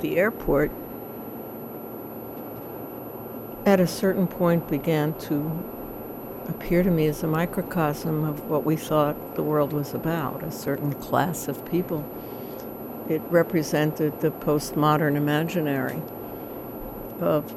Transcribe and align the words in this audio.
the 0.00 0.16
airport 0.18 0.70
at 3.66 3.80
a 3.80 3.86
certain 3.86 4.26
point 4.26 4.68
began 4.68 5.12
to 5.14 5.50
appear 6.48 6.82
to 6.82 6.90
me 6.90 7.06
as 7.06 7.22
a 7.22 7.26
microcosm 7.26 8.24
of 8.24 8.48
what 8.48 8.64
we 8.64 8.76
thought 8.76 9.36
the 9.36 9.42
world 9.42 9.72
was 9.72 9.94
about, 9.94 10.42
a 10.42 10.50
certain 10.50 10.92
class 10.94 11.46
of 11.46 11.64
people. 11.70 12.04
It 13.08 13.22
represented 13.28 14.20
the 14.20 14.30
postmodern 14.30 15.16
imaginary 15.16 16.02
of 17.20 17.54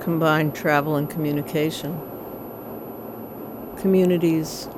combined 0.00 0.54
travel 0.54 0.96
and 0.96 1.08
communication. 1.08 2.00
Communities 3.78 4.68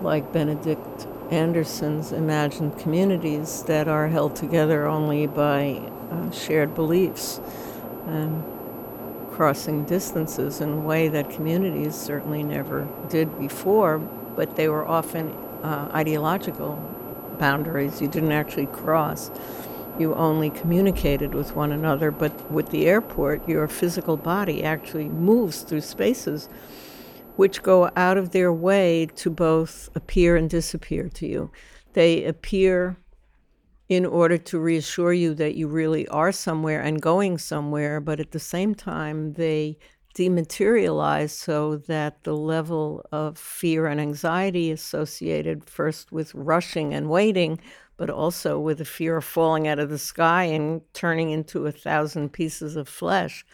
like 0.00 0.32
Benedict 0.32 1.03
Anderson's 1.30 2.12
imagined 2.12 2.78
communities 2.78 3.62
that 3.64 3.88
are 3.88 4.08
held 4.08 4.36
together 4.36 4.86
only 4.86 5.26
by 5.26 5.80
uh, 6.10 6.30
shared 6.30 6.74
beliefs 6.74 7.40
and 8.06 8.44
crossing 9.30 9.84
distances 9.84 10.60
in 10.60 10.72
a 10.72 10.80
way 10.80 11.08
that 11.08 11.28
communities 11.30 11.94
certainly 11.94 12.42
never 12.42 12.88
did 13.08 13.38
before, 13.38 13.98
but 13.98 14.56
they 14.56 14.68
were 14.68 14.86
often 14.86 15.30
uh, 15.62 15.90
ideological 15.92 16.76
boundaries 17.38 18.00
you 18.00 18.08
didn't 18.08 18.32
actually 18.32 18.66
cross. 18.66 19.30
You 19.98 20.14
only 20.14 20.50
communicated 20.50 21.34
with 21.34 21.54
one 21.54 21.72
another, 21.72 22.10
but 22.10 22.50
with 22.50 22.70
the 22.70 22.86
airport, 22.86 23.48
your 23.48 23.66
physical 23.68 24.16
body 24.16 24.62
actually 24.62 25.08
moves 25.08 25.62
through 25.62 25.82
spaces 25.82 26.48
which 27.36 27.62
go 27.62 27.90
out 27.96 28.16
of 28.16 28.30
their 28.30 28.52
way 28.52 29.06
to 29.16 29.30
both 29.30 29.88
appear 29.94 30.36
and 30.36 30.48
disappear 30.48 31.08
to 31.08 31.26
you. 31.26 31.50
They 31.92 32.24
appear 32.24 32.96
in 33.88 34.06
order 34.06 34.38
to 34.38 34.58
reassure 34.58 35.12
you 35.12 35.34
that 35.34 35.54
you 35.54 35.68
really 35.68 36.08
are 36.08 36.32
somewhere 36.32 36.80
and 36.80 37.02
going 37.02 37.38
somewhere, 37.38 38.00
but 38.00 38.20
at 38.20 38.30
the 38.30 38.40
same 38.40 38.74
time, 38.74 39.34
they 39.34 39.76
dematerialize 40.14 41.30
so 41.30 41.76
that 41.76 42.22
the 42.22 42.36
level 42.36 43.04
of 43.10 43.36
fear 43.36 43.86
and 43.86 44.00
anxiety 44.00 44.70
associated 44.70 45.68
first 45.68 46.12
with 46.12 46.34
rushing 46.34 46.94
and 46.94 47.10
waiting, 47.10 47.60
but 47.96 48.08
also 48.08 48.58
with 48.58 48.78
the 48.78 48.84
fear 48.84 49.16
of 49.16 49.24
falling 49.24 49.66
out 49.66 49.78
of 49.78 49.90
the 49.90 49.98
sky 49.98 50.44
and 50.44 50.80
turning 50.94 51.30
into 51.30 51.66
a 51.66 51.72
thousand 51.72 52.32
pieces 52.32 52.76
of 52.76 52.88
flesh 52.88 53.44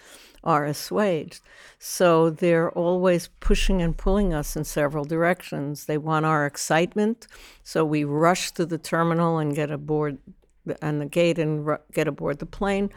are 0.42 0.64
assuaged. 0.64 1.42
So 1.78 2.30
they're 2.30 2.70
always 2.70 3.28
pushing 3.40 3.82
and 3.82 3.96
pulling 3.96 4.32
us 4.32 4.56
in 4.56 4.64
several 4.64 5.04
directions. 5.04 5.86
They 5.86 5.98
want 5.98 6.26
our 6.26 6.46
excitement, 6.46 7.26
so 7.62 7.84
we 7.84 8.04
rush 8.04 8.52
to 8.52 8.66
the 8.66 8.78
terminal 8.78 9.38
and 9.38 9.54
get 9.54 9.70
aboard 9.70 10.18
and 10.82 11.00
the 11.00 11.06
gate 11.06 11.38
and 11.38 11.78
get 11.92 12.06
aboard 12.06 12.38
the 12.38 12.46
plane, 12.46 12.90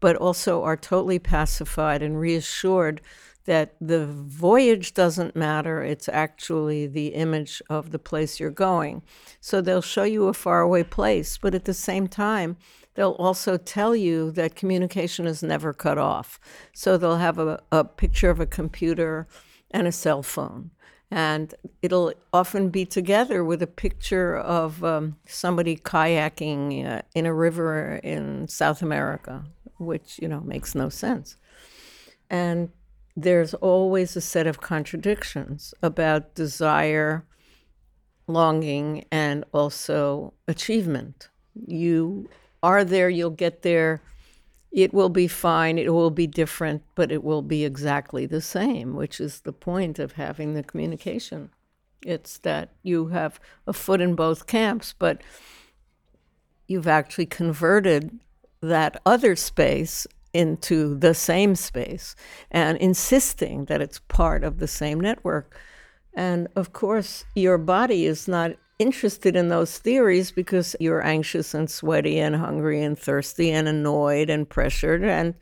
but 0.00 0.16
also 0.16 0.62
are 0.62 0.76
totally 0.76 1.18
pacified 1.18 2.02
and 2.02 2.18
reassured 2.18 3.00
that 3.48 3.74
the 3.80 4.04
voyage 4.04 4.92
doesn't 4.92 5.34
matter. 5.34 5.82
It's 5.82 6.06
actually 6.06 6.86
the 6.86 7.14
image 7.14 7.62
of 7.70 7.92
the 7.92 7.98
place 7.98 8.38
you're 8.38 8.50
going. 8.50 9.00
So 9.40 9.62
they'll 9.62 9.80
show 9.80 10.02
you 10.02 10.28
a 10.28 10.34
faraway 10.34 10.82
place, 10.82 11.38
but 11.38 11.54
at 11.54 11.64
the 11.64 11.72
same 11.72 12.08
time, 12.08 12.58
they'll 12.92 13.12
also 13.12 13.56
tell 13.56 13.96
you 13.96 14.30
that 14.32 14.54
communication 14.54 15.26
is 15.26 15.42
never 15.42 15.72
cut 15.72 15.96
off. 15.96 16.38
So 16.74 16.98
they'll 16.98 17.16
have 17.16 17.38
a, 17.38 17.62
a 17.72 17.84
picture 17.84 18.28
of 18.28 18.38
a 18.38 18.44
computer 18.44 19.26
and 19.70 19.86
a 19.86 19.92
cell 19.92 20.22
phone. 20.22 20.70
And 21.10 21.54
it'll 21.80 22.12
often 22.34 22.68
be 22.68 22.84
together 22.84 23.42
with 23.42 23.62
a 23.62 23.66
picture 23.66 24.36
of 24.36 24.84
um, 24.84 25.16
somebody 25.26 25.74
kayaking 25.78 26.86
uh, 26.86 27.00
in 27.14 27.24
a 27.24 27.32
river 27.32 27.98
in 28.04 28.46
South 28.46 28.82
America, 28.82 29.44
which, 29.78 30.18
you 30.20 30.28
know, 30.28 30.40
makes 30.40 30.74
no 30.74 30.90
sense. 30.90 31.38
And 32.28 32.68
there's 33.22 33.52
always 33.54 34.14
a 34.14 34.20
set 34.20 34.46
of 34.46 34.60
contradictions 34.60 35.74
about 35.82 36.34
desire, 36.36 37.24
longing, 38.28 39.04
and 39.10 39.44
also 39.52 40.34
achievement. 40.46 41.28
You 41.54 42.28
are 42.62 42.84
there, 42.84 43.08
you'll 43.08 43.30
get 43.30 43.62
there, 43.62 44.02
it 44.70 44.94
will 44.94 45.08
be 45.08 45.26
fine, 45.26 45.78
it 45.78 45.92
will 45.92 46.10
be 46.10 46.28
different, 46.28 46.84
but 46.94 47.10
it 47.10 47.24
will 47.24 47.42
be 47.42 47.64
exactly 47.64 48.24
the 48.24 48.40
same, 48.40 48.94
which 48.94 49.20
is 49.20 49.40
the 49.40 49.52
point 49.52 49.98
of 49.98 50.12
having 50.12 50.54
the 50.54 50.62
communication. 50.62 51.50
It's 52.02 52.38
that 52.38 52.70
you 52.84 53.08
have 53.08 53.40
a 53.66 53.72
foot 53.72 54.00
in 54.00 54.14
both 54.14 54.46
camps, 54.46 54.94
but 54.96 55.22
you've 56.68 56.86
actually 56.86 57.26
converted 57.26 58.20
that 58.60 59.00
other 59.04 59.34
space 59.34 60.06
into 60.32 60.96
the 60.98 61.14
same 61.14 61.54
space 61.54 62.14
and 62.50 62.78
insisting 62.78 63.64
that 63.66 63.80
it's 63.80 64.00
part 64.08 64.44
of 64.44 64.58
the 64.58 64.68
same 64.68 65.00
network. 65.00 65.56
And 66.14 66.48
of 66.56 66.72
course, 66.72 67.24
your 67.34 67.58
body 67.58 68.06
is 68.06 68.28
not 68.28 68.52
interested 68.78 69.34
in 69.34 69.48
those 69.48 69.78
theories 69.78 70.30
because 70.30 70.76
you're 70.78 71.04
anxious 71.04 71.54
and 71.54 71.70
sweaty 71.70 72.18
and 72.18 72.36
hungry 72.36 72.82
and 72.82 72.98
thirsty 72.98 73.50
and 73.50 73.66
annoyed 73.68 74.30
and 74.30 74.48
pressured 74.48 75.02
and 75.02 75.34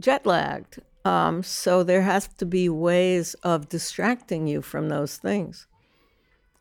jet 0.00 0.26
lagged. 0.26 0.80
Um, 1.04 1.42
so 1.42 1.82
there 1.82 2.02
has 2.02 2.28
to 2.38 2.46
be 2.46 2.68
ways 2.68 3.34
of 3.42 3.68
distracting 3.68 4.46
you 4.46 4.62
from 4.62 4.88
those 4.88 5.16
things. 5.16 5.66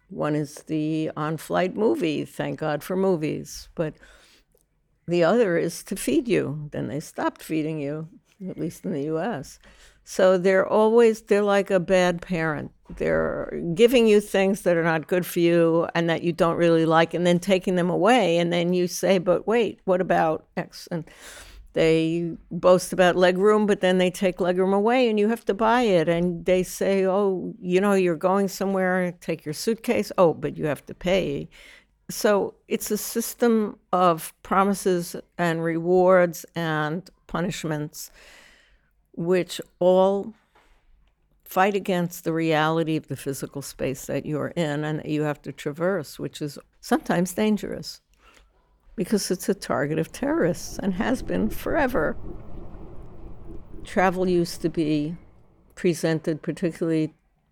One 0.09 0.35
is 0.35 0.55
the 0.67 1.11
on 1.15 1.37
flight 1.37 1.75
movie, 1.75 2.25
thank 2.25 2.59
God 2.59 2.83
for 2.83 2.95
movies. 2.95 3.69
But 3.73 3.95
the 5.07 5.23
other 5.23 5.57
is 5.57 5.83
to 5.83 5.95
feed 5.95 6.27
you. 6.27 6.69
Then 6.71 6.87
they 6.87 6.99
stopped 6.99 7.43
feeding 7.43 7.79
you, 7.79 8.07
at 8.49 8.57
least 8.57 8.85
in 8.85 8.93
the 8.93 9.03
US. 9.15 9.59
So 10.05 10.37
they're 10.37 10.67
always, 10.67 11.21
they're 11.21 11.43
like 11.43 11.71
a 11.71 11.79
bad 11.79 12.21
parent. 12.21 12.71
They're 12.97 13.61
giving 13.73 14.05
you 14.05 14.19
things 14.19 14.61
that 14.63 14.75
are 14.75 14.83
not 14.83 15.07
good 15.07 15.25
for 15.25 15.39
you 15.39 15.87
and 15.95 16.09
that 16.09 16.23
you 16.23 16.33
don't 16.33 16.57
really 16.57 16.85
like, 16.85 17.13
and 17.13 17.25
then 17.25 17.39
taking 17.39 17.75
them 17.75 17.89
away. 17.89 18.37
And 18.37 18.51
then 18.51 18.73
you 18.73 18.87
say, 18.87 19.17
but 19.17 19.47
wait, 19.47 19.79
what 19.85 20.01
about 20.01 20.45
X? 20.57 20.87
And 20.91 21.05
they 21.71 22.35
boast 22.51 22.93
about 22.93 23.15
legroom, 23.15 23.65
but 23.65 23.81
then 23.81 23.97
they 23.97 24.11
take 24.11 24.37
legroom 24.37 24.75
away 24.75 25.09
and 25.09 25.19
you 25.19 25.29
have 25.29 25.45
to 25.45 25.53
buy 25.53 25.83
it. 25.83 26.07
And 26.07 26.45
they 26.45 26.63
say, 26.63 27.05
oh, 27.05 27.53
you 27.61 27.81
know, 27.81 27.93
you're 27.93 28.15
going 28.15 28.47
somewhere, 28.47 29.13
take 29.21 29.45
your 29.45 29.53
suitcase. 29.53 30.11
Oh, 30.17 30.33
but 30.33 30.57
you 30.57 30.65
have 30.67 30.85
to 30.87 30.93
pay. 30.93 31.49
So 32.13 32.53
it's 32.67 32.91
a 32.91 32.97
system 32.97 33.79
of 33.91 34.35
promises 34.43 35.15
and 35.35 35.63
rewards 35.63 36.45
and 36.55 37.09
punishments 37.25 38.11
which 39.13 39.59
all 39.79 40.35
fight 41.43 41.75
against 41.75 42.23
the 42.23 42.31
reality 42.31 42.95
of 42.97 43.07
the 43.07 43.15
physical 43.15 43.63
space 43.63 44.05
that 44.05 44.27
you're 44.27 44.53
in 44.55 44.83
and 44.83 44.99
that 44.99 45.07
you 45.07 45.23
have 45.23 45.41
to 45.41 45.51
traverse, 45.51 46.19
which 46.19 46.39
is 46.39 46.59
sometimes 46.81 47.33
dangerous 47.33 47.99
because 48.95 49.31
it's 49.31 49.49
a 49.49 49.55
target 49.55 49.97
of 49.97 50.11
terrorists 50.11 50.77
and 50.77 50.93
has 50.93 51.23
been 51.23 51.49
forever. 51.49 52.15
Travel 53.83 54.29
used 54.29 54.61
to 54.61 54.69
be 54.69 55.17
presented, 55.73 56.43
particularly 56.43 57.11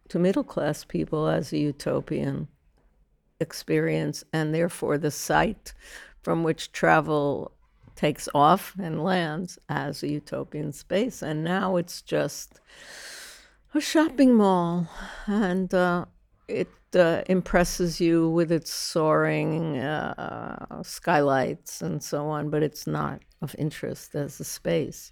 to 0.09 0.19
middle 0.19 0.43
class 0.43 0.83
people, 0.83 1.27
as 1.27 1.51
a 1.51 1.57
utopian 1.57 2.47
experience, 3.41 4.23
and 4.31 4.53
therefore 4.53 4.97
the 4.97 5.11
site 5.11 5.73
from 6.21 6.43
which 6.43 6.71
travel 6.71 7.51
takes 7.95 8.29
off 8.33 8.73
and 8.79 9.03
lands 9.03 9.59
as 9.69 10.03
a 10.03 10.07
utopian 10.07 10.71
space. 10.71 11.21
And 11.21 11.43
now 11.43 11.75
it's 11.75 12.01
just 12.01 12.59
a 13.73 13.81
shopping 13.81 14.33
mall. 14.35 14.87
And 15.27 15.73
uh, 15.73 16.05
it 16.47 16.69
uh, 16.95 17.23
impresses 17.27 17.99
you 17.99 18.29
with 18.29 18.51
its 18.51 18.71
soaring 18.71 19.77
uh, 19.77 20.81
skylights 20.83 21.81
and 21.81 22.01
so 22.01 22.27
on, 22.27 22.49
but 22.49 22.63
it's 22.63 22.87
not 22.87 23.21
of 23.41 23.55
interest 23.57 24.15
as 24.15 24.39
a 24.39 24.43
space. 24.43 25.11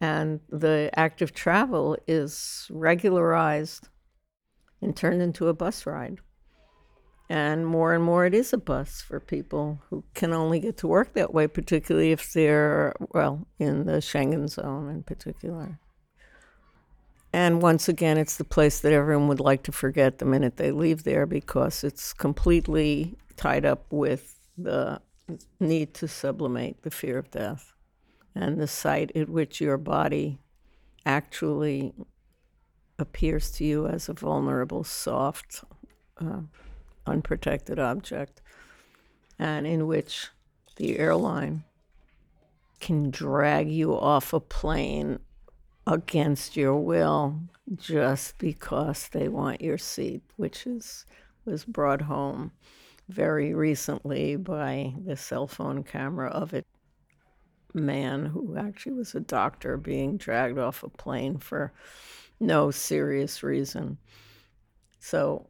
And 0.00 0.40
the 0.50 0.90
act 0.96 1.22
of 1.22 1.32
travel 1.32 1.96
is 2.06 2.66
regularized 2.70 3.88
and 4.82 4.96
turned 4.96 5.22
into 5.22 5.48
a 5.48 5.54
bus 5.54 5.86
ride. 5.86 6.18
And 7.34 7.66
more 7.66 7.92
and 7.92 8.04
more, 8.04 8.24
it 8.26 8.32
is 8.32 8.52
a 8.52 8.58
bus 8.58 9.02
for 9.02 9.18
people 9.18 9.82
who 9.90 10.04
can 10.14 10.32
only 10.32 10.60
get 10.60 10.76
to 10.76 10.86
work 10.86 11.14
that 11.14 11.34
way, 11.34 11.48
particularly 11.48 12.12
if 12.12 12.32
they're, 12.32 12.94
well, 13.12 13.44
in 13.58 13.86
the 13.86 13.94
Schengen 13.94 14.48
zone 14.48 14.88
in 14.88 15.02
particular. 15.02 15.80
And 17.32 17.60
once 17.60 17.88
again, 17.88 18.18
it's 18.18 18.36
the 18.36 18.44
place 18.44 18.78
that 18.78 18.92
everyone 18.92 19.26
would 19.26 19.40
like 19.40 19.64
to 19.64 19.72
forget 19.72 20.18
the 20.18 20.24
minute 20.24 20.58
they 20.58 20.70
leave 20.70 21.02
there 21.02 21.26
because 21.26 21.82
it's 21.82 22.12
completely 22.12 23.16
tied 23.34 23.64
up 23.64 23.84
with 23.90 24.38
the 24.56 25.00
need 25.58 25.92
to 25.94 26.06
sublimate 26.06 26.82
the 26.82 26.90
fear 26.92 27.18
of 27.18 27.32
death 27.32 27.72
and 28.36 28.60
the 28.60 28.68
site 28.68 29.10
at 29.16 29.28
which 29.28 29.60
your 29.60 29.76
body 29.76 30.38
actually 31.04 31.94
appears 32.96 33.50
to 33.50 33.64
you 33.64 33.88
as 33.88 34.08
a 34.08 34.12
vulnerable, 34.12 34.84
soft, 34.84 35.64
uh, 36.18 36.42
unprotected 37.06 37.78
object, 37.78 38.40
and 39.38 39.66
in 39.66 39.86
which 39.86 40.28
the 40.76 40.98
airline 40.98 41.64
can 42.80 43.10
drag 43.10 43.70
you 43.70 43.98
off 43.98 44.32
a 44.32 44.40
plane 44.40 45.18
against 45.86 46.56
your 46.56 46.76
will 46.76 47.40
just 47.76 48.38
because 48.38 49.08
they 49.08 49.28
want 49.28 49.60
your 49.60 49.78
seat, 49.78 50.22
which 50.36 50.66
is 50.66 51.06
was 51.44 51.64
brought 51.64 52.02
home 52.02 52.52
very 53.08 53.52
recently 53.54 54.36
by 54.36 54.94
the 55.04 55.16
cell 55.16 55.46
phone 55.46 55.82
camera 55.82 56.28
of 56.28 56.54
a 56.54 56.64
man 57.74 58.26
who 58.26 58.56
actually 58.56 58.92
was 58.92 59.14
a 59.14 59.20
doctor 59.20 59.76
being 59.76 60.16
dragged 60.16 60.58
off 60.58 60.82
a 60.82 60.88
plane 60.88 61.36
for 61.36 61.72
no 62.40 62.70
serious 62.70 63.42
reason. 63.42 63.98
So 65.00 65.48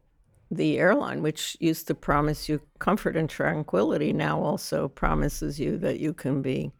the 0.51 0.77
airline, 0.77 1.21
which 1.21 1.57
used 1.59 1.87
to 1.87 1.95
promise 1.95 2.47
you 2.47 2.61
comfort 2.79 3.15
and 3.17 3.29
tranquility, 3.29 4.13
now 4.13 4.41
also 4.41 4.87
promises 4.87 5.59
you 5.59 5.77
that 5.79 5.99
you 5.99 6.13
can 6.13 6.41
be 6.41 6.71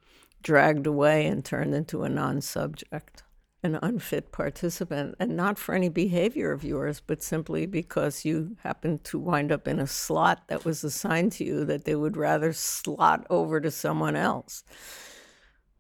dragged 0.44 0.86
away 0.86 1.26
and 1.26 1.44
turned 1.44 1.74
into 1.74 2.04
a 2.04 2.10
non 2.10 2.40
subject, 2.42 3.24
an 3.64 3.80
unfit 3.82 4.32
participant, 4.32 5.16
and 5.20 5.36
not 5.36 5.58
for 5.58 5.74
any 5.74 5.90
behavior 5.90 6.52
of 6.52 6.64
yours, 6.64 7.02
but 7.06 7.24
simply 7.24 7.66
because 7.66 8.24
you 8.24 8.56
happen 8.62 9.00
to 9.00 9.18
wind 9.18 9.52
up 9.52 9.68
in 9.68 9.80
a 9.80 9.88
slot 9.88 10.44
that 10.48 10.64
was 10.64 10.84
assigned 10.84 11.32
to 11.32 11.44
you 11.44 11.66
that 11.66 11.86
they 11.86 11.96
would 11.96 12.16
rather 12.16 12.54
slot 12.54 13.26
over 13.32 13.60
to 13.60 13.72
someone 13.72 14.16
else, 14.16 14.64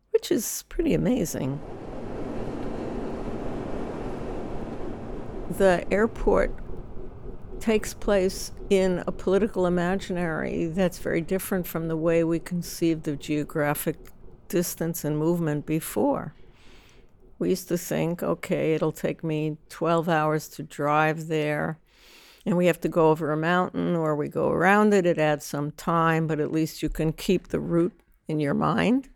which 0.09 0.31
is 0.31 0.63
pretty 0.69 0.95
amazing. 0.95 1.59
The 5.57 5.85
airport 5.91 6.64
takes 7.65 7.95
place 7.95 8.51
in 8.69 9.03
a 9.07 9.11
political 9.11 9.65
imaginary 9.65 10.67
that's 10.67 10.99
very 10.99 11.19
different 11.19 11.65
from 11.65 11.87
the 11.87 11.97
way 11.97 12.23
we 12.23 12.37
conceived 12.37 13.07
of 13.07 13.17
geographic 13.17 13.95
distance 14.49 15.03
and 15.03 15.17
movement 15.17 15.65
before. 15.65 16.35
We 17.39 17.49
used 17.49 17.67
to 17.69 17.77
think, 17.79 18.21
okay, 18.21 18.75
it'll 18.75 18.91
take 18.91 19.23
me 19.23 19.57
12 19.69 20.07
hours 20.07 20.47
to 20.49 20.61
drive 20.61 21.25
there, 21.27 21.79
and 22.45 22.55
we 22.55 22.67
have 22.67 22.79
to 22.81 22.87
go 22.87 23.09
over 23.09 23.31
a 23.31 23.37
mountain 23.37 23.95
or 23.95 24.15
we 24.15 24.27
go 24.27 24.51
around 24.51 24.93
it. 24.93 25.07
It 25.07 25.17
adds 25.17 25.43
some 25.43 25.71
time, 25.71 26.27
but 26.27 26.39
at 26.39 26.51
least 26.51 26.83
you 26.83 26.89
can 26.89 27.13
keep 27.13 27.47
the 27.47 27.59
route 27.59 27.99
in 28.27 28.39
your 28.39 28.53
mind. 28.53 29.09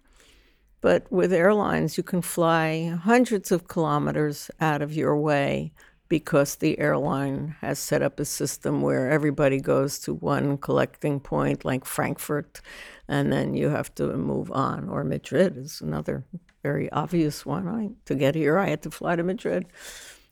But 0.81 1.05
with 1.11 1.31
airlines, 1.31 1.97
you 1.97 2.03
can 2.03 2.23
fly 2.23 2.97
hundreds 2.99 3.51
of 3.51 3.67
kilometers 3.67 4.49
out 4.59 4.81
of 4.81 4.91
your 4.91 5.15
way 5.15 5.71
because 6.09 6.55
the 6.55 6.77
airline 6.79 7.55
has 7.61 7.77
set 7.77 8.01
up 8.01 8.19
a 8.19 8.25
system 8.25 8.81
where 8.81 9.09
everybody 9.09 9.59
goes 9.61 9.99
to 9.99 10.13
one 10.13 10.57
collecting 10.57 11.19
point 11.19 11.63
like 11.63 11.85
Frankfurt 11.85 12.61
and 13.07 13.31
then 13.31 13.53
you 13.53 13.69
have 13.69 13.93
to 13.95 14.17
move 14.17 14.51
on 14.51 14.89
or 14.89 15.03
Madrid 15.03 15.55
is 15.55 15.81
another 15.81 16.25
very 16.63 16.91
obvious 16.91 17.45
one. 17.45 17.67
I, 17.67 17.89
to 18.05 18.15
get 18.15 18.35
here 18.35 18.57
I 18.57 18.69
had 18.69 18.81
to 18.81 18.91
fly 18.91 19.15
to 19.15 19.23
Madrid. 19.23 19.67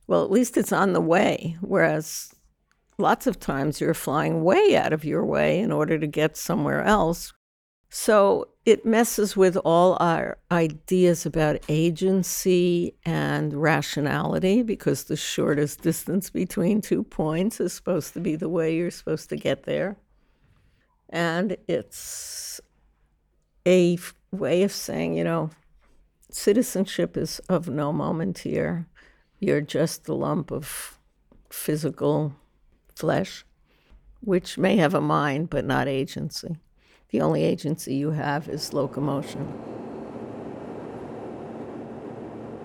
Well 0.08 0.24
at 0.24 0.32
least 0.32 0.58
it's 0.58 0.74
on 0.74 0.94
the 0.94 1.02
way 1.02 1.58
whereas 1.62 2.34
lots 2.98 3.28
of 3.28 3.40
times 3.40 3.80
you're 3.80 3.94
flying 3.94 4.44
way 4.44 4.76
out 4.76 4.94
of 4.94 5.06
your 5.06 5.24
way 5.24 5.60
in 5.60 5.72
order 5.72 6.00
to 6.00 6.08
get 6.08 6.36
somewhere 6.36 6.84
else 6.84 7.34
so 7.90 8.50
it 8.66 8.86
messes 8.86 9.38
with 9.38 9.56
all 9.64 9.96
our 10.02 10.38
ideas 10.52 11.26
about 11.26 11.64
agency 11.70 12.94
and 13.06 13.54
rationality 13.54 14.62
because 14.62 15.06
the 15.06 15.16
shortest 15.16 15.82
distance 15.82 16.30
between 16.30 16.82
two 16.82 17.04
points 17.04 17.62
is 17.62 17.72
supposed 17.72 18.14
to 18.14 18.20
be 18.20 18.36
the 18.36 18.50
way 18.50 18.76
you're 18.76 18.92
supposed 18.92 19.30
to 19.30 19.38
get 19.38 19.64
there. 19.64 19.96
And 21.10 21.56
it's 21.70 22.60
a 23.66 23.98
way 24.32 24.64
of 24.64 24.74
saying, 24.74 25.14
you 25.14 25.24
know, 25.24 25.52
citizenship 26.30 27.16
is 27.16 27.40
of 27.48 27.70
no 27.70 27.94
moment 27.94 28.40
here. 28.40 28.86
You're 29.40 29.62
just 29.62 30.10
a 30.10 30.14
lump 30.14 30.52
of 30.52 31.00
physical 31.50 32.36
flesh, 32.96 33.46
which 34.20 34.58
may 34.58 34.76
have 34.76 34.94
a 34.94 35.00
mind 35.00 35.50
but 35.50 35.64
not 35.64 35.88
agency 35.88 36.58
the 37.10 37.22
only 37.22 37.44
agency 37.44 37.96
you 37.96 38.12
have 38.12 38.50
is 38.50 38.74
locomotion. 38.74 39.46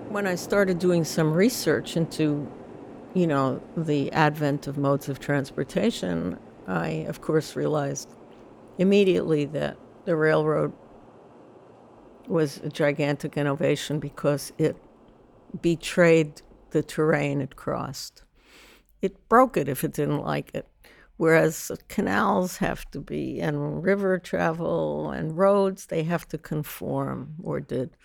When 0.09 0.27
I 0.27 0.35
started 0.35 0.79
doing 0.79 1.05
some 1.05 1.33
research 1.33 1.97
into, 1.97 2.51
you 3.15 3.27
know, 3.27 3.63
the 3.77 4.13
advent 4.13 4.67
of 4.67 4.77
modes 4.77 5.09
of 5.09 5.21
transportation, 5.21 6.39
I, 6.67 7.07
of 7.09 7.21
course, 7.21 7.57
realized 7.57 8.09
immediately 8.79 9.45
that 9.47 9.77
the 10.05 10.17
railroad 10.17 10.73
was 12.27 12.59
a 12.59 12.69
gigantic 12.69 13.37
innovation 13.37 13.99
because 13.99 14.53
it 14.59 14.77
betrayed 15.61 16.43
the 16.71 16.83
terrain 16.83 17.41
it 17.41 17.57
crossed. 17.57 18.25
It 19.01 19.29
broke 19.29 19.57
it 19.57 19.69
if 19.69 19.85
it 19.85 19.93
didn't 19.93 20.23
like 20.23 20.55
it 20.55 20.67
whereas 21.23 21.71
canals 21.87 22.57
have 22.57 22.85
to 22.91 23.01
be 23.01 23.41
and 23.41 23.85
river 23.85 24.19
travel 24.19 25.13
and 25.13 25.39
roads 25.39 25.87
they 25.87 26.03
have 26.03 26.27
to 26.27 26.37
conform 26.37 27.37
or 27.41 27.61
did. 27.61 27.97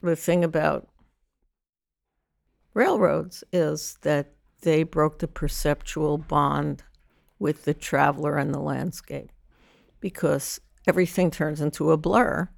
The 0.00 0.14
thing 0.14 0.44
about 0.44 0.86
railroads 2.72 3.42
is 3.52 3.98
that 4.02 4.30
they 4.60 4.84
broke 4.84 5.18
the 5.18 5.26
perceptual 5.26 6.18
bond 6.18 6.84
with 7.40 7.64
the 7.64 7.74
traveler 7.74 8.36
and 8.36 8.54
the 8.54 8.60
landscape 8.60 9.32
because 9.98 10.60
everything 10.86 11.32
turns 11.32 11.60
into 11.60 11.90
a 11.90 11.96
blur 11.96 12.48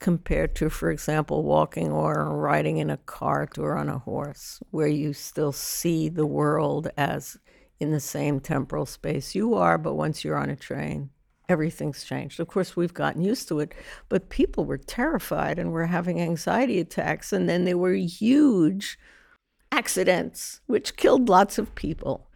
compared 0.00 0.56
to, 0.56 0.68
for 0.68 0.90
example, 0.90 1.44
walking 1.44 1.92
or 1.92 2.36
riding 2.36 2.78
in 2.78 2.90
a 2.90 2.96
cart 2.96 3.56
or 3.56 3.76
on 3.76 3.88
a 3.88 4.00
horse, 4.00 4.60
where 4.72 4.88
you 4.88 5.12
still 5.12 5.52
see 5.52 6.08
the 6.08 6.26
world 6.26 6.88
as 6.96 7.38
in 7.82 7.92
the 7.92 8.00
same 8.00 8.40
temporal 8.40 8.86
space 8.86 9.34
you 9.34 9.54
are, 9.54 9.76
but 9.76 9.94
once 9.94 10.24
you're 10.24 10.38
on 10.38 10.48
a 10.48 10.56
train, 10.56 11.10
everything's 11.48 12.04
changed. 12.04 12.40
Of 12.40 12.48
course, 12.48 12.76
we've 12.76 12.94
gotten 12.94 13.22
used 13.22 13.48
to 13.48 13.60
it, 13.60 13.74
but 14.08 14.30
people 14.30 14.64
were 14.64 14.78
terrified 14.78 15.58
and 15.58 15.72
were 15.72 15.86
having 15.86 16.20
anxiety 16.20 16.78
attacks, 16.80 17.32
and 17.32 17.48
then 17.48 17.64
there 17.64 17.76
were 17.76 17.92
huge 17.92 18.98
accidents 19.70 20.60
which 20.66 20.96
killed 20.96 21.28
lots 21.28 21.58
of 21.58 21.74
people. 21.74 22.28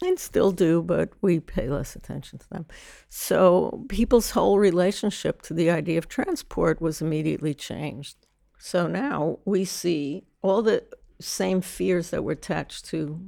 And 0.00 0.16
still 0.16 0.52
do, 0.52 0.80
but 0.80 1.10
we 1.22 1.40
pay 1.40 1.68
less 1.68 1.96
attention 1.96 2.38
to 2.38 2.48
them. 2.50 2.66
So 3.08 3.84
people's 3.88 4.30
whole 4.30 4.60
relationship 4.60 5.42
to 5.42 5.54
the 5.54 5.70
idea 5.70 5.98
of 5.98 6.08
transport 6.08 6.80
was 6.80 7.02
immediately 7.02 7.52
changed. 7.52 8.16
So 8.60 8.86
now 8.86 9.40
we 9.44 9.64
see 9.64 10.22
all 10.40 10.62
the 10.62 10.84
same 11.20 11.60
fears 11.60 12.10
that 12.10 12.22
were 12.22 12.32
attached 12.32 12.84
to 12.86 13.20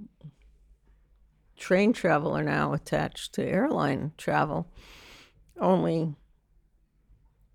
train 1.60 1.92
travel 1.92 2.36
are 2.36 2.42
now 2.42 2.72
attached 2.72 3.34
to 3.34 3.44
airline 3.44 4.12
travel. 4.16 4.66
Only 5.60 6.14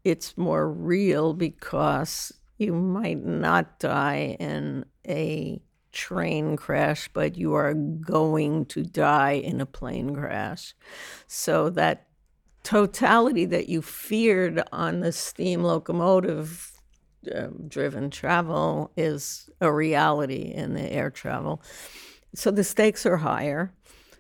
it's 0.06 0.38
more 0.38 0.72
real 0.72 1.34
because 1.34 2.32
you 2.58 2.72
might 2.72 3.26
not 3.26 3.80
die 3.80 4.38
in 4.40 4.86
a 5.06 5.62
train 5.92 6.56
crash, 6.56 7.10
but 7.12 7.36
you 7.36 7.54
are 7.56 7.74
going 7.74 8.66
to 8.68 8.84
die 8.84 9.32
in 9.32 9.60
a 9.60 9.66
plane 9.66 10.16
crash. 10.16 10.76
So 11.26 11.70
that 11.72 12.08
totality 12.64 13.46
that 13.46 13.68
you 13.70 13.82
feared 13.82 14.62
on 14.72 15.00
the 15.00 15.12
steam 15.12 15.64
locomotive 15.64 16.72
uh, 17.34 17.48
driven 17.68 18.12
travel 18.12 18.92
is 18.96 19.50
a 19.60 19.72
reality 19.72 20.52
in 20.54 20.76
the 20.76 20.92
air 20.92 21.10
travel. 21.10 21.64
So 22.36 22.52
the 22.52 22.64
stakes 22.64 23.06
are 23.06 23.18
higher 23.18 23.74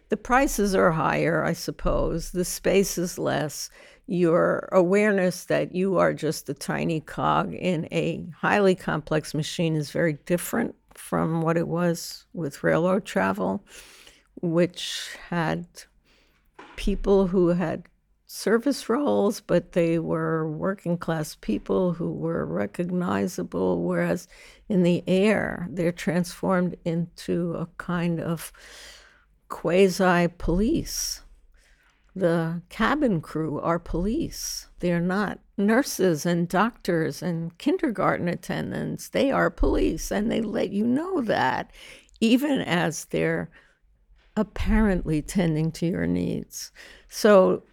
the 0.09 0.17
prices 0.17 0.75
are 0.75 0.91
higher, 0.91 1.43
I 1.43 1.53
suppose. 1.53 2.31
The 2.31 2.45
space 2.45 2.97
is 2.97 3.17
less. 3.17 3.69
Your 4.07 4.69
awareness 4.71 5.45
that 5.45 5.73
you 5.73 5.97
are 5.97 6.13
just 6.13 6.47
a 6.49 6.53
tiny 6.53 6.99
cog 6.99 7.53
in 7.53 7.87
a 7.91 8.25
highly 8.37 8.75
complex 8.75 9.33
machine 9.33 9.75
is 9.75 9.89
very 9.91 10.13
different 10.25 10.75
from 10.93 11.41
what 11.41 11.57
it 11.57 11.67
was 11.67 12.25
with 12.33 12.63
railroad 12.63 13.05
travel, 13.05 13.63
which 14.41 15.09
had 15.29 15.65
people 16.75 17.27
who 17.27 17.49
had 17.49 17.83
service 18.27 18.89
roles, 18.89 19.39
but 19.39 19.71
they 19.71 19.97
were 19.97 20.49
working 20.51 20.97
class 20.97 21.37
people 21.41 21.93
who 21.93 22.11
were 22.11 22.45
recognizable, 22.45 23.83
whereas 23.83 24.27
in 24.67 24.83
the 24.83 25.03
air, 25.07 25.67
they're 25.71 25.91
transformed 25.91 26.75
into 26.83 27.53
a 27.53 27.67
kind 27.77 28.19
of 28.19 28.51
quasi 29.49 30.27
police. 30.37 31.21
The 32.15 32.61
cabin 32.69 33.19
crew 33.19 33.59
are 33.59 33.77
police. 33.77 34.67
They're 34.79 35.01
not 35.01 35.39
nurses 35.57 36.25
and 36.25 36.47
doctors 36.47 37.21
and 37.21 37.57
kindergarten 37.57 38.27
attendants. 38.29 39.09
They 39.09 39.31
are 39.31 39.49
police, 39.49 40.11
and 40.11 40.31
they 40.31 40.41
let 40.41 40.69
you 40.69 40.85
know 40.85 41.21
that, 41.21 41.71
even 42.21 42.61
as 42.61 43.05
they're 43.05 43.49
apparently 44.37 45.21
tending 45.21 45.71
to 45.73 45.85
your 45.85 46.07
needs. 46.07 46.71
So 47.09 47.63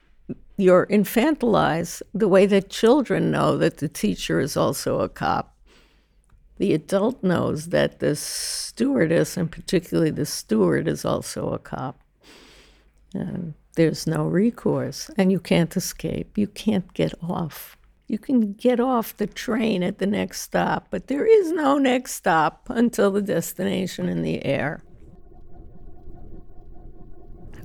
you're 0.56 0.86
infantilized 0.86 2.02
the 2.12 2.28
way 2.28 2.46
that 2.46 2.70
children 2.70 3.30
know 3.30 3.56
that 3.58 3.78
the 3.78 3.88
teacher 3.88 4.40
is 4.40 4.56
also 4.56 5.00
a 5.00 5.08
cop. 5.08 5.51
The 6.62 6.74
adult 6.74 7.24
knows 7.24 7.70
that 7.70 7.98
the 7.98 8.14
stewardess, 8.14 9.36
and 9.36 9.50
particularly 9.50 10.12
the 10.12 10.24
steward, 10.24 10.86
is 10.86 11.04
also 11.04 11.48
a 11.50 11.58
cop. 11.58 11.98
And 13.12 13.54
there's 13.74 14.06
no 14.06 14.26
recourse, 14.26 15.10
and 15.18 15.32
you 15.32 15.40
can't 15.40 15.76
escape. 15.76 16.38
You 16.38 16.46
can't 16.46 16.94
get 16.94 17.14
off. 17.20 17.76
You 18.06 18.16
can 18.16 18.52
get 18.52 18.78
off 18.78 19.16
the 19.16 19.26
train 19.26 19.82
at 19.82 19.98
the 19.98 20.06
next 20.06 20.42
stop, 20.42 20.86
but 20.90 21.08
there 21.08 21.26
is 21.26 21.50
no 21.50 21.78
next 21.78 22.14
stop 22.14 22.68
until 22.70 23.10
the 23.10 23.22
destination 23.22 24.08
in 24.08 24.22
the 24.22 24.44
air 24.44 24.84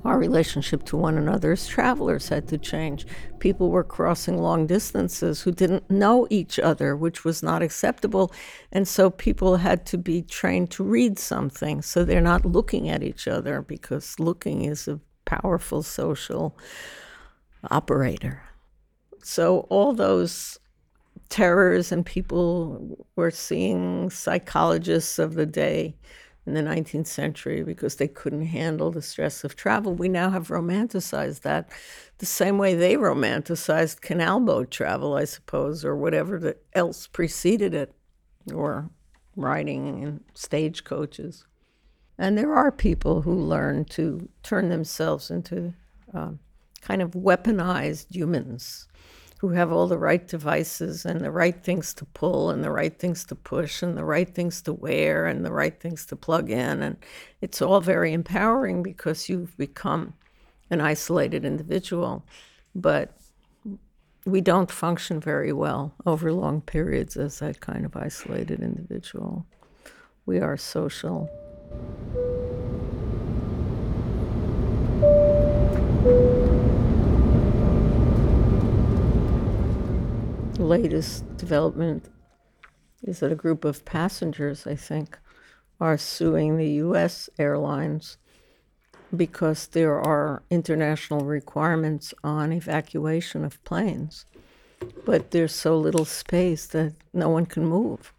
our 0.08 0.18
relationship 0.18 0.84
to 0.86 0.96
one 0.96 1.18
another 1.18 1.52
as 1.52 1.68
travelers 1.68 2.30
had 2.30 2.48
to 2.48 2.58
change. 2.58 3.06
People 3.40 3.70
were 3.70 3.84
crossing 3.84 4.42
long 4.42 4.66
distances 4.66 5.42
who 5.42 5.52
didn't 5.52 5.90
know 5.92 6.26
each 6.30 6.58
other, 6.60 6.96
which 6.96 7.26
was 7.26 7.44
not 7.44 7.62
acceptable. 7.62 8.32
And 8.72 8.88
so 8.88 9.10
people 9.10 9.58
had 9.58 9.86
to 9.88 9.98
be 9.98 10.22
trained 10.22 10.72
to 10.72 10.84
read 10.84 11.20
something 11.20 11.82
so 11.82 12.06
they're 12.06 12.22
not 12.22 12.46
looking 12.46 12.90
at 12.90 13.04
each 13.04 13.28
other 13.28 13.62
because 13.62 14.18
looking 14.18 14.64
is 14.64 14.88
a 14.88 15.02
powerful 15.26 15.84
social 15.84 16.58
operator. 17.70 18.44
So 19.22 19.68
all 19.70 19.92
those 19.92 20.58
terrors 21.28 21.92
and 21.92 22.06
people 22.06 23.06
were 23.18 23.32
seeing 23.32 24.10
psychologists 24.10 25.20
of 25.20 25.34
the 25.34 25.46
day 25.46 25.98
in 26.48 26.54
the 26.54 26.62
19th 26.62 27.08
century 27.08 27.62
because 27.62 27.98
they 27.98 28.08
couldn't 28.08 28.46
handle 28.46 28.90
the 28.90 29.02
stress 29.02 29.44
of 29.44 29.56
travel. 29.56 29.94
We 29.94 30.08
now 30.08 30.30
have 30.30 30.48
romanticized 30.48 31.42
that 31.42 31.70
the 32.20 32.26
same 32.26 32.58
way 32.58 32.74
they 32.74 32.96
romanticized 32.96 34.02
canal 34.02 34.40
boat 34.40 34.72
travel, 34.72 35.16
I 35.16 35.26
suppose, 35.26 35.84
or 35.84 35.96
whatever 35.96 36.40
that 36.40 36.64
else 36.74 37.06
preceded 37.06 37.74
it, 37.74 37.94
or 38.54 38.90
riding 39.36 40.02
in 40.02 40.22
stagecoaches. 40.34 41.46
And 42.18 42.38
there 42.38 42.54
are 42.54 42.72
people 42.72 43.22
who 43.22 43.34
learn 43.34 43.86
to 43.86 44.30
turn 44.42 44.70
themselves 44.70 45.30
into 45.30 45.74
uh, 46.14 46.32
kind 46.82 47.02
of 47.02 47.12
weaponized 47.12 48.16
humans 48.16 48.88
who 49.40 49.50
have 49.50 49.72
all 49.72 49.88
the 49.88 49.98
right 49.98 50.28
devices 50.28 51.06
and 51.06 51.22
the 51.22 51.32
right 51.32 51.64
things 51.64 51.94
to 51.94 52.06
pull 52.06 52.50
and 52.50 52.64
the 52.64 52.72
right 52.72 52.98
things 52.98 53.24
to 53.26 53.36
push 53.36 53.84
and 53.84 53.96
the 53.96 54.04
right 54.04 54.34
things 54.34 54.62
to 54.64 54.74
wear 54.74 55.26
and 55.28 55.46
the 55.46 55.52
right 55.52 55.80
things 55.80 56.06
to 56.08 56.16
plug 56.16 56.50
in. 56.50 56.82
And 56.82 56.98
it's 57.42 57.62
all 57.62 57.80
very 57.80 58.14
empowering 58.14 58.82
because 58.82 59.30
you've 59.30 59.56
become 59.58 60.14
an 60.72 60.82
isolated 60.82 61.46
individual. 61.46 62.26
But 62.74 63.16
we 64.26 64.42
don't 64.42 64.72
function 64.72 65.20
very 65.20 65.54
well 65.54 65.94
over 66.06 66.34
long 66.34 66.62
periods 66.62 67.16
as 67.16 67.40
that 67.40 67.62
kind 67.62 67.86
of 67.86 67.96
isolated 67.96 68.62
individual. 68.62 69.46
We 70.26 70.40
are 70.40 70.58
social. 70.58 71.30
Latest 80.60 81.38
development 81.38 82.10
is 83.04 83.20
that 83.20 83.32
a 83.32 83.36
group 83.36 83.64
of 83.64 83.86
passengers, 83.86 84.66
I 84.66 84.76
think, 84.76 85.18
are 85.80 85.98
suing 85.98 86.58
the 86.58 86.70
U.S. 86.86 87.30
airlines 87.38 88.18
because 89.16 89.68
there 89.68 90.00
are 90.00 90.44
international 90.50 91.22
requirements 91.22 92.14
on 92.24 92.52
evacuation 92.52 93.46
of 93.46 93.64
planes, 93.64 94.26
but 95.06 95.32
there's 95.32 95.54
so 95.54 95.78
little 95.78 96.06
space 96.06 96.66
that 96.68 96.94
no 97.14 97.30
one 97.30 97.46
can 97.46 97.66
move. 97.66 98.14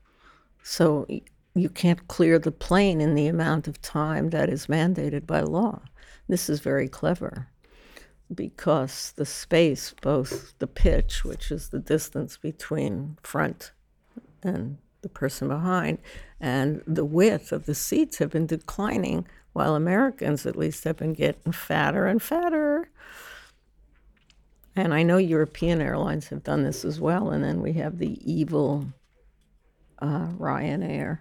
So 0.62 1.06
you 1.54 1.68
can't 1.68 2.08
clear 2.08 2.38
the 2.38 2.52
plane 2.52 3.00
in 3.00 3.14
the 3.14 3.26
amount 3.26 3.68
of 3.68 3.82
time 3.82 4.30
that 4.30 4.48
is 4.48 4.66
mandated 4.66 5.26
by 5.26 5.40
law. 5.40 5.80
This 6.28 6.48
is 6.48 6.60
very 6.60 6.88
clever 6.88 7.48
because 8.34 9.12
the 9.16 9.26
space, 9.26 9.94
both 10.02 10.58
the 10.58 10.66
pitch, 10.66 11.24
which 11.24 11.50
is 11.50 11.68
the 11.68 11.78
distance 11.78 12.36
between 12.36 13.16
front 13.22 13.72
and 14.42 14.78
the 15.02 15.08
person 15.08 15.48
behind, 15.48 15.98
and 16.40 16.82
the 16.86 17.04
width 17.04 17.52
of 17.52 17.66
the 17.66 17.74
seats 17.74 18.18
have 18.18 18.30
been 18.30 18.46
declining, 18.46 19.26
while 19.52 19.74
Americans 19.74 20.46
at 20.46 20.56
least 20.56 20.84
have 20.84 20.96
been 20.96 21.14
getting 21.14 21.52
fatter 21.52 22.06
and 22.06 22.22
fatter. 22.22 22.90
And 24.76 24.94
I 24.94 25.02
know 25.02 25.16
European 25.16 25.80
airlines 25.80 26.28
have 26.28 26.44
done 26.44 26.62
this 26.62 26.84
as 26.84 27.00
well. 27.00 27.30
And 27.30 27.42
then 27.42 27.60
we 27.60 27.72
have 27.72 27.98
the 27.98 28.20
evil 28.22 28.86
uh, 30.00 30.28
Ryanair, 30.38 31.20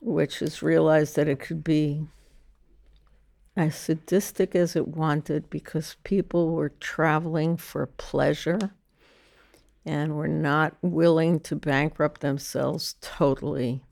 which 0.00 0.38
has 0.38 0.62
realized 0.62 1.16
that 1.16 1.28
it 1.28 1.38
could 1.40 1.62
be 1.62 2.06
as 3.56 3.74
sadistic 3.74 4.54
as 4.54 4.76
it 4.76 4.88
wanted 4.88 5.48
because 5.48 5.96
people 6.04 6.52
were 6.52 6.68
traveling 6.80 7.56
for 7.56 7.86
pleasure 7.86 8.72
and 9.84 10.14
were 10.14 10.28
not 10.28 10.76
willing 10.82 11.40
to 11.40 11.56
bankrupt 11.56 12.20
themselves 12.20 12.96
totally 13.00 13.82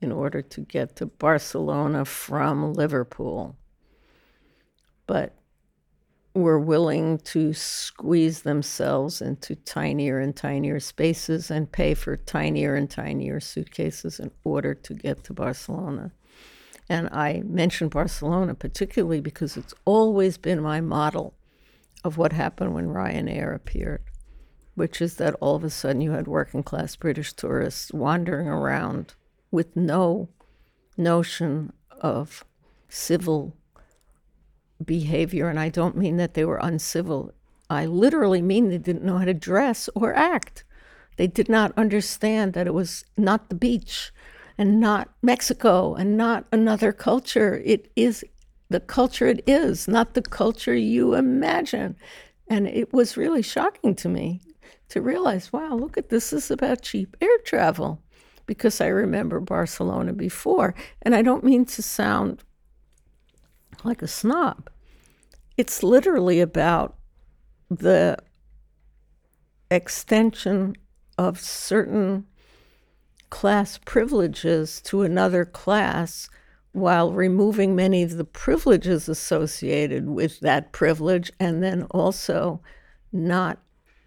in 0.00 0.12
order 0.12 0.42
to 0.42 0.60
get 0.60 0.96
to 0.96 1.06
Barcelona 1.06 2.04
from 2.04 2.74
Liverpool. 2.74 3.56
But 5.06 5.34
were 6.34 6.60
willing 6.60 7.18
to 7.18 7.52
squeeze 7.52 8.42
themselves 8.42 9.20
into 9.20 9.56
tinier 9.56 10.20
and 10.20 10.36
tinier 10.36 10.78
spaces 10.78 11.50
and 11.50 11.70
pay 11.70 11.94
for 11.94 12.16
tinier 12.16 12.76
and 12.76 12.88
tinier 12.88 13.40
suitcases 13.40 14.20
in 14.20 14.30
order 14.44 14.74
to 14.74 14.94
get 14.94 15.24
to 15.24 15.32
Barcelona. 15.32 16.12
And 16.90 17.08
I 17.12 17.44
mentioned 17.46 17.92
Barcelona 17.92 18.52
particularly 18.56 19.20
because 19.20 19.56
it's 19.56 19.72
always 19.84 20.36
been 20.36 20.60
my 20.60 20.80
model 20.80 21.34
of 22.02 22.18
what 22.18 22.32
happened 22.32 22.74
when 22.74 22.88
Ryanair 22.88 23.54
appeared, 23.54 24.02
which 24.74 25.00
is 25.00 25.14
that 25.14 25.36
all 25.40 25.54
of 25.54 25.62
a 25.62 25.70
sudden 25.70 26.02
you 26.02 26.10
had 26.10 26.26
working 26.26 26.64
class 26.64 26.96
British 26.96 27.32
tourists 27.32 27.92
wandering 27.92 28.48
around 28.48 29.14
with 29.52 29.76
no 29.76 30.30
notion 30.96 31.72
of 31.92 32.44
civil 32.88 33.56
behavior. 34.84 35.48
And 35.48 35.60
I 35.60 35.68
don't 35.68 35.96
mean 35.96 36.16
that 36.16 36.34
they 36.34 36.44
were 36.44 36.58
uncivil, 36.60 37.32
I 37.70 37.86
literally 37.86 38.42
mean 38.42 38.68
they 38.68 38.78
didn't 38.78 39.04
know 39.04 39.18
how 39.18 39.26
to 39.26 39.34
dress 39.34 39.88
or 39.94 40.12
act. 40.12 40.64
They 41.18 41.28
did 41.28 41.48
not 41.48 41.72
understand 41.76 42.52
that 42.54 42.66
it 42.66 42.74
was 42.74 43.04
not 43.16 43.48
the 43.48 43.54
beach 43.54 44.10
and 44.60 44.78
not 44.78 45.08
Mexico 45.22 45.94
and 45.94 46.18
not 46.18 46.44
another 46.52 46.92
culture. 46.92 47.62
It 47.64 47.90
is 47.96 48.22
the 48.68 48.78
culture 48.78 49.26
it 49.26 49.42
is, 49.46 49.88
not 49.88 50.12
the 50.12 50.20
culture 50.20 50.74
you 50.74 51.14
imagine. 51.14 51.96
And 52.46 52.68
it 52.68 52.92
was 52.92 53.16
really 53.16 53.40
shocking 53.40 53.94
to 53.94 54.08
me 54.10 54.42
to 54.90 55.00
realize, 55.00 55.50
wow, 55.50 55.74
look 55.76 55.96
at 55.96 56.10
this, 56.10 56.28
this 56.28 56.44
is 56.44 56.50
about 56.50 56.82
cheap 56.82 57.16
air 57.22 57.38
travel. 57.42 58.02
Because 58.44 58.82
I 58.82 58.88
remember 58.88 59.40
Barcelona 59.40 60.12
before. 60.12 60.74
And 61.00 61.14
I 61.14 61.22
don't 61.22 61.42
mean 61.42 61.64
to 61.64 61.82
sound 61.82 62.44
like 63.82 64.02
a 64.02 64.08
snob. 64.08 64.68
It's 65.56 65.82
literally 65.82 66.38
about 66.38 66.98
the 67.70 68.18
extension 69.70 70.76
of 71.16 71.40
certain 71.40 72.26
class 73.30 73.78
privileges 73.84 74.80
to 74.82 75.02
another 75.02 75.44
class 75.44 76.28
while 76.72 77.12
removing 77.12 77.74
many 77.74 78.02
of 78.02 78.16
the 78.16 78.24
privileges 78.24 79.08
associated 79.08 80.08
with 80.08 80.40
that 80.40 80.72
privilege, 80.72 81.32
and 81.40 81.62
then 81.62 81.82
also 81.90 82.60
not 83.12 83.58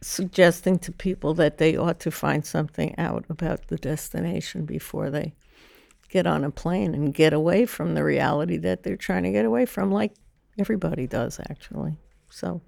suggesting 0.01 0.77
to 0.80 0.92
people 0.92 1.34
that 1.34 1.58
they 1.58 1.75
ought 1.75 2.00
to 2.00 2.12
find 2.12 2.46
something 2.46 2.94
out 2.98 3.25
about 3.30 3.68
the 3.68 3.77
destination 3.77 4.65
before 4.65 5.10
they 5.10 5.34
get 6.10 6.27
on 6.27 6.44
a 6.44 6.51
plane 6.51 6.94
and 6.94 7.13
get 7.13 7.34
away 7.34 7.65
from 7.65 7.96
the 7.96 8.03
reality 8.03 8.58
that 8.58 8.84
they're 8.84 8.96
trying 8.96 9.24
to 9.24 9.32
get 9.32 9.46
away 9.46 9.65
from, 9.65 9.92
like 9.92 10.13
everybody 10.60 11.08
does, 11.08 11.39
actually. 11.50 11.98
So, 12.30 12.62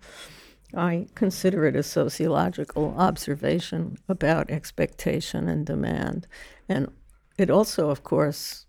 I 0.76 1.08
consider 1.16 1.66
it 1.66 1.76
a 1.76 1.84
sociological 1.84 2.94
observation 2.98 3.98
about 4.10 4.52
expectation 4.52 5.48
and 5.48 5.66
demand. 5.66 6.28
And 6.68 6.92
it 7.38 7.50
also, 7.50 7.90
of 7.90 8.04
course, 8.04 8.66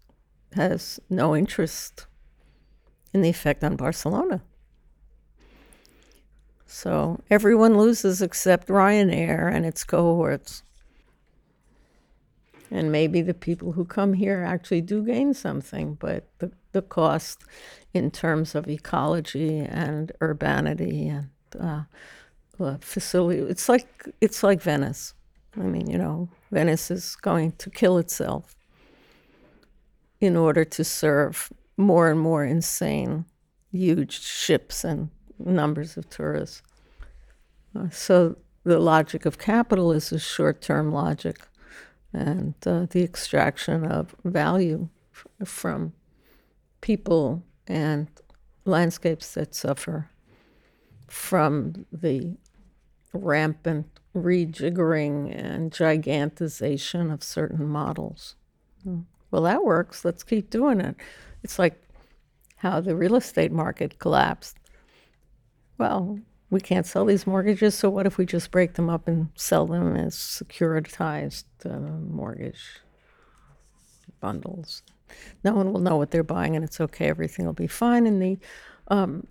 has 0.55 1.01
no 1.11 1.35
interest 1.35 2.07
in 3.13 3.23
the 3.23 3.29
effect 3.29 3.65
on 3.65 3.77
Barcelona. 3.77 4.43
So 6.67 7.23
everyone 7.31 7.77
loses 7.77 8.23
except 8.23 8.69
Ryanair 8.69 9.53
and 9.53 9.65
its 9.65 9.85
cohorts. 9.85 10.63
And 12.71 12.91
maybe 12.91 13.23
the 13.23 13.35
people 13.35 13.73
who 13.73 13.85
come 13.85 14.15
here 14.15 14.43
actually 14.43 14.81
do 14.81 15.05
gain 15.05 15.35
something, 15.35 15.95
but 15.95 16.29
the, 16.39 16.51
the 16.73 16.83
cost 16.83 17.45
in 17.95 18.11
terms 18.11 18.55
of 18.55 18.69
ecology 18.69 19.61
and 19.61 20.11
urbanity 20.21 21.07
and 21.09 21.31
uh, 21.61 21.85
uh, 22.59 22.77
facility. 22.81 23.41
It's 23.41 23.69
like 23.69 23.89
it's 24.21 24.43
like 24.43 24.63
Venice. 24.63 25.15
I 25.57 25.63
mean, 25.65 25.89
you 25.89 25.99
know, 25.99 26.29
Venice 26.51 26.91
is 26.91 27.17
going 27.17 27.53
to 27.53 27.71
kill 27.71 27.99
itself 27.99 28.55
in 30.21 30.37
order 30.37 30.65
to 30.65 30.85
serve 30.85 31.53
more 31.77 32.11
and 32.11 32.21
more 32.21 32.45
insane, 32.45 33.25
huge 33.71 34.21
ships 34.23 34.85
and 34.85 35.11
numbers 35.39 35.97
of 35.97 36.09
tourists. 36.09 36.63
Uh, 37.75 37.91
so 37.91 38.37
the 38.65 38.79
logic 38.79 39.27
of 39.27 39.39
capital 39.39 39.93
is 39.93 40.13
a 40.13 40.19
short-term 40.19 40.93
logic, 40.93 41.39
and 42.13 42.55
uh, 42.67 42.87
the 42.91 43.03
extraction 43.03 43.85
of 43.85 44.15
value 44.25 44.89
f- 45.15 45.49
from 45.49 45.93
people 46.81 47.43
and 47.67 48.09
landscapes 48.65 49.35
that 49.35 49.55
suffer 49.55 50.11
from 51.09 51.87
the 51.93 52.37
rampant 53.13 53.87
rejiggering 54.15 55.35
and 55.37 55.71
gigantization 55.71 57.13
of 57.13 57.23
certain 57.23 57.67
models. 57.67 58.35
Hmm. 58.83 59.01
Well, 59.31 59.43
that 59.43 59.65
works. 59.65 60.05
Let's 60.05 60.23
keep 60.23 60.51
doing 60.51 60.81
it. 60.81 60.97
It's 61.43 61.59
like 61.59 61.81
how 62.57 62.81
the 62.81 62.97
real 62.97 63.17
estate 63.17 63.53
market 63.53 63.99
collapsed. 63.99 64.57
Well, 65.79 66.19
we 66.49 66.61
can't 66.61 66.87
sell 66.87 67.05
these 67.05 67.27
mortgages, 67.27 67.75
so 67.75 67.91
what 67.91 68.07
if 68.07 68.19
we 68.19 68.25
just 68.25 68.51
break 68.51 68.75
them 68.75 68.89
up 68.89 69.09
and 69.09 69.29
sell 69.35 69.67
them 69.67 69.97
as 69.97 70.15
securitized 70.15 71.45
uh, 71.65 71.79
mortgage 71.79 72.81
bundles? 74.21 74.83
No 75.45 75.55
one 75.55 75.73
will 75.73 75.81
know 75.81 75.97
what 75.97 76.13
they're 76.13 76.23
buying, 76.23 76.57
and 76.57 76.65
it's 76.65 76.81
okay. 76.81 77.09
Everything 77.09 77.47
will 77.47 77.53
be 77.53 77.67
fine. 77.67 78.07
And 78.07 78.23
the 78.23 78.39
um, 78.89 79.27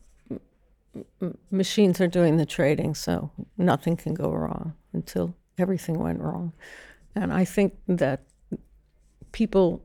machines 1.52 2.00
are 2.02 2.08
doing 2.08 2.38
the 2.38 2.46
trading, 2.46 2.96
so 2.96 3.32
nothing 3.58 3.98
can 3.98 4.14
go 4.14 4.32
wrong 4.32 4.74
until 4.94 5.36
everything 5.58 6.00
went 6.00 6.22
wrong. 6.22 6.54
And 7.16 7.34
I 7.34 7.46
think 7.46 7.76
that 7.88 8.24
people 9.32 9.82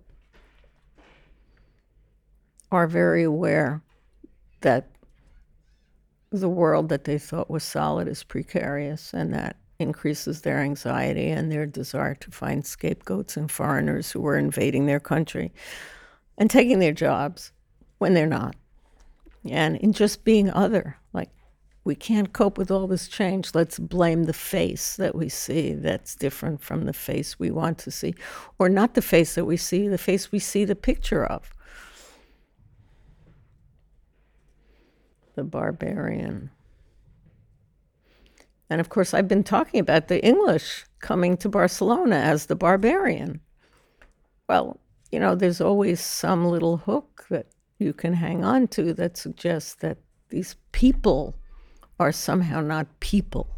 are 2.73 2.87
very 2.87 3.25
aware 3.25 3.83
that 4.61 4.89
the 6.31 6.49
world 6.49 6.89
that 6.91 7.05
they 7.05 7.19
thought 7.19 7.51
was 7.51 7.65
solid 7.65 8.07
is 8.07 8.23
precarious, 8.23 9.13
and 9.13 9.35
that 9.35 9.57
increases 9.79 10.43
their 10.43 10.59
anxiety 10.59 11.31
and 11.31 11.51
their 11.51 11.67
desire 11.67 12.15
to 12.15 12.31
find 12.31 12.65
scapegoats 12.67 13.37
and 13.37 13.51
foreigners 13.51 14.13
who 14.13 14.25
are 14.27 14.37
invading 14.37 14.87
their 14.87 15.01
country 15.01 15.53
and 16.39 16.51
taking 16.51 16.79
their 16.79 16.93
jobs 16.93 17.51
when 17.99 18.15
they're 18.15 18.27
not. 18.27 18.55
And 19.49 19.77
in 19.77 19.93
just 19.93 20.25
being 20.25 20.51
other, 20.51 20.97
like 21.13 21.31
we 21.85 21.95
can't 21.95 22.33
cope 22.33 22.59
with 22.59 22.71
all 22.71 22.87
this 22.87 23.09
change. 23.09 23.55
Let's 23.55 23.79
blame 23.79 24.25
the 24.25 24.33
face 24.33 24.97
that 24.97 25.15
we 25.15 25.29
see 25.29 25.73
that's 25.73 26.15
different 26.15 26.63
from 26.63 26.85
the 26.85 26.93
face 26.93 27.39
we 27.39 27.51
want 27.51 27.79
to 27.79 27.91
see, 27.91 28.15
or 28.59 28.69
not 28.69 28.95
the 28.95 29.03
face 29.03 29.35
that 29.35 29.47
we 29.47 29.57
see, 29.57 29.89
the 29.89 29.99
face 29.99 30.31
we 30.31 30.39
see 30.39 30.65
the 30.65 30.77
picture 30.77 31.25
of. 31.25 31.55
The 35.37 35.45
barbarian. 35.45 36.51
And 38.69 38.81
of 38.81 38.89
course, 38.89 39.15
I've 39.15 39.29
been 39.29 39.43
talking 39.43 39.81
about 39.81 40.09
the 40.09 40.25
English 40.25 40.85
coming 41.01 41.37
to 41.39 41.49
Barcelona 41.49 42.17
as 42.17 42.47
the 42.47 42.57
barbarian. 42.57 43.41
Well, 44.49 44.79
you 45.11 45.19
know, 45.19 45.35
there's 45.35 45.61
always 45.61 46.01
some 46.01 46.47
little 46.47 46.77
hook 46.77 47.27
that 47.31 47.47
you 47.81 47.93
can 47.93 48.15
hang 48.15 48.45
on 48.45 48.69
to 48.69 48.93
that 48.95 49.17
suggests 49.17 49.75
that 49.77 49.99
these 50.29 50.57
people 50.73 51.35
are 51.99 52.13
somehow 52.13 52.61
not 52.61 53.01
people. 53.01 53.49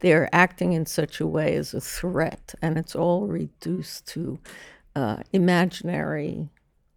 They're 0.00 0.28
acting 0.32 0.72
in 0.72 0.86
such 0.86 1.20
a 1.20 1.26
way 1.26 1.56
as 1.56 1.74
a 1.74 1.80
threat, 1.80 2.54
and 2.62 2.78
it's 2.78 2.94
all 2.94 3.26
reduced 3.26 4.06
to 4.08 4.38
uh, 4.94 5.18
imaginary, 5.32 6.48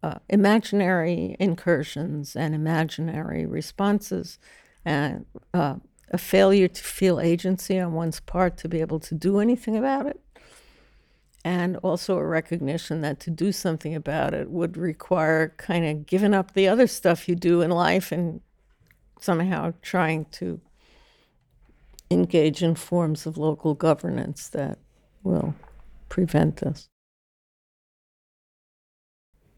uh, 0.03 0.19
imaginary 0.29 1.35
incursions 1.39 2.35
and 2.35 2.53
imaginary 2.53 3.45
responses, 3.45 4.39
and 4.85 5.25
uh, 5.53 5.75
a 6.11 6.17
failure 6.17 6.67
to 6.67 6.83
feel 6.83 7.19
agency 7.19 7.79
on 7.79 7.93
one's 7.93 8.19
part 8.19 8.57
to 8.57 8.69
be 8.69 8.81
able 8.81 8.99
to 8.99 9.15
do 9.15 9.39
anything 9.39 9.77
about 9.77 10.05
it, 10.05 10.19
and 11.43 11.77
also 11.77 12.17
a 12.17 12.25
recognition 12.25 13.01
that 13.01 13.19
to 13.21 13.31
do 13.31 13.51
something 13.51 13.95
about 13.95 14.33
it 14.33 14.49
would 14.49 14.77
require 14.77 15.53
kind 15.57 15.85
of 15.85 16.05
giving 16.05 16.33
up 16.33 16.53
the 16.53 16.67
other 16.67 16.87
stuff 16.87 17.27
you 17.27 17.35
do 17.35 17.61
in 17.61 17.71
life 17.71 18.11
and 18.11 18.41
somehow 19.19 19.73
trying 19.81 20.25
to 20.25 20.59
engage 22.09 22.61
in 22.61 22.75
forms 22.75 23.25
of 23.25 23.37
local 23.37 23.73
governance 23.73 24.49
that 24.49 24.77
will 25.23 25.55
prevent 26.09 26.57
this. 26.57 26.89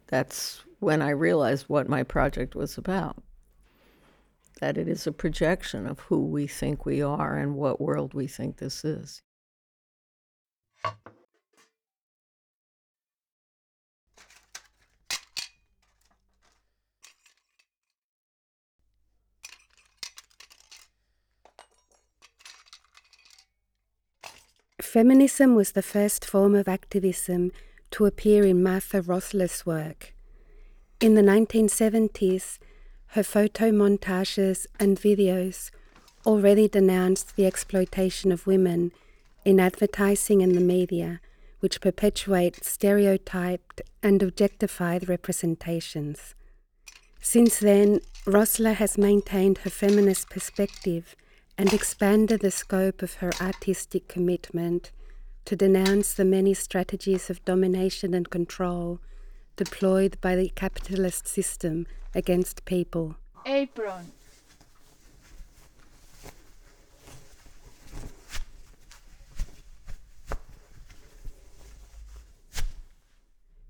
That's 0.07 0.63
when 0.79 1.01
I 1.01 1.09
realized 1.09 1.65
what 1.67 1.89
my 1.89 2.03
project 2.03 2.55
was 2.55 2.77
about 2.77 3.21
that 4.63 4.77
it 4.77 4.87
is 4.87 5.05
a 5.05 5.11
projection 5.11 5.85
of 5.85 5.99
who 6.01 6.25
we 6.25 6.47
think 6.47 6.85
we 6.85 7.01
are 7.01 7.35
and 7.35 7.55
what 7.55 7.81
world 7.81 8.13
we 8.13 8.27
think 8.27 8.57
this 8.57 8.85
is. 8.85 9.21
Feminism 24.93 25.55
was 25.55 25.71
the 25.71 25.81
first 25.81 26.23
form 26.23 26.53
of 26.53 26.67
activism 26.67 27.51
to 27.89 28.05
appear 28.05 28.45
in 28.45 28.61
Martha 28.61 29.01
Rosler's 29.01 29.65
work. 29.65 30.13
In 30.99 31.15
the 31.15 31.23
1970s, 31.23 32.59
her 33.07 33.23
photo 33.23 33.71
montages 33.71 34.67
and 34.79 34.95
videos 34.95 35.71
already 36.27 36.67
denounced 36.67 37.35
the 37.35 37.47
exploitation 37.47 38.31
of 38.31 38.45
women 38.45 38.91
in 39.43 39.59
advertising 39.59 40.43
and 40.43 40.53
the 40.53 40.61
media, 40.61 41.21
which 41.59 41.81
perpetuate 41.81 42.63
stereotyped 42.63 43.81
and 44.03 44.21
objectified 44.21 45.09
representations. 45.09 46.35
Since 47.19 47.57
then, 47.57 47.99
Rosler 48.27 48.75
has 48.75 48.99
maintained 48.99 49.57
her 49.59 49.71
feminist 49.71 50.29
perspective 50.29 51.15
and 51.57 51.73
expanded 51.73 52.41
the 52.41 52.51
scope 52.51 53.01
of 53.01 53.15
her 53.15 53.31
artistic 53.39 54.07
commitment 54.07 54.91
to 55.45 55.55
denounce 55.55 56.13
the 56.13 56.25
many 56.25 56.53
strategies 56.53 57.29
of 57.29 57.43
domination 57.45 58.13
and 58.13 58.29
control 58.29 58.99
deployed 59.55 60.17
by 60.21 60.35
the 60.35 60.49
capitalist 60.55 61.27
system 61.27 61.85
against 62.15 62.65
people. 62.65 63.15
Apron. 63.45 64.11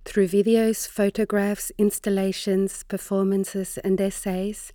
Through 0.05 0.27
videos, 0.27 0.87
photographs, 0.87 1.71
installations, 1.79 2.83
performances, 2.83 3.79
and 3.79 3.99
essays, 3.99 4.71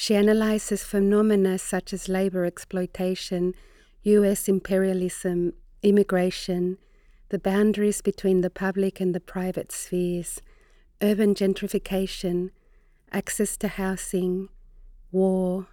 she 0.00 0.14
analyzes 0.14 0.84
phenomena 0.84 1.58
such 1.58 1.92
as 1.92 2.08
labor 2.08 2.44
exploitation, 2.44 3.52
US 4.04 4.46
imperialism, 4.46 5.54
immigration, 5.82 6.78
the 7.30 7.38
boundaries 7.40 8.00
between 8.00 8.40
the 8.40 8.48
public 8.48 9.00
and 9.00 9.12
the 9.12 9.18
private 9.18 9.72
spheres, 9.72 10.40
urban 11.02 11.34
gentrification, 11.34 12.50
access 13.10 13.56
to 13.56 13.66
housing, 13.66 14.48
war, 15.10 15.66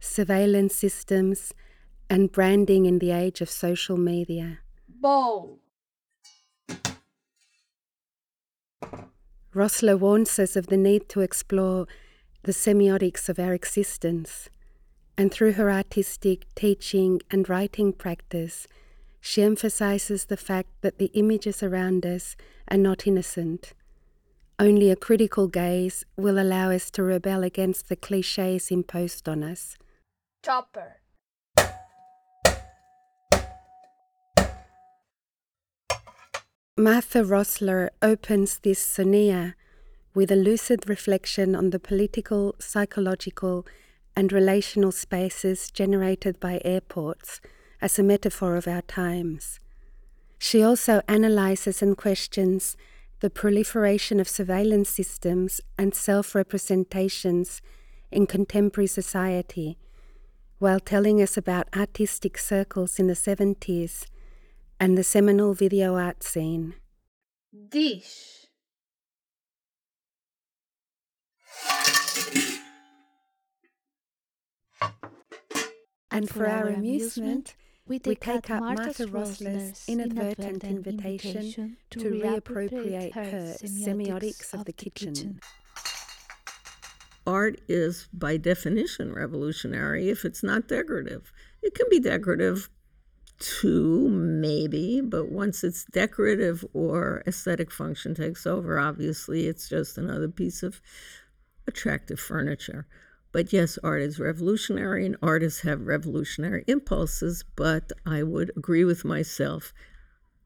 surveillance 0.00 0.74
systems, 0.74 1.54
and 2.10 2.32
branding 2.32 2.84
in 2.84 2.98
the 2.98 3.12
age 3.12 3.40
of 3.40 3.48
social 3.48 3.96
media. 3.96 4.58
Bowl. 4.88 5.60
Rosler 9.54 9.96
warns 9.96 10.36
us 10.40 10.56
of 10.56 10.66
the 10.66 10.76
need 10.76 11.08
to 11.10 11.20
explore 11.20 11.86
the 12.42 12.52
semiotics 12.52 13.28
of 13.28 13.38
our 13.38 13.52
existence, 13.52 14.48
and 15.16 15.32
through 15.32 15.52
her 15.52 15.70
artistic 15.70 16.46
teaching 16.54 17.20
and 17.30 17.48
writing 17.48 17.92
practice, 17.92 18.66
she 19.20 19.42
emphasizes 19.42 20.26
the 20.26 20.36
fact 20.36 20.70
that 20.80 20.98
the 20.98 21.10
images 21.14 21.62
around 21.62 22.06
us 22.06 22.36
are 22.70 22.78
not 22.78 23.06
innocent. 23.06 23.72
Only 24.58 24.90
a 24.90 24.96
critical 24.96 25.48
gaze 25.48 26.04
will 26.16 26.38
allow 26.38 26.70
us 26.70 26.90
to 26.92 27.02
rebel 27.02 27.42
against 27.42 27.88
the 27.88 27.96
cliches 27.96 28.70
imposed 28.70 29.28
on 29.28 29.42
us. 29.42 29.76
Chopper. 30.44 31.00
Martha 36.76 37.24
Rosler 37.24 37.88
opens 38.02 38.60
this 38.60 38.78
sonia 38.78 39.56
with 40.18 40.32
a 40.32 40.42
lucid 40.50 40.88
reflection 40.88 41.54
on 41.54 41.70
the 41.70 41.78
political, 41.78 42.52
psychological, 42.58 43.64
and 44.16 44.32
relational 44.32 44.90
spaces 44.90 45.70
generated 45.70 46.40
by 46.40 46.60
airports 46.64 47.40
as 47.80 48.00
a 48.00 48.02
metaphor 48.02 48.56
of 48.56 48.66
our 48.66 48.82
times. 48.82 49.60
She 50.36 50.60
also 50.60 51.02
analyses 51.06 51.82
and 51.82 51.96
questions 51.96 52.76
the 53.20 53.30
proliferation 53.30 54.18
of 54.18 54.28
surveillance 54.28 54.88
systems 54.88 55.60
and 55.78 55.94
self 55.94 56.34
representations 56.34 57.62
in 58.10 58.26
contemporary 58.26 58.88
society, 58.88 59.78
while 60.58 60.80
telling 60.80 61.22
us 61.22 61.36
about 61.36 61.68
artistic 61.76 62.38
circles 62.38 62.98
in 62.98 63.06
the 63.06 63.20
70s 63.28 64.06
and 64.80 64.98
the 64.98 65.04
seminal 65.04 65.54
video 65.54 65.94
art 65.94 66.24
scene. 66.24 66.74
Dish. 67.70 68.37
And 76.18 76.28
for 76.28 76.48
our 76.48 76.66
amusement, 76.66 77.54
we 77.86 78.00
take 78.00 78.28
up 78.28 78.60
Martha 78.60 79.06
Rosler's 79.06 79.84
inadvertent 79.86 80.64
invitation 80.64 81.76
to 81.90 81.98
reappropriate 82.00 83.14
her 83.14 83.54
semiotics 83.62 84.52
of 84.52 84.64
the 84.64 84.72
kitchen. 84.72 85.38
Art 87.24 87.60
is, 87.68 88.08
by 88.12 88.36
definition, 88.36 89.12
revolutionary 89.12 90.08
if 90.08 90.24
it's 90.24 90.42
not 90.42 90.66
decorative. 90.66 91.32
It 91.62 91.74
can 91.74 91.86
be 91.88 92.00
decorative 92.00 92.68
too, 93.38 94.08
maybe, 94.08 95.00
but 95.00 95.30
once 95.30 95.62
it's 95.62 95.84
decorative 95.84 96.64
or 96.72 97.22
aesthetic 97.28 97.70
function 97.70 98.16
takes 98.16 98.44
over, 98.44 98.80
obviously 98.80 99.46
it's 99.46 99.68
just 99.68 99.96
another 99.96 100.28
piece 100.28 100.64
of 100.64 100.80
attractive 101.68 102.18
furniture. 102.18 102.88
But 103.32 103.52
yes, 103.52 103.78
art 103.84 104.00
is 104.02 104.18
revolutionary 104.18 105.04
and 105.04 105.16
artists 105.22 105.60
have 105.60 105.86
revolutionary 105.86 106.64
impulses, 106.66 107.44
but 107.56 107.92
I 108.06 108.22
would 108.22 108.50
agree 108.56 108.84
with 108.84 109.04
myself. 109.04 109.72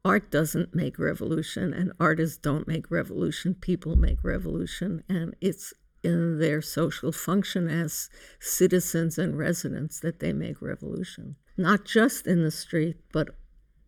Art 0.05 0.29
doesn't 0.29 0.75
make 0.75 0.99
revolution, 0.99 1.73
and 1.73 1.93
artists 1.97 2.37
don't 2.37 2.67
make 2.67 2.91
revolution. 2.91 3.55
People 3.55 3.95
make 3.95 4.21
revolution, 4.21 5.01
and 5.07 5.33
it's 5.39 5.73
in 6.03 6.39
their 6.39 6.61
social 6.61 7.13
function 7.13 7.69
as 7.69 8.09
citizens 8.41 9.17
and 9.17 9.37
residents 9.37 10.01
that 10.01 10.19
they 10.19 10.33
make 10.33 10.61
revolution. 10.61 11.37
Not 11.55 11.85
just 11.85 12.27
in 12.27 12.43
the 12.43 12.51
street, 12.51 12.97
but 13.13 13.29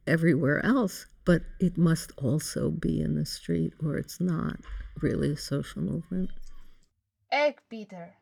everywhere 0.08 0.66
else. 0.66 1.06
But 1.26 1.42
it 1.60 1.78
must 1.78 2.12
also 2.18 2.70
be 2.70 3.02
in 3.02 3.16
the 3.16 3.26
street, 3.26 3.74
or 3.84 3.98
it's 3.98 4.22
not 4.22 4.60
really 5.02 5.32
a 5.32 5.38
social 5.38 5.82
movement. 5.82 6.30
Egg 7.32 7.60
beater. 7.68 8.14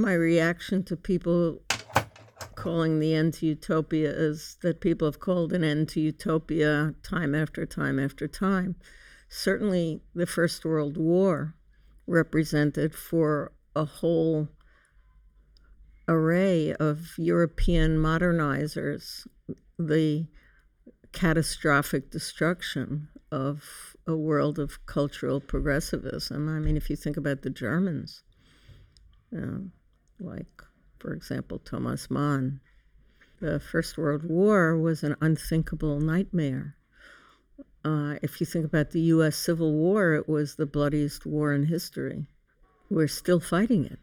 My 0.00 0.14
reaction 0.14 0.82
to 0.84 0.96
people 0.96 1.60
calling 2.54 2.98
the 2.98 3.14
end 3.14 3.34
to 3.34 3.46
utopia 3.46 4.10
is 4.10 4.56
that 4.62 4.80
people 4.80 5.06
have 5.06 5.20
called 5.20 5.52
an 5.52 5.64
end 5.64 5.88
to 5.90 6.00
utopia 6.00 6.94
time 7.02 7.34
after 7.34 7.64
time 7.64 7.98
after 7.98 8.26
time. 8.26 8.76
Certainly, 9.28 10.00
the 10.14 10.26
First 10.26 10.64
World 10.64 10.96
War 10.96 11.54
represented 12.06 12.94
for 12.94 13.52
a 13.76 13.84
whole 13.84 14.48
array 16.08 16.74
of 16.74 17.14
European 17.16 17.96
modernizers 17.96 19.26
the 19.78 20.26
catastrophic 21.12 22.10
destruction 22.10 23.08
of 23.30 23.96
a 24.06 24.16
world 24.16 24.58
of 24.58 24.84
cultural 24.86 25.40
progressivism. 25.40 26.48
I 26.48 26.58
mean, 26.58 26.76
if 26.76 26.90
you 26.90 26.96
think 26.96 27.16
about 27.16 27.42
the 27.42 27.50
Germans, 27.50 28.22
uh, 29.36 29.60
like, 30.20 30.62
for 30.98 31.12
example, 31.12 31.58
Thomas 31.58 32.10
Mann. 32.10 32.60
The 33.40 33.58
First 33.58 33.96
World 33.96 34.24
War 34.24 34.76
was 34.76 35.02
an 35.02 35.16
unthinkable 35.20 35.98
nightmare. 36.00 36.76
Uh, 37.84 38.16
if 38.22 38.40
you 38.40 38.46
think 38.46 38.66
about 38.66 38.90
the 38.90 39.00
U.S. 39.00 39.36
Civil 39.36 39.72
War, 39.72 40.12
it 40.12 40.28
was 40.28 40.56
the 40.56 40.66
bloodiest 40.66 41.24
war 41.24 41.54
in 41.54 41.66
history. 41.66 42.26
We're 42.90 43.08
still 43.08 43.40
fighting 43.40 43.86
it. 43.86 43.98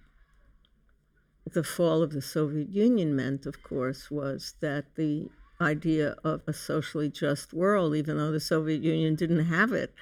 The 1.53 1.63
fall 1.63 2.01
of 2.01 2.11
the 2.11 2.21
Soviet 2.21 2.69
Union 2.69 3.15
meant, 3.15 3.45
of 3.45 3.61
course, 3.61 4.09
was 4.09 4.55
that 4.59 4.95
the 4.95 5.29
idea 5.61 6.15
of 6.23 6.41
a 6.47 6.53
socially 6.53 7.09
just 7.09 7.53
world, 7.53 7.95
even 7.95 8.17
though 8.17 8.31
the 8.31 8.39
Soviet 8.39 8.81
Union 8.81 9.15
didn't 9.15 9.45
have 9.45 9.71
it, 9.71 9.93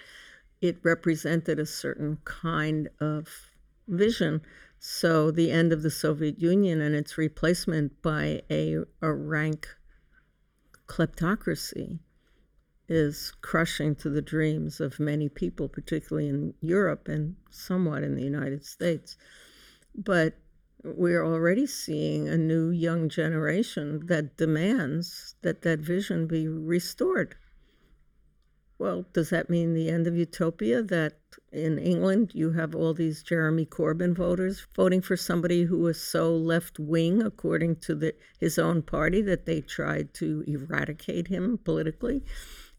it 0.62 0.78
represented 0.84 1.60
a 1.60 1.66
certain 1.66 2.18
kind 2.24 2.90
of 3.00 3.52
vision 3.88 4.42
so 4.80 5.32
the 5.32 5.52
end 5.52 5.74
of 5.74 5.82
the 5.82 5.92
Soviet 5.92 6.40
Union 6.40 6.82
and 6.82 6.96
its 6.96 7.18
replacement 7.18 8.02
by 8.02 8.42
a, 8.50 8.78
a 9.02 9.12
rank 9.12 9.68
kleptocracy 10.88 12.00
is 12.88 13.34
crushing 13.42 13.96
to 13.96 14.10
the 14.10 14.22
dreams 14.22 14.80
of 14.80 15.00
many 15.00 15.28
people, 15.28 15.68
particularly 15.68 16.30
in 16.30 16.54
Europe 16.62 17.08
and 17.08 17.36
somewhat 17.50 18.04
in 18.04 18.16
the 18.16 18.24
United 18.24 18.64
States. 18.64 19.18
But 19.96 20.36
we're 20.84 21.26
already 21.26 21.66
seeing 21.66 22.28
a 22.28 22.38
new 22.38 22.70
young 22.70 23.10
generation 23.10 24.06
that 24.06 24.38
demands 24.38 25.36
that 25.42 25.64
that 25.64 25.80
vision 25.80 26.28
be 26.28 26.48
restored. 26.48 27.36
Well, 28.78 29.06
does 29.14 29.30
that 29.30 29.50
mean 29.50 29.74
the 29.74 29.90
end 29.90 30.06
of 30.06 30.18
utopia? 30.18 30.82
That 30.82 31.14
in 31.52 31.80
England 31.80 32.32
you 32.34 32.52
have 32.52 32.76
all 32.76 32.94
these 32.94 33.24
Jeremy 33.24 33.66
Corbyn 33.66 34.14
voters 34.14 34.68
voting 34.76 35.02
for 35.02 35.16
somebody 35.16 35.64
who 35.64 35.80
was 35.80 36.00
so 36.00 36.36
left 36.36 36.78
wing, 36.78 37.22
according 37.22 37.78
to 37.78 37.96
the, 37.96 38.14
his 38.40 38.60
own 38.60 38.82
party, 38.82 39.22
that 39.22 39.46
they 39.46 39.62
tried 39.62 40.14
to 40.16 40.44
eradicate 40.46 41.28
him 41.28 41.58
politically? 41.64 42.24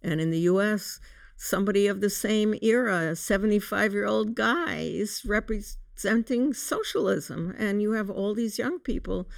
And 0.02 0.20
in 0.20 0.30
the 0.30 0.40
US, 0.40 1.00
somebody 1.36 1.86
of 1.86 2.00
the 2.00 2.10
same 2.10 2.54
era, 2.60 3.10
a 3.10 3.16
75 3.16 3.92
year 3.92 4.06
old 4.06 4.34
guy, 4.34 4.80
is 4.80 5.24
representing 5.24 6.52
socialism. 6.52 7.54
And 7.58 7.80
you 7.80 7.92
have 7.92 8.10
all 8.10 8.34
these 8.34 8.58
young 8.58 8.80
people 8.80 9.28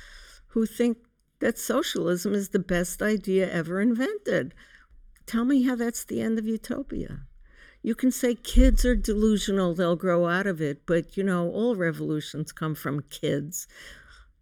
who 0.49 0.67
think 0.67 0.99
that 1.41 1.57
socialism 1.57 2.35
is 2.35 2.49
the 2.49 2.59
best 2.59 3.01
idea 3.01 3.49
ever 3.51 3.81
invented. 3.81 4.55
Tell 5.29 5.45
me 5.45 5.65
how 5.65 5.77
that's 5.77 6.05
the 6.05 6.23
end 6.23 6.39
of 6.39 6.47
utopia. 6.47 7.21
You 7.83 7.95
can 7.95 8.11
say 8.11 8.35
kids 8.35 8.87
are 8.87 8.97
delusional, 8.97 9.75
they'll 9.75 9.95
grow 9.95 10.27
out 10.27 10.47
of 10.47 10.63
it, 10.63 10.87
but 10.87 11.19
you 11.19 11.23
know, 11.23 11.51
all 11.51 11.77
revolutions 11.77 12.51
come 12.51 12.75
from 12.75 13.03
kids 13.11 13.69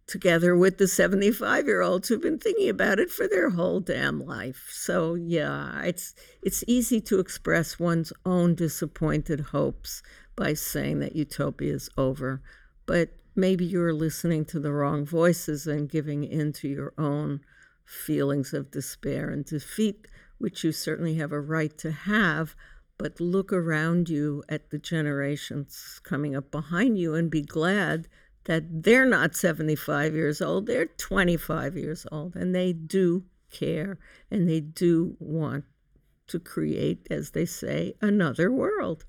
together 0.07 0.55
with 0.55 0.77
the 0.77 0.87
75 0.87 1.65
year 1.65 1.81
olds 1.81 2.07
who've 2.07 2.21
been 2.21 2.39
thinking 2.39 2.69
about 2.69 2.99
it 2.99 3.11
for 3.11 3.27
their 3.27 3.49
whole 3.49 3.81
damn 3.81 4.25
life. 4.25 4.69
So 4.71 5.15
yeah, 5.15 5.81
it's 5.81 6.15
it's 6.41 6.63
easy 6.67 7.01
to 7.01 7.19
express 7.19 7.77
one's 7.77 8.13
own 8.25 8.55
disappointed 8.55 9.41
hopes 9.41 10.01
by 10.37 10.53
saying 10.53 10.99
that 10.99 11.17
utopia 11.17 11.73
is 11.73 11.89
over, 11.97 12.41
but 12.85 13.09
maybe 13.35 13.65
you're 13.65 13.93
listening 13.93 14.45
to 14.45 14.59
the 14.61 14.71
wrong 14.71 15.05
voices 15.05 15.67
and 15.67 15.89
giving 15.89 16.23
in 16.23 16.53
to 16.53 16.69
your 16.69 16.93
own 16.97 17.41
feelings 17.83 18.53
of 18.53 18.71
despair 18.71 19.29
and 19.29 19.43
defeat 19.43 20.07
which 20.37 20.63
you 20.63 20.71
certainly 20.71 21.15
have 21.15 21.31
a 21.31 21.39
right 21.39 21.77
to 21.77 21.91
have, 21.91 22.55
but 22.97 23.19
look 23.19 23.53
around 23.53 24.09
you 24.09 24.43
at 24.49 24.69
the 24.69 24.77
generations 24.77 25.99
coming 26.03 26.35
up 26.35 26.51
behind 26.51 26.97
you 26.97 27.13
and 27.15 27.29
be 27.29 27.41
glad 27.41 28.07
that 28.45 28.83
they're 28.83 29.05
not 29.05 29.35
75 29.35 30.15
years 30.15 30.41
old, 30.41 30.67
they're 30.67 30.85
25 30.85 31.75
years 31.75 32.07
old, 32.11 32.35
and 32.35 32.55
they 32.55 32.73
do 32.73 33.23
care 33.51 33.97
and 34.31 34.49
they 34.49 34.59
do 34.59 35.15
want 35.19 35.65
to 36.27 36.39
create, 36.39 37.07
as 37.09 37.31
they 37.31 37.45
say, 37.45 37.93
another 38.01 38.51
world 38.51 39.05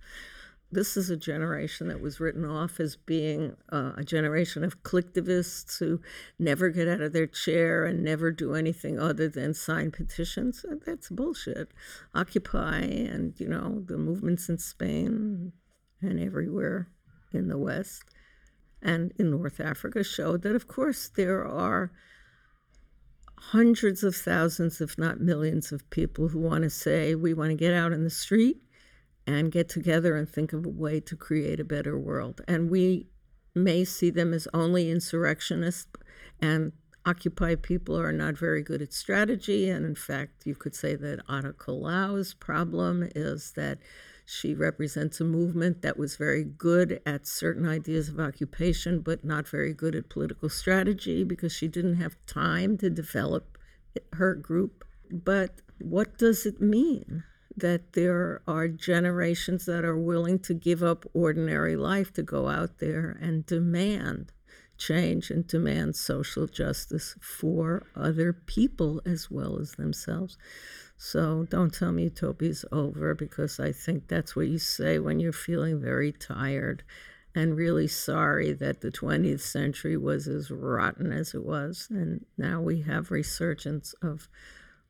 this 0.71 0.97
is 0.97 1.09
a 1.09 1.17
generation 1.17 1.89
that 1.89 2.01
was 2.01 2.21
written 2.21 2.45
off 2.45 2.79
as 2.79 2.95
being 2.95 3.57
uh, 3.73 3.93
a 3.97 4.05
generation 4.05 4.63
of 4.63 4.83
collectivists 4.83 5.79
who 5.79 6.01
never 6.39 6.69
get 6.69 6.87
out 6.87 7.01
of 7.01 7.15
their 7.15 7.27
chair 7.27 7.85
and 7.85 8.05
never 8.05 8.31
do 8.31 8.55
anything 8.55 8.99
other 8.99 9.29
than 9.29 9.55
sign 9.55 9.91
petitions. 9.91 10.65
That's 10.85 11.09
bullshit. 11.09 11.71
Occupy 12.15 12.81
and, 12.81 13.39
you 13.41 13.49
know, 13.49 13.83
the 13.87 13.97
movements 13.97 14.49
in 14.51 14.59
Spain 14.59 15.53
and 16.03 16.21
everywhere 16.21 16.89
in 17.33 17.49
the 17.49 17.59
West 17.59 18.05
and 18.83 19.13
in 19.19 19.31
North 19.31 19.61
Africa 19.61 20.05
showed 20.05 20.43
that, 20.43 20.55
of 20.55 20.69
course, 20.69 21.09
there 21.09 21.45
are 21.45 21.91
hundreds 23.37 24.03
of 24.05 24.15
thousands, 24.15 24.81
if 24.81 24.99
not 24.99 25.21
millions, 25.21 25.73
of 25.73 25.89
people 25.91 26.29
who 26.29 26.39
want 26.39 26.63
to 26.63 26.71
say, 26.71 27.15
we 27.15 27.33
want 27.33 27.51
to 27.51 27.57
get 27.57 27.73
out 27.73 27.93
in 27.93 28.05
the 28.05 28.11
street 28.11 28.59
and 29.29 29.53
get 29.53 29.69
together 29.69 30.17
and 30.17 30.29
think 30.29 30.53
of 30.53 30.65
a 30.65 30.71
way 30.71 31.01
to 31.01 31.15
create 31.15 31.61
a 31.61 31.65
better 31.65 31.99
world. 31.99 32.41
And 32.49 32.71
we 32.71 33.09
may 33.55 33.85
see 33.85 34.11
them 34.11 34.33
as 34.33 34.49
only 34.55 34.91
insurrectionists, 34.91 35.93
and 36.41 36.73
Occupy 37.07 37.55
people 37.55 37.99
are 37.99 38.13
not 38.13 38.37
very 38.37 38.63
good 38.63 38.83
at 38.83 38.93
strategy. 38.93 39.71
And 39.71 39.87
in 39.87 39.95
fact, 39.95 40.45
you 40.45 40.55
could 40.55 40.75
say 40.75 40.95
that 40.95 41.23
Ada 41.31 41.55
Colau's 41.55 42.35
problem 42.35 43.09
is 43.15 43.53
that 43.53 43.79
she 44.27 44.55
represents 44.55 45.19
a 45.19 45.25
movement 45.25 45.81
that 45.81 45.97
was 45.97 46.17
very 46.17 46.45
good 46.45 47.01
at 47.07 47.27
certain 47.27 47.67
ideas 47.67 48.11
of 48.11 48.21
occupation, 48.21 49.01
but 49.01 49.25
not 49.25 49.49
very 49.49 49.73
good 49.73 49.95
at 49.95 50.11
political 50.11 50.51
strategy 50.51 51.25
because 51.25 51.51
she 51.51 51.67
didn't 51.67 51.97
have 51.97 52.19
time 52.27 52.77
to 52.77 52.91
develop 52.91 53.57
her 54.13 54.35
group. 54.35 54.85
But 55.11 55.63
what 55.79 56.19
does 56.19 56.45
it 56.45 56.61
mean 56.61 57.25
that 57.61 57.93
there 57.93 58.43
are 58.47 58.69
generations 58.69 59.67
that 59.67 59.85
are 59.85 59.99
willing 59.99 60.39
to 60.41 60.55
give 60.55 60.83
up 60.83 61.05
ordinary 61.15 61.77
life 61.77 62.13
to 62.15 62.23
go 62.23 62.49
out 62.49 62.79
there 62.79 63.19
and 63.21 63.47
demand 63.47 64.33
change 64.77 65.31
and 65.31 65.47
demand 65.47 65.97
social 65.97 66.47
justice 66.47 67.17
for 67.21 67.85
other 67.97 68.33
people 68.33 69.03
as 69.05 69.31
well 69.31 69.59
as 69.59 69.73
themselves? 69.73 70.39
So 70.97 71.47
don't 71.49 71.73
tell 71.73 71.93
me 71.93 72.05
utopia's 72.05 72.65
over 72.73 73.15
because 73.15 73.61
I 73.61 73.73
think 73.73 74.09
that's 74.09 74.35
what 74.35 74.49
you 74.49 74.59
say 74.59 74.99
when 74.99 75.21
you're 75.21 75.33
feeling 75.33 75.81
very 75.81 76.13
tired 76.13 76.83
and 77.35 77.57
really 77.57 77.87
sorry 77.87 78.53
that 78.55 78.81
the 78.81 78.91
20th 78.91 79.41
century 79.41 79.97
was 79.97 80.27
as 80.27 80.51
rotten 80.51 81.13
as 81.13 81.35
it 81.35 81.45
was. 81.45 81.87
And 81.91 82.25
now 82.37 82.61
we 82.61 82.83
have 82.83 83.13
resurgence 83.13 83.95
of 84.03 84.29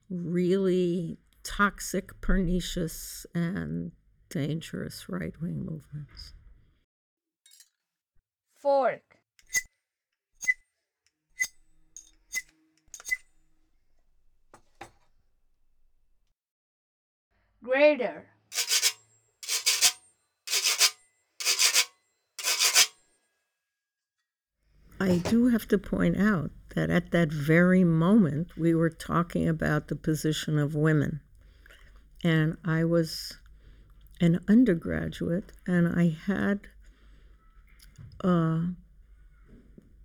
really 0.08 1.18
toxic, 1.44 2.20
pernicious, 2.20 3.26
and 3.34 3.92
dangerous 4.28 5.08
right 5.08 5.40
wing 5.40 5.64
movements. 5.64 6.34
Fork. 8.56 9.02
Grater. 17.62 18.26
I 25.00 25.18
do 25.18 25.48
have 25.48 25.68
to 25.68 25.78
point 25.78 26.16
out 26.16 26.50
that 26.74 26.90
at 26.90 27.12
that 27.12 27.30
very 27.30 27.84
moment 27.84 28.56
we 28.56 28.74
were 28.74 28.90
talking 28.90 29.48
about 29.48 29.88
the 29.88 29.96
position 29.96 30.58
of 30.58 30.74
women. 30.74 31.20
And 32.24 32.56
I 32.64 32.84
was 32.84 33.38
an 34.20 34.40
undergraduate 34.48 35.52
and 35.66 35.88
I 35.88 36.16
had 36.26 36.60
a 38.20 38.62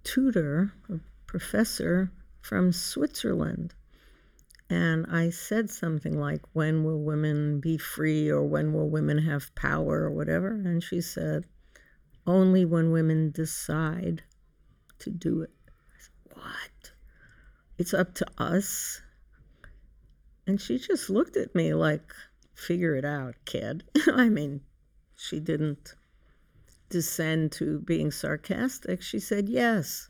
tutor, 0.03 0.73
a 0.89 0.99
professor 1.25 2.11
from 2.41 2.71
Switzerland. 2.71 3.73
And 4.69 5.05
I 5.07 5.29
said 5.29 5.69
something 5.69 6.19
like, 6.19 6.41
When 6.53 6.83
will 6.83 7.01
women 7.01 7.59
be 7.59 7.77
free 7.77 8.29
or 8.29 8.43
when 8.43 8.73
will 8.73 8.89
women 8.89 9.19
have 9.19 9.53
power 9.55 10.03
or 10.03 10.11
whatever? 10.11 10.53
And 10.53 10.83
she 10.83 11.01
said, 11.01 11.45
Only 12.25 12.65
when 12.65 12.91
women 12.91 13.31
decide 13.31 14.23
to 14.99 15.11
do 15.11 15.41
it. 15.41 15.51
Said, 15.99 16.37
what? 16.37 16.91
It's 17.77 17.93
up 17.93 18.15
to 18.15 18.25
us? 18.37 19.01
And 20.45 20.59
she 20.59 20.77
just 20.77 21.09
looked 21.09 21.37
at 21.37 21.55
me 21.55 21.73
like, 21.73 22.13
figure 22.53 22.95
it 22.95 23.05
out, 23.05 23.35
kid. 23.45 23.83
I 24.07 24.29
mean, 24.29 24.61
she 25.15 25.39
didn't 25.39 25.95
descend 26.89 27.51
to 27.53 27.79
being 27.79 28.11
sarcastic. 28.11 29.01
She 29.01 29.19
said, 29.19 29.49
yes. 29.49 30.09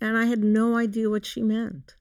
And 0.00 0.16
I 0.16 0.26
had 0.26 0.44
no 0.44 0.76
idea 0.76 1.10
what 1.10 1.26
she 1.26 1.42
meant. 1.42 1.96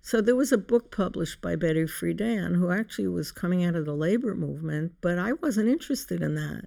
So 0.00 0.20
there 0.20 0.36
was 0.36 0.52
a 0.52 0.58
book 0.58 0.92
published 0.92 1.40
by 1.40 1.56
Betty 1.56 1.82
Friedan, 1.82 2.54
who 2.54 2.70
actually 2.70 3.08
was 3.08 3.32
coming 3.32 3.64
out 3.64 3.74
of 3.74 3.86
the 3.86 3.94
labor 3.94 4.36
movement, 4.36 4.92
but 5.00 5.18
I 5.18 5.32
wasn't 5.32 5.68
interested 5.68 6.22
in 6.22 6.36
that. 6.36 6.66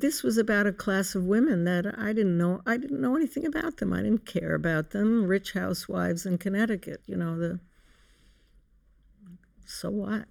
This 0.00 0.24
was 0.24 0.38
about 0.38 0.66
a 0.66 0.72
class 0.72 1.14
of 1.14 1.22
women 1.24 1.62
that 1.64 1.96
I 1.96 2.12
didn't 2.12 2.36
know. 2.36 2.62
I 2.66 2.76
didn't 2.76 3.00
know 3.00 3.14
anything 3.14 3.46
about 3.46 3.76
them. 3.76 3.92
I 3.92 4.02
didn't 4.02 4.26
care 4.26 4.56
about 4.56 4.90
them. 4.90 5.24
Rich 5.24 5.52
housewives 5.52 6.26
in 6.26 6.36
Connecticut, 6.38 7.02
you 7.06 7.16
know 7.16 7.38
the. 7.38 7.60
So 9.64 9.90
what? 9.90 10.24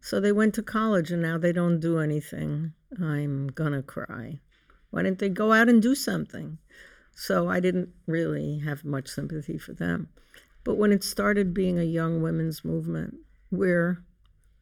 So 0.00 0.20
they 0.20 0.30
went 0.30 0.54
to 0.54 0.62
college 0.62 1.10
and 1.10 1.20
now 1.20 1.38
they 1.38 1.50
don't 1.50 1.80
do 1.80 1.98
anything. 1.98 2.72
I'm 3.02 3.48
gonna 3.48 3.82
cry. 3.82 4.38
Why 4.90 5.02
didn't 5.02 5.18
they 5.18 5.28
go 5.28 5.52
out 5.52 5.68
and 5.68 5.82
do 5.82 5.96
something? 5.96 6.58
So 7.16 7.48
I 7.48 7.58
didn't 7.58 7.88
really 8.06 8.60
have 8.60 8.84
much 8.84 9.08
sympathy 9.08 9.58
for 9.58 9.72
them. 9.72 10.08
But 10.62 10.76
when 10.76 10.92
it 10.92 11.02
started 11.02 11.52
being 11.52 11.80
a 11.80 11.84
young 11.84 12.22
women's 12.22 12.64
movement, 12.64 13.16
where, 13.50 14.04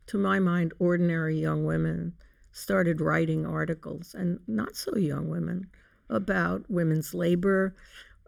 to 0.06 0.16
my 0.16 0.38
mind, 0.38 0.72
ordinary 0.78 1.38
young 1.38 1.66
women 1.66 2.14
started 2.56 3.02
writing 3.02 3.44
articles, 3.44 4.14
and 4.14 4.40
not 4.46 4.74
so 4.74 4.96
young 4.96 5.28
women, 5.28 5.66
about 6.08 6.64
women's 6.70 7.12
labor, 7.12 7.76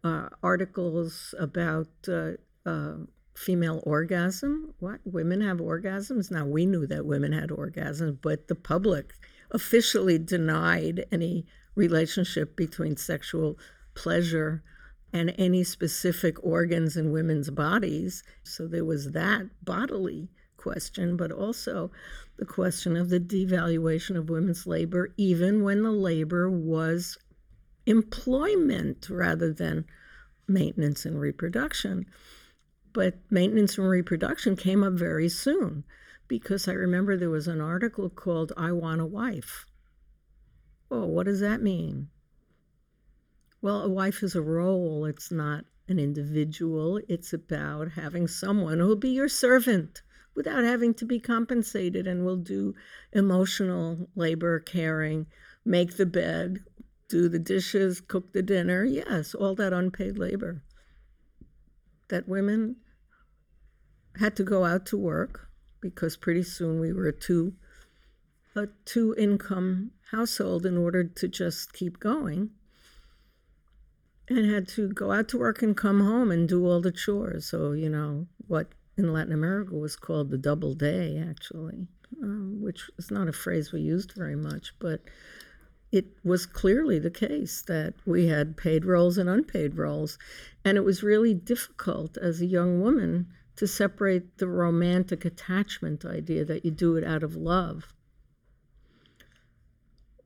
uh, 0.04 0.28
articles 0.42 1.34
about 1.38 1.88
uh, 2.06 2.32
uh, 2.66 2.96
female 3.34 3.82
orgasm. 3.84 4.74
What? 4.80 5.00
Women 5.06 5.40
have 5.40 5.58
orgasms? 5.58 6.30
Now, 6.30 6.44
we 6.44 6.66
knew 6.66 6.86
that 6.88 7.06
women 7.06 7.32
had 7.32 7.48
orgasms, 7.48 8.18
but 8.20 8.48
the 8.48 8.54
public 8.54 9.14
officially 9.50 10.18
denied 10.18 11.06
any 11.10 11.46
relationship 11.74 12.54
between 12.54 12.98
sexual 12.98 13.58
pleasure 13.94 14.62
and 15.10 15.34
any 15.38 15.64
specific 15.64 16.36
organs 16.44 16.98
in 16.98 17.12
women's 17.12 17.48
bodies. 17.48 18.22
So 18.42 18.66
there 18.66 18.84
was 18.84 19.12
that 19.12 19.48
bodily 19.64 20.28
question, 20.58 21.16
but 21.16 21.32
also 21.32 21.90
the 22.36 22.44
question 22.44 22.96
of 22.96 23.08
the 23.08 23.18
devaluation 23.18 24.16
of 24.16 24.28
women's 24.28 24.66
labor, 24.66 25.14
even 25.16 25.62
when 25.62 25.82
the 25.82 25.90
labor 25.90 26.50
was 26.50 27.16
employment 27.86 29.08
rather 29.08 29.50
than 29.50 29.86
maintenance 30.46 31.06
and 31.06 31.18
reproduction. 31.18 32.04
But 32.92 33.14
maintenance 33.30 33.78
and 33.78 33.88
reproduction 33.88 34.54
came 34.54 34.84
up 34.84 34.92
very 34.92 35.30
soon 35.30 35.84
because 36.26 36.68
I 36.68 36.72
remember 36.72 37.16
there 37.16 37.30
was 37.30 37.48
an 37.48 37.62
article 37.62 38.10
called 38.10 38.52
I 38.56 38.72
Want 38.72 39.00
a 39.00 39.06
Wife. 39.06 39.64
Oh, 40.90 41.06
what 41.06 41.24
does 41.24 41.40
that 41.40 41.62
mean? 41.62 42.08
Well, 43.62 43.82
a 43.82 43.88
wife 43.88 44.22
is 44.22 44.34
a 44.34 44.42
role, 44.42 45.04
it's 45.06 45.32
not 45.32 45.64
an 45.88 45.98
individual. 45.98 47.00
It's 47.08 47.32
about 47.32 47.92
having 47.92 48.28
someone 48.28 48.78
who'll 48.78 48.96
be 48.96 49.10
your 49.10 49.28
servant 49.28 50.02
without 50.38 50.62
having 50.62 50.94
to 50.94 51.04
be 51.04 51.18
compensated 51.18 52.06
and 52.06 52.24
will 52.24 52.36
do 52.36 52.72
emotional 53.12 54.08
labor, 54.14 54.60
caring, 54.60 55.26
make 55.64 55.96
the 55.96 56.06
bed, 56.06 56.60
do 57.08 57.28
the 57.28 57.40
dishes, 57.40 58.00
cook 58.00 58.32
the 58.32 58.40
dinner. 58.40 58.84
Yes, 58.84 59.34
all 59.34 59.56
that 59.56 59.72
unpaid 59.72 60.16
labor. 60.16 60.62
That 62.06 62.28
women 62.28 62.76
had 64.20 64.36
to 64.36 64.44
go 64.44 64.64
out 64.64 64.86
to 64.86 64.96
work 64.96 65.48
because 65.80 66.16
pretty 66.16 66.44
soon 66.44 66.78
we 66.78 66.92
were 66.92 67.08
a 67.08 67.12
two 67.12 67.54
a 68.54 68.68
two 68.84 69.16
income 69.18 69.90
household 70.12 70.64
in 70.64 70.76
order 70.76 71.02
to 71.02 71.26
just 71.26 71.72
keep 71.72 71.98
going 71.98 72.50
and 74.28 74.48
had 74.48 74.68
to 74.68 74.88
go 74.88 75.10
out 75.10 75.26
to 75.30 75.38
work 75.38 75.62
and 75.62 75.76
come 75.76 75.98
home 75.98 76.30
and 76.30 76.48
do 76.48 76.64
all 76.64 76.80
the 76.80 76.92
chores. 76.92 77.50
So, 77.50 77.72
you 77.72 77.88
know, 77.88 78.28
what 78.46 78.68
in 78.98 79.12
Latin 79.12 79.32
America 79.32 79.74
was 79.74 79.96
called 79.96 80.30
the 80.30 80.38
double 80.38 80.74
day, 80.74 81.24
actually, 81.26 81.86
um, 82.22 82.60
which 82.60 82.90
is 82.98 83.10
not 83.10 83.28
a 83.28 83.32
phrase 83.32 83.72
we 83.72 83.80
used 83.80 84.12
very 84.12 84.36
much, 84.36 84.74
but 84.80 85.00
it 85.92 86.06
was 86.24 86.44
clearly 86.44 86.98
the 86.98 87.10
case 87.10 87.62
that 87.62 87.94
we 88.04 88.26
had 88.26 88.56
paid 88.56 88.84
roles 88.84 89.16
and 89.16 89.28
unpaid 89.28 89.76
roles. 89.76 90.18
And 90.64 90.76
it 90.76 90.84
was 90.84 91.02
really 91.02 91.32
difficult 91.32 92.18
as 92.18 92.40
a 92.40 92.46
young 92.46 92.82
woman 92.82 93.28
to 93.56 93.66
separate 93.66 94.38
the 94.38 94.48
romantic 94.48 95.24
attachment 95.24 96.04
idea 96.04 96.44
that 96.44 96.64
you 96.64 96.70
do 96.70 96.96
it 96.96 97.04
out 97.04 97.22
of 97.22 97.36
love 97.36 97.94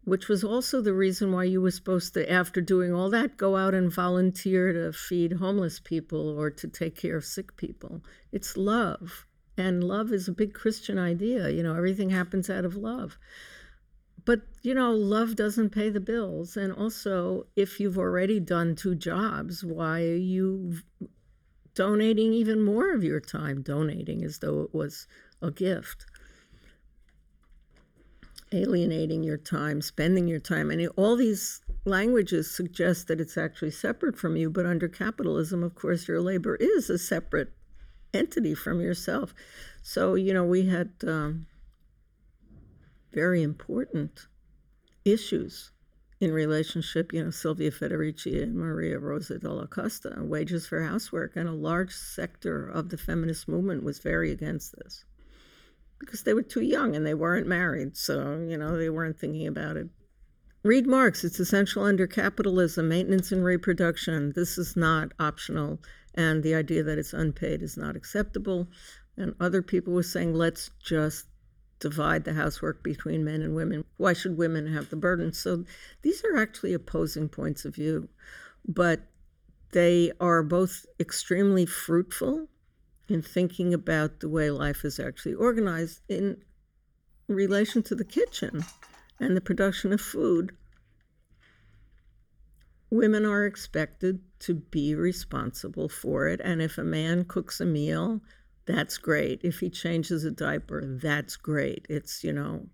which 0.04 0.28
was 0.28 0.42
also 0.42 0.80
the 0.80 0.94
reason 0.94 1.30
why 1.32 1.44
you 1.44 1.60
were 1.60 1.70
supposed 1.70 2.14
to, 2.14 2.30
after 2.30 2.60
doing 2.60 2.92
all 2.92 3.08
that, 3.10 3.36
go 3.36 3.56
out 3.56 3.74
and 3.74 3.92
volunteer 3.92 4.72
to 4.72 4.92
feed 4.92 5.34
homeless 5.34 5.78
people 5.78 6.28
or 6.28 6.50
to 6.50 6.66
take 6.66 6.96
care 6.96 7.16
of 7.16 7.24
sick 7.24 7.56
people. 7.56 8.02
It's 8.32 8.56
love. 8.56 9.26
And 9.56 9.84
love 9.84 10.12
is 10.12 10.26
a 10.28 10.32
big 10.32 10.54
Christian 10.54 10.98
idea. 10.98 11.50
You 11.50 11.62
know, 11.62 11.76
everything 11.76 12.10
happens 12.10 12.50
out 12.50 12.64
of 12.64 12.74
love. 12.74 13.18
But, 14.24 14.42
you 14.62 14.74
know, 14.74 14.92
love 14.92 15.36
doesn't 15.36 15.70
pay 15.70 15.90
the 15.90 16.00
bills. 16.00 16.56
And 16.56 16.72
also, 16.72 17.46
if 17.54 17.78
you've 17.78 17.98
already 17.98 18.40
done 18.40 18.74
two 18.74 18.94
jobs, 18.94 19.64
why 19.64 20.02
are 20.02 20.16
you 20.16 20.78
donating 21.74 22.32
even 22.32 22.62
more 22.62 22.92
of 22.92 23.04
your 23.04 23.20
time? 23.20 23.62
Donating 23.62 24.24
as 24.24 24.38
though 24.38 24.62
it 24.62 24.74
was 24.74 25.06
a 25.40 25.50
gift. 25.50 26.06
Alienating 28.52 29.22
your 29.22 29.38
time, 29.38 29.80
spending 29.80 30.28
your 30.28 30.40
time. 30.40 30.70
And 30.70 30.86
all 30.96 31.16
these 31.16 31.60
languages 31.84 32.54
suggest 32.54 33.08
that 33.08 33.20
it's 33.20 33.36
actually 33.36 33.70
separate 33.70 34.16
from 34.16 34.36
you, 34.36 34.50
but 34.50 34.66
under 34.66 34.88
capitalism, 34.88 35.62
of 35.62 35.74
course, 35.74 36.06
your 36.06 36.20
labor 36.20 36.56
is 36.56 36.90
a 36.90 36.98
separate 36.98 37.52
entity 38.14 38.54
from 38.54 38.80
yourself. 38.80 39.34
So, 39.82 40.14
you 40.14 40.34
know, 40.34 40.44
we 40.44 40.66
had 40.66 40.90
um, 41.06 41.46
very 43.12 43.42
important 43.42 44.26
issues 45.04 45.70
in 46.20 46.32
relationship, 46.32 47.12
you 47.12 47.24
know, 47.24 47.30
Silvia 47.30 47.70
Federici 47.72 48.40
and 48.40 48.54
Maria 48.54 48.98
Rosa 48.98 49.38
Dalla 49.38 49.66
Costa, 49.66 50.14
wages 50.18 50.66
for 50.66 50.82
housework. 50.82 51.32
And 51.34 51.48
a 51.48 51.52
large 51.52 51.92
sector 51.92 52.68
of 52.68 52.90
the 52.90 52.96
feminist 52.96 53.48
movement 53.48 53.82
was 53.82 53.98
very 53.98 54.30
against 54.30 54.76
this 54.76 55.04
because 56.04 56.24
they 56.24 56.34
were 56.34 56.42
too 56.42 56.62
young 56.62 56.96
and 56.96 57.06
they 57.06 57.14
weren't 57.14 57.46
married. 57.46 57.96
So, 57.96 58.44
you 58.48 58.58
know, 58.58 58.76
they 58.76 58.90
weren't 58.90 59.18
thinking 59.18 59.46
about 59.46 59.76
it. 59.76 59.88
Read 60.64 60.86
Marx, 60.86 61.24
it's 61.24 61.40
essential 61.40 61.84
under 61.84 62.06
capitalism, 62.06 62.88
maintenance 62.88 63.32
and 63.32 63.44
reproduction. 63.44 64.32
This 64.34 64.58
is 64.58 64.76
not 64.76 65.12
optional. 65.18 65.78
And 66.14 66.42
the 66.42 66.54
idea 66.54 66.82
that 66.82 66.98
it's 66.98 67.12
unpaid 67.12 67.62
is 67.62 67.76
not 67.76 67.96
acceptable. 67.96 68.68
And 69.16 69.34
other 69.40 69.62
people 69.62 69.92
were 69.92 70.02
saying, 70.02 70.34
let's 70.34 70.70
just 70.82 71.26
divide 71.80 72.24
the 72.24 72.34
housework 72.34 72.82
between 72.82 73.24
men 73.24 73.42
and 73.42 73.54
women. 73.54 73.84
Why 73.96 74.12
should 74.12 74.38
women 74.38 74.72
have 74.72 74.90
the 74.90 74.96
burden? 74.96 75.32
So 75.32 75.64
these 76.02 76.24
are 76.24 76.36
actually 76.36 76.74
opposing 76.74 77.28
points 77.28 77.64
of 77.64 77.74
view, 77.74 78.08
but 78.66 79.00
they 79.72 80.12
are 80.20 80.42
both 80.42 80.86
extremely 81.00 81.66
fruitful 81.66 82.48
in 83.12 83.22
thinking 83.22 83.74
about 83.74 84.20
the 84.20 84.28
way 84.28 84.50
life 84.50 84.84
is 84.84 84.98
actually 84.98 85.34
organized 85.34 86.00
in 86.08 86.36
relation 87.28 87.82
to 87.82 87.94
the 87.94 88.04
kitchen 88.04 88.64
and 89.20 89.36
the 89.36 89.40
production 89.40 89.92
of 89.92 90.00
food. 90.00 90.56
Women 92.90 93.24
are 93.24 93.46
expected 93.46 94.20
to 94.40 94.54
be 94.54 94.94
responsible 94.94 95.88
for 95.88 96.28
it, 96.28 96.40
and 96.44 96.60
if 96.60 96.76
a 96.76 96.84
man 96.84 97.24
cooks 97.24 97.60
a 97.60 97.64
meal, 97.64 98.20
that's 98.66 98.98
great. 98.98 99.40
If 99.42 99.60
he 99.60 99.70
changes 99.70 100.24
a 100.24 100.30
diaper, 100.30 100.82
that's 100.84 101.36
great. 101.36 101.86
It's, 101.88 102.22
you 102.22 102.32
know, 102.32 102.66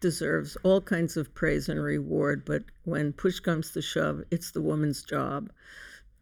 deserves 0.00 0.56
all 0.62 0.80
kinds 0.80 1.16
of 1.16 1.34
praise 1.34 1.68
and 1.68 1.82
reward, 1.82 2.44
but 2.44 2.64
when 2.84 3.12
push 3.12 3.40
comes 3.40 3.70
to 3.72 3.82
shove, 3.82 4.22
it's 4.30 4.50
the 4.50 4.62
woman's 4.62 5.02
job. 5.02 5.50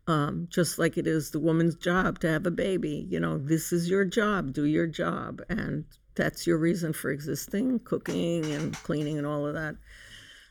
Um, 0.06 0.48
just 0.50 0.78
like 0.78 0.98
it 0.98 1.06
is 1.06 1.30
the 1.30 1.38
woman's 1.38 1.76
job 1.76 2.18
to 2.20 2.28
have 2.28 2.44
a 2.44 2.50
baby. 2.50 3.06
You 3.08 3.20
know, 3.20 3.38
this 3.38 3.72
is 3.72 3.88
your 3.88 4.04
job, 4.04 4.52
do 4.52 4.64
your 4.64 4.88
job. 4.88 5.40
And 5.48 5.84
that's 6.16 6.46
your 6.46 6.58
reason 6.58 6.92
for 6.92 7.10
existing, 7.10 7.80
cooking 7.80 8.44
and 8.46 8.74
cleaning 8.74 9.16
and 9.16 9.26
all 9.26 9.46
of 9.46 9.54
that. 9.54 9.76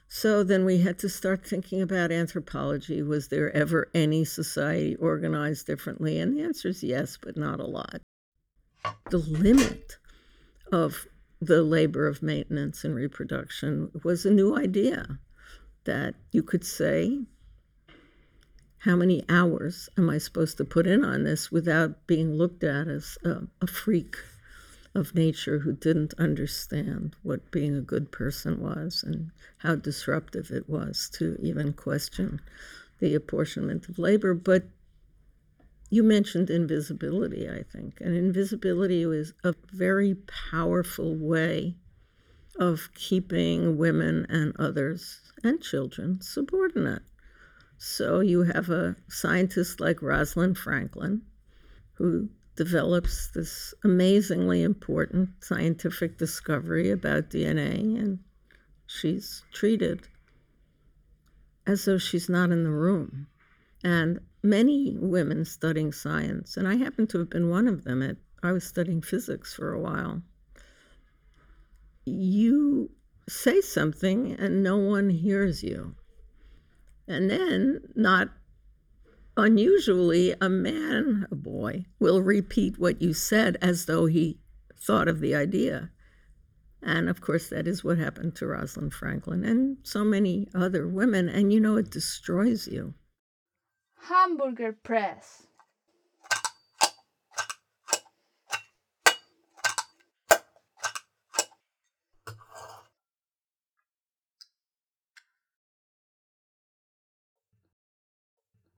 So 0.08 0.44
then 0.44 0.66
we 0.66 0.80
had 0.80 1.00
to 1.00 1.10
start 1.10 1.46
thinking 1.46 1.82
about 1.82 2.12
anthropology. 2.12 3.02
Was 3.02 3.28
there 3.28 3.56
ever 3.56 3.90
any 3.94 4.24
society 4.26 4.96
organized 4.96 5.68
differently? 5.68 6.20
And 6.20 6.36
the 6.36 6.44
answer 6.44 6.70
is 6.70 6.84
yes, 6.84 7.18
but 7.22 7.38
not 7.38 7.60
a 7.60 7.68
lot 7.68 8.02
the 9.10 9.18
limit 9.18 9.98
of 10.72 11.08
the 11.42 11.64
labor 11.64 12.08
of 12.08 12.24
maintenance 12.24 12.84
and 12.84 12.96
reproduction 12.96 13.92
was 14.04 14.26
a 14.26 14.32
new 14.32 14.56
idea 14.56 15.20
that 15.86 16.16
you 16.32 16.44
could 16.44 16.66
say, 16.66 17.20
how 18.84 18.96
many 18.96 19.24
hours 19.30 19.90
am 19.96 20.10
I 20.10 20.18
supposed 20.18 20.58
to 20.58 20.66
put 20.66 20.88
in 20.88 21.06
on 21.06 21.24
this 21.24 21.52
without 21.52 22.08
being 22.08 22.34
looked 22.34 22.64
at 22.64 22.88
as 22.88 23.16
a, 23.24 23.44
a 23.62 23.68
freak 23.68 24.16
of 24.96 25.14
nature 25.14 25.60
who 25.60 25.74
didn't 25.74 26.16
understand 26.18 27.16
what 27.22 27.52
being 27.52 27.76
a 27.76 27.82
good 27.82 28.12
person 28.12 28.60
was 28.60 29.04
and 29.06 29.30
how 29.60 29.76
disruptive 29.76 30.50
it 30.50 30.68
was 30.68 31.12
to 31.14 31.38
even 31.40 31.74
question 31.74 32.42
the 33.00 33.14
apportionment 33.14 33.88
of 33.88 34.00
labor. 34.00 34.34
But 34.34 34.64
you 35.92 36.02
mentioned 36.02 36.50
invisibility, 36.50 37.48
I 37.48 37.64
think, 37.64 38.02
and 38.02 38.16
invisibility 38.16 39.06
was 39.06 39.34
a 39.44 39.54
very 39.72 40.16
powerful 40.50 41.16
way 41.16 41.76
of 42.58 42.90
keeping 42.96 43.78
women 43.78 44.26
and 44.28 44.56
others 44.58 45.22
and 45.44 45.62
children 45.62 46.20
subordinate. 46.22 47.04
So 47.84 48.20
you 48.20 48.44
have 48.44 48.70
a 48.70 48.96
scientist 49.10 49.80
like 49.80 50.04
Rosalind 50.04 50.56
Franklin 50.56 51.24
who 51.94 52.30
develops 52.56 53.32
this 53.32 53.74
amazingly 53.84 54.62
important 54.62 55.30
scientific 55.40 56.20
discovery 56.20 56.92
about 56.92 57.32
DNA, 57.32 58.00
and 58.00 58.20
she's 58.86 59.42
treated 59.52 60.08
as 61.66 61.86
though 61.86 61.98
she's 61.98 62.30
not 62.30 62.52
in 62.52 62.64
the 62.64 62.70
room. 62.70 63.26
And 63.84 64.20
many 64.44 64.96
women 65.00 65.44
studying 65.44 65.92
science, 65.92 66.58
and 66.58 66.68
I 66.68 66.76
happen 66.76 67.08
to 67.08 67.18
have 67.18 67.32
been 67.32 67.50
one 67.50 67.68
of 67.68 67.84
them. 67.84 68.04
At, 68.04 68.18
I 68.44 68.52
was 68.52 68.64
studying 68.64 69.02
physics 69.02 69.56
for 69.56 69.74
a 69.74 69.80
while. 69.80 70.22
You 72.06 72.92
say 73.28 73.60
something 73.60 74.34
and 74.34 74.62
no 74.62 74.78
one 74.78 75.10
hears 75.10 75.64
you. 75.64 75.96
And 77.12 77.30
then, 77.30 77.82
not 77.96 78.30
unusually, 79.38 80.34
a 80.42 80.50
man, 80.50 81.28
a 81.32 81.36
boy, 81.36 81.86
will 82.00 82.22
repeat 82.22 82.80
what 82.80 83.02
you 83.02 83.14
said 83.14 83.58
as 83.62 83.86
though 83.86 84.06
he 84.06 84.40
thought 84.80 85.08
of 85.08 85.20
the 85.20 85.36
idea. 85.36 85.92
And 86.82 87.10
of 87.10 87.22
course, 87.22 87.50
that 87.50 87.68
is 87.68 87.84
what 87.84 87.98
happened 87.98 88.36
to 88.36 88.48
Rosalind 88.48 88.94
Franklin 88.94 89.44
and 89.44 89.78
so 89.84 90.04
many 90.04 90.48
other 90.56 90.88
women. 90.88 91.30
And 91.30 91.54
you 91.54 91.60
know, 91.60 91.78
it 91.78 91.92
destroys 91.92 92.68
you. 92.68 92.96
Hamburger 94.08 94.78
press. 94.84 95.46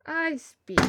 I 0.05 0.37
speak. 0.37 0.79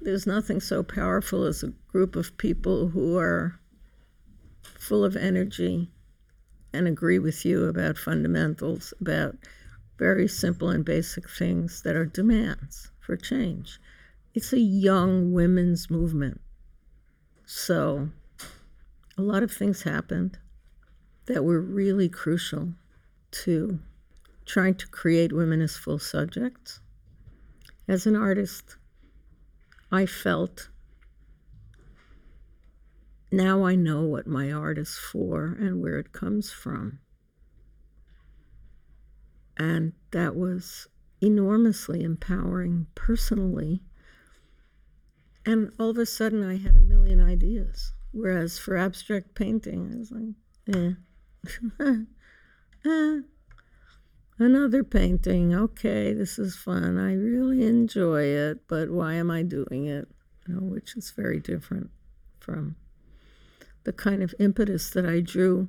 There's 0.00 0.26
nothing 0.26 0.60
so 0.60 0.84
powerful 0.84 1.44
as 1.44 1.64
a 1.64 1.72
group 1.88 2.14
of 2.14 2.38
people 2.38 2.90
who 2.90 3.18
are 3.18 3.58
full 4.78 5.04
of 5.04 5.16
energy 5.16 5.90
and 6.72 6.86
agree 6.86 7.18
with 7.18 7.44
you 7.44 7.64
about 7.64 7.98
fundamentals, 7.98 8.94
about 9.00 9.36
very 9.98 10.28
simple 10.28 10.68
and 10.68 10.84
basic 10.84 11.28
things 11.28 11.82
that 11.82 11.96
are 11.96 12.06
demands 12.06 12.92
for 13.00 13.16
change. 13.16 13.80
It's 14.32 14.52
a 14.52 14.60
young 14.60 15.32
women's 15.32 15.90
movement. 15.90 16.40
So 17.44 18.10
a 19.18 19.22
lot 19.22 19.42
of 19.42 19.50
things 19.50 19.82
happened 19.82 20.38
that 21.26 21.44
were 21.44 21.60
really 21.60 22.08
crucial 22.08 22.72
to 23.30 23.78
trying 24.44 24.74
to 24.76 24.86
create 24.86 25.32
women 25.32 25.60
as 25.60 25.76
full 25.76 25.98
subjects. 25.98 26.80
As 27.88 28.06
an 28.06 28.16
artist, 28.16 28.76
I 29.90 30.06
felt 30.06 30.68
now 33.32 33.64
I 33.64 33.74
know 33.74 34.02
what 34.02 34.26
my 34.26 34.52
art 34.52 34.78
is 34.78 34.94
for 34.96 35.56
and 35.58 35.82
where 35.82 35.98
it 35.98 36.12
comes 36.12 36.50
from. 36.50 37.00
And 39.56 39.92
that 40.12 40.36
was 40.36 40.86
enormously 41.20 42.02
empowering 42.02 42.86
personally. 42.94 43.82
And 45.44 45.72
all 45.78 45.90
of 45.90 45.98
a 45.98 46.06
sudden, 46.06 46.48
I 46.48 46.56
had 46.56 46.76
a 46.76 46.80
million 46.80 47.20
ideas. 47.20 47.92
Whereas 48.12 48.58
for 48.58 48.76
abstract 48.76 49.34
painting, 49.34 49.92
I 49.92 49.98
was 49.98 50.10
like, 50.10 50.74
eh. 50.74 50.92
Another 54.38 54.84
painting. 54.84 55.54
Okay, 55.54 56.12
this 56.12 56.38
is 56.38 56.56
fun. 56.56 56.98
I 56.98 57.14
really 57.14 57.64
enjoy 57.66 58.22
it, 58.24 58.68
but 58.68 58.90
why 58.90 59.14
am 59.14 59.30
I 59.30 59.42
doing 59.42 59.86
it? 59.86 60.08
You 60.46 60.54
know, 60.54 60.60
which 60.60 60.96
is 60.96 61.10
very 61.10 61.40
different 61.40 61.90
from 62.38 62.76
the 63.84 63.92
kind 63.92 64.22
of 64.22 64.34
impetus 64.38 64.90
that 64.90 65.06
I 65.06 65.20
drew 65.20 65.68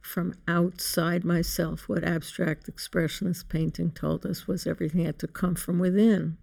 from 0.00 0.34
outside 0.46 1.24
myself. 1.24 1.88
What 1.88 2.04
abstract 2.04 2.70
expressionist 2.70 3.48
painting 3.48 3.90
told 3.90 4.24
us 4.24 4.46
was 4.46 4.66
everything 4.66 5.04
had 5.04 5.18
to 5.18 5.26
come 5.26 5.54
from 5.54 5.78
within. 5.78 6.38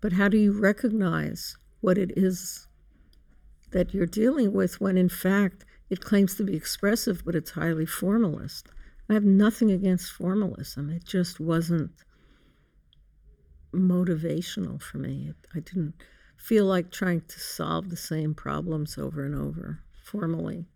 But 0.00 0.14
how 0.14 0.28
do 0.28 0.36
you 0.36 0.52
recognize 0.52 1.56
what 1.80 1.98
it 1.98 2.12
is 2.16 2.66
that 3.70 3.94
you're 3.94 4.06
dealing 4.06 4.52
with 4.52 4.80
when, 4.80 4.98
in 4.98 5.08
fact, 5.08 5.64
it 5.90 6.00
claims 6.00 6.34
to 6.36 6.44
be 6.44 6.56
expressive, 6.56 7.24
but 7.24 7.34
it's 7.34 7.50
highly 7.50 7.86
formalist? 7.86 8.68
I 9.08 9.14
have 9.14 9.24
nothing 9.24 9.70
against 9.70 10.12
formalism. 10.12 10.90
It 10.90 11.04
just 11.04 11.38
wasn't 11.38 11.90
motivational 13.72 14.80
for 14.80 14.98
me. 14.98 15.32
I 15.54 15.60
didn't 15.60 15.94
feel 16.36 16.64
like 16.64 16.90
trying 16.90 17.22
to 17.22 17.40
solve 17.40 17.90
the 17.90 17.96
same 17.96 18.34
problems 18.34 18.96
over 18.98 19.24
and 19.24 19.34
over 19.34 19.80
formally. 20.02 20.66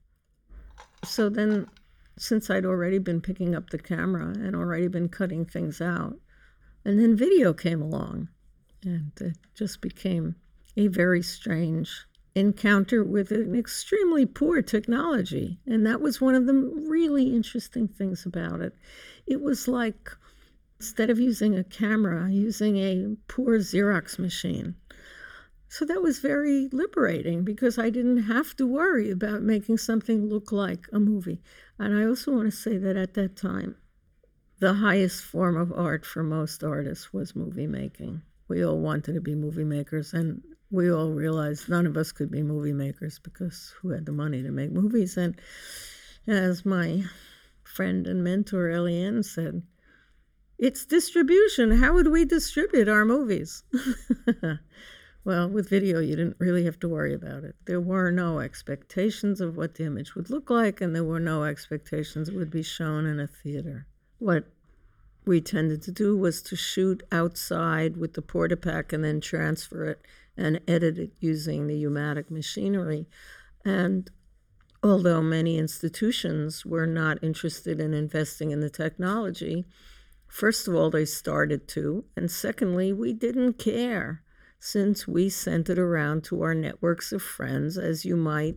So 1.05 1.29
then, 1.29 1.69
since 2.19 2.51
I'd 2.51 2.67
already 2.67 2.99
been 2.99 3.21
picking 3.21 3.55
up 3.55 3.71
the 3.71 3.79
camera 3.79 4.27
and 4.27 4.57
already 4.57 4.89
been 4.89 5.09
cutting 5.09 5.45
things 5.45 5.81
out, 5.81 6.17
and 6.85 6.99
then 6.99 7.17
video 7.17 7.53
came 7.53 7.81
along, 7.81 8.29
and 8.85 9.13
it 9.21 9.37
just 9.55 9.81
became 9.81 10.37
a 10.77 10.89
very 10.89 11.23
strange 11.23 12.07
encounter 12.39 13.05
with 13.05 13.31
an 13.31 13.55
extremely 13.55 14.25
poor 14.25 14.63
technology. 14.63 15.59
And 15.67 15.87
that 15.87 16.01
was 16.01 16.21
one 16.21 16.35
of 16.35 16.47
the 16.47 16.55
really 16.55 17.35
interesting 17.35 17.89
things 17.89 18.25
about 18.25 18.61
it. 18.61 18.75
It 19.27 19.41
was 19.41 19.69
like 19.69 20.11
instead 20.81 21.11
of 21.11 21.19
using 21.19 21.57
a 21.57 21.65
camera, 21.65 22.31
using 22.31 22.77
a 22.79 23.17
poor 23.27 23.59
Xerox 23.59 24.19
machine. 24.19 24.77
So 25.69 25.85
that 25.85 26.03
was 26.03 26.21
very 26.21 26.69
liberating 26.73 27.45
because 27.45 27.79
I 27.79 27.91
didn't 27.91 28.23
have 28.23 28.57
to 28.57 28.67
worry 28.67 29.11
about 29.11 29.43
making 29.43 29.79
something 29.79 30.27
look 30.27 30.51
like 30.51 30.87
a 30.93 30.99
movie. 30.99 31.43
And 31.79 31.99
I 31.99 32.07
also 32.07 32.33
want 32.33 32.51
to 32.51 32.57
say 32.57 32.79
that 32.79 32.97
at 32.97 33.15
that 33.15 33.37
time, 33.37 33.77
the 34.61 34.75
highest 34.75 35.23
form 35.23 35.57
of 35.57 35.73
art 35.73 36.07
for 36.07 36.23
most 36.23 36.65
artists 36.65 37.13
was 37.13 37.37
movie 37.37 37.67
making. 37.67 38.23
We 38.49 38.65
all 38.65 38.79
wanted 38.79 39.15
to 39.15 39.21
be 39.21 39.35
movie 39.35 39.65
makers, 39.65 40.15
and 40.15 40.43
we 40.71 40.91
all 40.93 41.11
realized 41.11 41.69
none 41.69 41.87
of 41.87 41.97
us 41.97 42.13
could 42.13 42.31
be 42.31 42.43
movie 42.43 42.73
makers 42.73 43.19
because 43.19 43.75
who 43.81 43.91
had 43.91 44.07
the 44.07 44.13
money 44.13 44.43
to 44.43 44.51
make 44.51 44.71
movies? 44.71 45.17
And 45.17 45.41
as 46.27 46.67
my 46.67 47.05
friend 47.65 48.07
and 48.07 48.23
mentor 48.23 48.69
Eliane 48.69 49.25
said, 49.25 49.63
it's 50.59 50.85
distribution. 50.85 51.71
How 51.71 51.95
would 51.95 52.09
we 52.09 52.25
distribute 52.25 52.89
our 52.89 53.05
movies? 53.05 53.63
well, 55.25 55.49
with 55.49 55.71
video, 55.71 56.01
you 56.01 56.17
didn't 56.17 56.37
really 56.41 56.65
have 56.65 56.81
to 56.81 56.89
worry 56.89 57.15
about 57.15 57.45
it. 57.45 57.55
There 57.65 57.81
were 57.81 58.11
no 58.11 58.41
expectations 58.41 59.41
of 59.41 59.57
what 59.57 59.77
the 59.77 59.85
image 59.85 60.17
would 60.17 60.31
look 60.31 60.51
like, 60.51 60.81
and 60.81 60.95
there 60.95 61.05
were 61.05 61.21
no 61.21 61.45
expectations 61.45 62.29
it 62.29 62.35
would 62.35 62.51
be 62.51 62.65
shown 62.65 63.07
in 63.07 63.21
a 63.21 63.29
theater. 63.29 63.87
What 64.19 64.47
we 65.25 65.41
tended 65.41 65.83
to 65.83 65.93
do 65.93 66.17
was 66.17 66.43
to 66.43 66.57
shoot 66.57 67.05
outside 67.13 67.97
with 67.97 68.15
the 68.15 68.23
Portapak 68.23 68.93
and 68.93 69.05
then 69.05 69.21
transfer 69.21 69.85
it 69.85 70.01
and 70.39 70.61
edit 70.69 70.99
it 70.99 71.13
using 71.21 71.67
the 71.67 71.77
U-matic 71.77 72.31
machinery. 72.31 73.07
And 73.65 74.11
although 74.83 75.21
many 75.21 75.59
institutions 75.59 76.65
were 76.65 76.87
not 76.87 77.23
interested 77.23 77.81
in 77.81 77.93
investing 77.93 78.51
in 78.51 78.61
the 78.61 78.71
technology, 78.71 79.67
first 80.29 80.69
of 80.69 80.75
all, 80.75 80.91
they 80.91 81.05
started 81.05 81.69
to, 81.69 82.05
and 82.17 82.31
secondly, 82.31 82.93
we 82.93 83.13
didn't 83.13 83.55
care 83.55 84.23
since 84.61 85.07
we 85.07 85.29
sent 85.29 85.69
it 85.69 85.79
around 85.79 86.25
to 86.25 86.43
our 86.43 86.55
networks 86.55 87.13
of 87.13 87.23
friends 87.23 87.77
as 87.77 88.05
you 88.05 88.17
might 88.17 88.57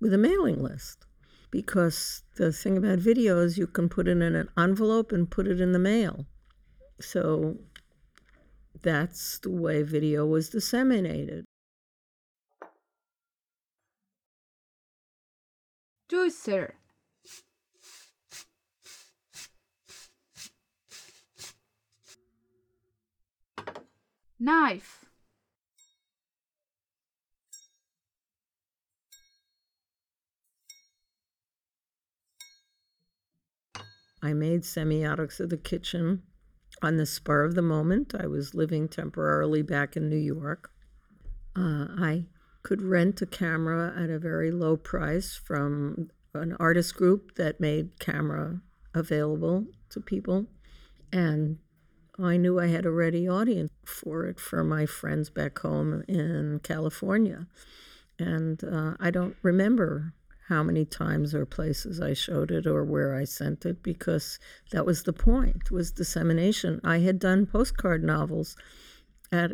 with 0.00 0.12
a 0.12 0.18
mailing 0.18 0.62
list. 0.62 1.06
Because 1.50 2.22
the 2.36 2.52
thing 2.52 2.78
about 2.78 3.00
video 3.00 3.40
is 3.40 3.58
you 3.58 3.66
can 3.66 3.88
put 3.88 4.06
it 4.06 4.12
in 4.12 4.22
an 4.22 4.48
envelope 4.56 5.10
and 5.10 5.28
put 5.28 5.48
it 5.48 5.60
in 5.60 5.72
the 5.72 5.80
mail. 5.80 6.26
So 7.00 7.56
that's 8.82 9.38
the 9.38 9.50
way 9.50 9.82
video 9.82 10.26
was 10.26 10.48
disseminated. 10.48 11.44
Juicer. 16.10 16.72
Knife. 24.38 25.04
I 34.22 34.32
made 34.32 34.62
semiotics 34.62 35.40
of 35.40 35.50
the 35.50 35.56
kitchen 35.56 36.22
on 36.82 36.96
the 36.96 37.06
spur 37.06 37.44
of 37.44 37.54
the 37.54 37.62
moment. 37.62 38.14
I 38.18 38.26
was 38.26 38.54
living 38.54 38.88
temporarily 38.88 39.62
back 39.62 39.96
in 39.96 40.08
New 40.08 40.16
York. 40.16 40.70
Uh, 41.56 41.86
I 41.98 42.26
could 42.62 42.82
rent 42.82 43.22
a 43.22 43.26
camera 43.26 43.92
at 43.96 44.10
a 44.10 44.18
very 44.18 44.50
low 44.50 44.76
price 44.76 45.34
from 45.34 46.10
an 46.34 46.56
artist 46.60 46.94
group 46.94 47.34
that 47.36 47.60
made 47.60 47.98
camera 47.98 48.60
available 48.94 49.66
to 49.90 50.00
people. 50.00 50.46
And 51.12 51.58
I 52.18 52.36
knew 52.36 52.60
I 52.60 52.66
had 52.66 52.86
a 52.86 52.90
ready 52.90 53.28
audience 53.28 53.70
for 53.84 54.26
it 54.26 54.38
for 54.38 54.62
my 54.62 54.86
friends 54.86 55.30
back 55.30 55.58
home 55.58 56.04
in 56.06 56.60
California. 56.62 57.46
And 58.18 58.62
uh, 58.62 58.94
I 59.00 59.10
don't 59.10 59.36
remember 59.42 60.12
how 60.50 60.64
many 60.64 60.84
times 60.84 61.32
or 61.32 61.46
places 61.46 62.00
I 62.00 62.12
showed 62.12 62.50
it 62.50 62.66
or 62.66 62.84
where 62.84 63.14
I 63.14 63.22
sent 63.22 63.64
it 63.64 63.84
because 63.84 64.40
that 64.72 64.84
was 64.84 65.04
the 65.04 65.12
point 65.12 65.70
was 65.70 65.92
dissemination. 65.92 66.80
I 66.82 66.98
had 66.98 67.20
done 67.20 67.46
postcard 67.46 68.02
novels 68.02 68.56
at 69.30 69.52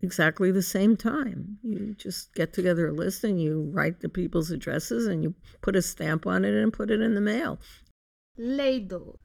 exactly 0.00 0.50
the 0.50 0.62
same 0.62 0.96
time. 0.96 1.58
You 1.62 1.94
just 1.98 2.34
get 2.34 2.54
together 2.54 2.88
a 2.88 2.92
list 2.92 3.24
and 3.24 3.40
you 3.40 3.70
write 3.74 4.00
the 4.00 4.08
people's 4.08 4.50
addresses 4.50 5.06
and 5.06 5.22
you 5.22 5.34
put 5.60 5.76
a 5.76 5.82
stamp 5.82 6.26
on 6.26 6.46
it 6.46 6.54
and 6.54 6.72
put 6.72 6.90
it 6.90 7.02
in 7.02 7.14
the 7.14 7.20
mail. 7.20 7.60
Ladle. 8.38 9.20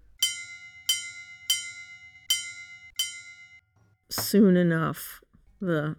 Soon 4.09 4.57
enough, 4.57 5.21
the 5.61 5.95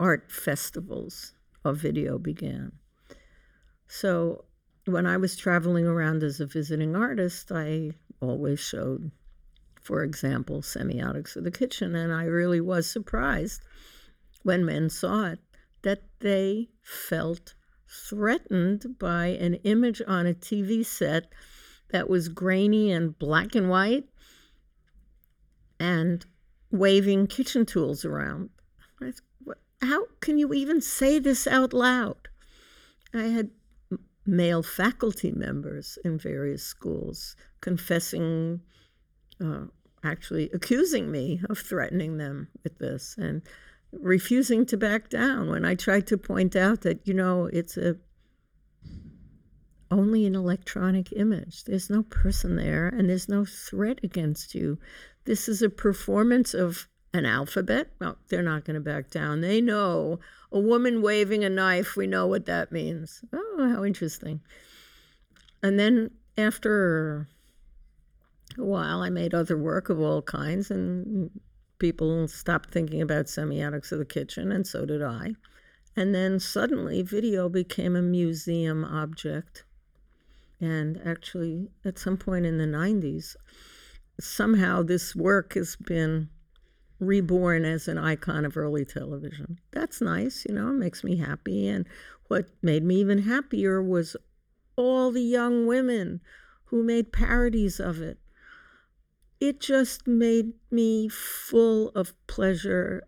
art 0.00 0.32
festivals 0.32 1.34
of 1.62 1.76
video 1.76 2.16
began. 2.18 2.72
So 3.86 4.46
when 4.84 5.06
I 5.06 5.16
was 5.16 5.36
traveling 5.36 5.86
around 5.86 6.22
as 6.22 6.40
a 6.40 6.46
visiting 6.46 6.96
artist, 6.96 7.52
I 7.52 7.92
always 8.20 8.60
showed, 8.60 9.10
for 9.80 10.02
example, 10.02 10.62
semiotics 10.62 11.36
of 11.36 11.44
the 11.44 11.50
kitchen, 11.50 11.94
and 11.94 12.12
I 12.12 12.24
really 12.24 12.60
was 12.60 12.90
surprised 12.90 13.62
when 14.42 14.64
men 14.64 14.90
saw 14.90 15.26
it 15.26 15.38
that 15.82 16.02
they 16.20 16.68
felt 16.82 17.54
threatened 17.88 18.98
by 18.98 19.26
an 19.26 19.54
image 19.64 20.00
on 20.06 20.26
a 20.26 20.34
TV 20.34 20.84
set 20.84 21.32
that 21.90 22.08
was 22.08 22.28
grainy 22.28 22.90
and 22.90 23.18
black 23.18 23.54
and 23.54 23.68
white 23.68 24.08
and 25.78 26.24
waving 26.70 27.26
kitchen 27.26 27.66
tools 27.66 28.04
around. 28.04 28.50
How 29.82 30.06
can 30.20 30.38
you 30.38 30.54
even 30.54 30.80
say 30.80 31.18
this 31.18 31.46
out 31.46 31.72
loud? 31.72 32.28
I 33.12 33.24
had 33.24 33.50
male 34.24 34.62
faculty 34.62 35.32
members 35.32 35.98
in 36.04 36.18
various 36.18 36.62
schools 36.62 37.36
confessing, 37.60 38.60
uh, 39.44 39.64
actually 40.04 40.50
accusing 40.52 41.10
me 41.10 41.40
of 41.48 41.58
threatening 41.58 42.18
them 42.18 42.48
with 42.62 42.78
this 42.78 43.16
and 43.18 43.42
refusing 43.92 44.64
to 44.66 44.76
back 44.76 45.08
down 45.10 45.48
when 45.50 45.64
I 45.64 45.74
tried 45.74 46.06
to 46.08 46.16
point 46.16 46.56
out 46.56 46.82
that, 46.82 47.06
you 47.06 47.14
know, 47.14 47.46
it's 47.46 47.76
a 47.76 47.96
only 49.90 50.24
an 50.24 50.34
electronic 50.34 51.12
image. 51.12 51.64
There's 51.64 51.90
no 51.90 52.02
person 52.04 52.56
there 52.56 52.88
and 52.88 53.10
there's 53.10 53.28
no 53.28 53.44
threat 53.44 54.00
against 54.02 54.54
you. 54.54 54.78
This 55.24 55.48
is 55.48 55.60
a 55.60 55.68
performance 55.68 56.54
of 56.54 56.88
an 57.14 57.26
alphabet. 57.26 57.90
Well, 58.00 58.16
they're 58.28 58.42
not 58.42 58.64
going 58.64 58.74
to 58.74 58.80
back 58.80 59.10
down. 59.10 59.40
They 59.40 59.60
know 59.60 60.20
a 60.50 60.58
woman 60.58 61.02
waving 61.02 61.44
a 61.44 61.50
knife. 61.50 61.96
We 61.96 62.06
know 62.06 62.26
what 62.26 62.46
that 62.46 62.72
means. 62.72 63.22
Oh, 63.32 63.72
how 63.74 63.84
interesting. 63.84 64.40
And 65.62 65.78
then 65.78 66.10
after 66.38 67.28
a 68.58 68.64
while, 68.64 69.02
I 69.02 69.10
made 69.10 69.34
other 69.34 69.56
work 69.56 69.88
of 69.90 70.00
all 70.00 70.22
kinds, 70.22 70.70
and 70.70 71.30
people 71.78 72.28
stopped 72.28 72.70
thinking 72.70 73.02
about 73.02 73.26
semiotics 73.26 73.92
of 73.92 73.98
the 73.98 74.04
kitchen, 74.04 74.50
and 74.50 74.66
so 74.66 74.86
did 74.86 75.02
I. 75.02 75.34
And 75.94 76.14
then 76.14 76.40
suddenly, 76.40 77.02
video 77.02 77.48
became 77.48 77.94
a 77.94 78.02
museum 78.02 78.84
object. 78.84 79.64
And 80.60 81.00
actually, 81.04 81.68
at 81.84 81.98
some 81.98 82.16
point 82.16 82.46
in 82.46 82.56
the 82.56 82.64
90s, 82.64 83.36
somehow 84.18 84.82
this 84.82 85.14
work 85.14 85.54
has 85.54 85.76
been 85.76 86.30
reborn 87.02 87.64
as 87.64 87.88
an 87.88 87.98
icon 87.98 88.44
of 88.44 88.56
early 88.56 88.84
television. 88.84 89.58
That's 89.72 90.00
nice, 90.00 90.46
you 90.48 90.54
know, 90.54 90.68
it 90.68 90.74
makes 90.74 91.02
me 91.02 91.16
happy. 91.16 91.68
And 91.68 91.86
what 92.28 92.48
made 92.62 92.84
me 92.84 92.96
even 92.96 93.18
happier 93.18 93.82
was 93.82 94.16
all 94.76 95.10
the 95.10 95.22
young 95.22 95.66
women 95.66 96.20
who 96.66 96.82
made 96.82 97.12
parodies 97.12 97.80
of 97.80 98.00
it. 98.00 98.18
It 99.40 99.60
just 99.60 100.06
made 100.06 100.52
me 100.70 101.08
full 101.08 101.88
of 101.90 102.14
pleasure 102.28 103.02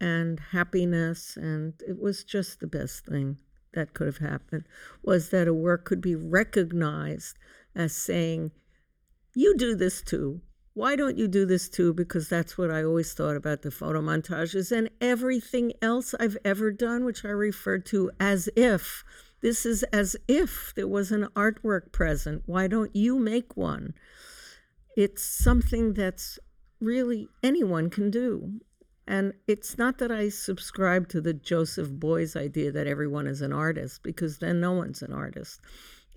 and 0.00 0.40
happiness 0.40 1.36
and 1.36 1.74
it 1.86 2.00
was 2.00 2.24
just 2.24 2.60
the 2.60 2.66
best 2.66 3.06
thing 3.06 3.38
that 3.72 3.94
could 3.94 4.06
have 4.06 4.18
happened 4.18 4.64
was 5.02 5.30
that 5.30 5.48
a 5.48 5.54
work 5.54 5.84
could 5.86 6.00
be 6.00 6.14
recognized 6.14 7.36
as 7.74 7.94
saying 7.94 8.50
you 9.34 9.56
do 9.56 9.74
this 9.74 10.02
too 10.02 10.40
why 10.76 10.94
don't 10.94 11.16
you 11.16 11.26
do 11.26 11.46
this 11.46 11.70
too? 11.70 11.94
Because 11.94 12.28
that's 12.28 12.58
what 12.58 12.70
I 12.70 12.84
always 12.84 13.14
thought 13.14 13.34
about 13.34 13.62
the 13.62 13.70
photo 13.70 14.02
montages 14.02 14.70
and 14.70 14.90
everything 15.00 15.72
else 15.80 16.14
I've 16.20 16.36
ever 16.44 16.70
done, 16.70 17.06
which 17.06 17.24
I 17.24 17.28
refer 17.28 17.78
to 17.78 18.10
as 18.20 18.50
if. 18.54 19.02
This 19.40 19.64
is 19.64 19.84
as 19.84 20.16
if 20.28 20.74
there 20.76 20.86
was 20.86 21.10
an 21.12 21.28
artwork 21.34 21.92
present. 21.92 22.42
Why 22.44 22.66
don't 22.66 22.94
you 22.94 23.18
make 23.18 23.56
one? 23.56 23.94
It's 24.98 25.22
something 25.22 25.94
that's 25.94 26.38
really 26.78 27.26
anyone 27.42 27.88
can 27.88 28.10
do. 28.10 28.60
And 29.08 29.32
it's 29.48 29.78
not 29.78 29.96
that 29.96 30.12
I 30.12 30.28
subscribe 30.28 31.08
to 31.08 31.22
the 31.22 31.32
Joseph 31.32 31.88
Beuys 31.88 32.36
idea 32.36 32.70
that 32.72 32.86
everyone 32.86 33.26
is 33.26 33.40
an 33.40 33.52
artist, 33.54 34.02
because 34.02 34.40
then 34.40 34.60
no 34.60 34.72
one's 34.72 35.00
an 35.00 35.14
artist. 35.14 35.58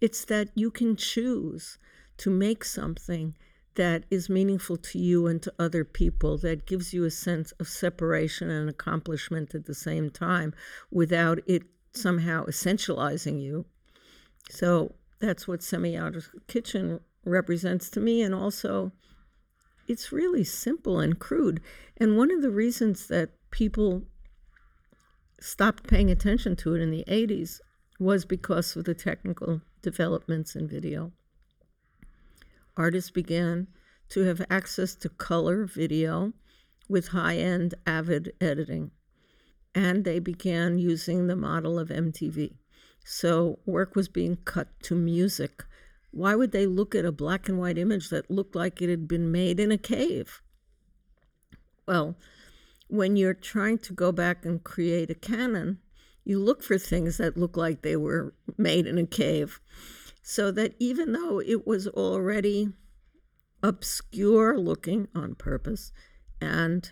It's 0.01 0.25
that 0.25 0.49
you 0.53 0.69
can 0.69 0.97
choose 0.97 1.77
to 2.17 2.29
make 2.29 2.65
something 2.65 3.35
that 3.75 4.03
is 4.09 4.29
meaningful 4.29 4.77
to 4.77 4.99
you 4.99 5.27
and 5.27 5.41
to 5.43 5.53
other 5.59 5.83
people, 5.83 6.37
that 6.39 6.65
gives 6.65 6.93
you 6.93 7.05
a 7.05 7.11
sense 7.11 7.51
of 7.53 7.67
separation 7.67 8.49
and 8.49 8.69
accomplishment 8.69 9.55
at 9.55 9.65
the 9.65 9.75
same 9.75 10.09
time 10.09 10.53
without 10.91 11.39
it 11.45 11.63
somehow 11.93 12.45
essentializing 12.45 13.41
you. 13.41 13.65
So 14.49 14.95
that's 15.19 15.47
what 15.47 15.63
Semi 15.63 15.97
Outer 15.97 16.23
Kitchen 16.47 16.99
represents 17.23 17.89
to 17.91 17.99
me. 17.99 18.21
And 18.21 18.33
also, 18.33 18.91
it's 19.87 20.11
really 20.11 20.43
simple 20.43 20.99
and 20.99 21.17
crude. 21.19 21.61
And 21.97 22.17
one 22.17 22.31
of 22.31 22.41
the 22.41 22.51
reasons 22.51 23.07
that 23.07 23.29
people 23.51 24.03
stopped 25.39 25.87
paying 25.87 26.11
attention 26.11 26.55
to 26.57 26.75
it 26.75 26.81
in 26.81 26.91
the 26.91 27.05
80s 27.07 27.59
was 27.99 28.25
because 28.25 28.75
of 28.75 28.85
the 28.85 28.93
technical 28.93 29.61
developments 29.81 30.55
in 30.55 30.67
video 30.67 31.11
artists 32.79 33.11
began 33.11 33.67
to 34.07 34.21
have 34.21 34.41
access 34.49 34.95
to 34.95 35.09
color 35.09 35.65
video 35.65 36.33
with 36.87 37.09
high 37.09 37.35
end 37.35 37.75
Avid 37.85 38.33
editing. 38.41 38.89
And 39.75 40.03
they 40.03 40.17
began 40.17 40.79
using 40.79 41.27
the 41.27 41.35
model 41.35 41.77
of 41.77 41.89
MTV. 41.89 42.55
So 43.05 43.59
work 43.65 43.95
was 43.95 44.07
being 44.07 44.37
cut 44.45 44.67
to 44.83 44.95
music. 44.95 45.63
Why 46.11 46.33
would 46.33 46.51
they 46.51 46.65
look 46.65 46.95
at 46.95 47.05
a 47.05 47.11
black 47.11 47.47
and 47.47 47.59
white 47.59 47.77
image 47.77 48.09
that 48.09 48.31
looked 48.31 48.55
like 48.55 48.81
it 48.81 48.89
had 48.89 49.07
been 49.07 49.31
made 49.31 49.59
in 49.59 49.71
a 49.71 49.77
cave? 49.77 50.41
Well, 51.87 52.15
when 52.87 53.15
you're 53.15 53.35
trying 53.35 53.77
to 53.79 53.93
go 53.93 54.11
back 54.11 54.45
and 54.45 54.63
create 54.63 55.11
a 55.11 55.15
canon, 55.15 55.79
you 56.23 56.39
look 56.39 56.63
for 56.63 56.77
things 56.77 57.17
that 57.17 57.37
look 57.37 57.55
like 57.55 57.81
they 57.81 57.95
were 57.95 58.33
made 58.57 58.87
in 58.87 58.97
a 58.97 59.05
cave 59.05 59.59
so 60.29 60.51
that 60.51 60.75
even 60.77 61.13
though 61.13 61.41
it 61.41 61.65
was 61.65 61.87
already 61.87 62.69
obscure 63.63 64.59
looking 64.59 65.07
on 65.15 65.33
purpose 65.33 65.91
and 66.39 66.91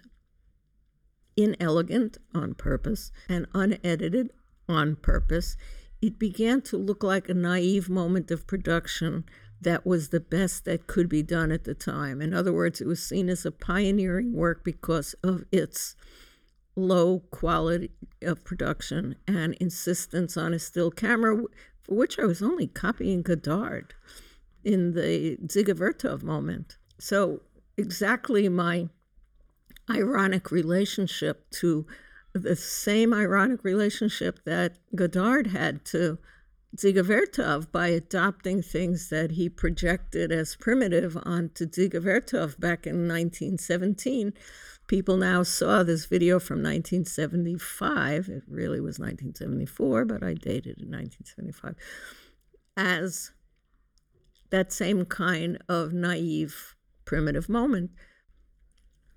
inelegant 1.38 2.18
on 2.34 2.56
purpose 2.56 3.12
and 3.30 3.46
unedited 3.54 4.32
on 4.68 4.96
purpose, 4.96 5.56
it 6.02 6.18
began 6.18 6.62
to 6.62 6.78
look 6.78 7.04
like 7.04 7.30
a 7.30 7.34
naive 7.36 7.92
moment 7.92 8.32
of 8.32 8.48
production 8.48 9.24
that 9.62 9.86
was 9.86 10.10
the 10.10 10.20
best 10.20 10.66
that 10.66 10.88
could 10.88 11.08
be 11.08 11.22
done 11.22 11.52
at 11.52 11.64
the 11.64 11.76
time. 11.76 12.24
In 12.24 12.34
other 12.34 12.52
words, 12.52 12.82
it 12.82 12.88
was 12.88 13.04
seen 13.04 13.30
as 13.30 13.46
a 13.46 13.52
pioneering 13.52 14.34
work 14.34 14.64
because 14.64 15.14
of 15.24 15.44
its 15.52 15.96
low 16.76 17.20
quality 17.30 17.92
of 18.24 18.44
production 18.44 19.16
and 19.28 19.54
insistence 19.56 20.38
on 20.38 20.56
a 20.56 20.60
still 20.60 20.90
camera 20.90 21.44
which 21.88 22.20
I 22.20 22.26
was 22.26 22.42
only 22.42 22.68
copying 22.68 23.22
Godard 23.22 23.94
in 24.64 24.94
the 24.94 25.38
Vertov 25.74 26.24
moment. 26.24 26.78
So, 27.00 27.42
exactly 27.78 28.50
my 28.50 28.90
ironic 29.90 30.52
relationship 30.52 31.50
to 31.52 31.86
the 32.34 32.56
same 32.56 33.14
ironic 33.14 33.64
relationship 33.64 34.44
that 34.46 34.78
Godard 34.96 35.48
had 35.48 35.86
to 35.86 36.18
Vertov 37.04 37.72
by 37.72 37.88
adopting 37.88 38.62
things 38.62 39.10
that 39.10 39.32
he 39.32 39.50
projected 39.50 40.32
as 40.32 40.56
primitive 40.56 41.18
onto 41.24 41.66
Vertov 42.00 42.60
back 42.60 42.86
in 42.86 43.08
1917 43.08 44.34
people 44.88 45.18
now 45.18 45.44
saw 45.44 45.84
this 45.84 46.06
video 46.06 46.40
from 46.40 46.64
1975. 46.64 48.30
It 48.30 48.44
really 48.48 48.80
was 48.80 49.00
1974, 49.00 50.06
but 50.06 50.24
I 50.24 50.34
dated 50.34 50.80
in 50.80 50.90
1975 50.92 51.76
as 52.76 53.32
that 54.50 54.72
same 54.72 55.06
kind 55.06 55.58
of 55.68 55.94
naive, 55.94 56.76
primitive 57.06 57.50
moment. 57.50 57.92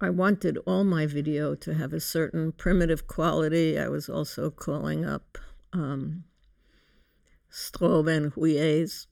I 0.00 0.10
wanted 0.10 0.58
all 0.66 0.82
my 0.82 1.06
video 1.06 1.54
to 1.56 1.74
have 1.74 1.92
a 1.92 2.00
certain 2.00 2.52
primitive 2.52 3.06
quality. 3.06 3.78
I 3.78 3.88
was 3.88 4.08
also 4.08 4.50
calling 4.50 5.04
up 5.04 5.38
um, 5.72 6.24
and 7.72 8.32
Huillet's 8.32 9.06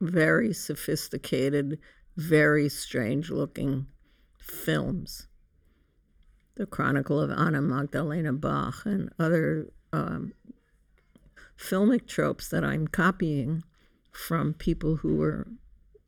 very 0.00 0.54
sophisticated, 0.54 1.78
very 2.16 2.68
strange 2.68 3.30
looking 3.30 3.88
films 4.38 5.26
the 6.58 6.66
Chronicle 6.66 7.20
of 7.20 7.30
Anna 7.30 7.62
Magdalena 7.62 8.32
Bach 8.32 8.84
and 8.84 9.10
other 9.16 9.68
um, 9.92 10.34
filmic 11.56 12.08
tropes 12.08 12.48
that 12.48 12.64
I'm 12.64 12.88
copying 12.88 13.62
from 14.10 14.54
people 14.54 14.96
who 14.96 15.16
were, 15.16 15.46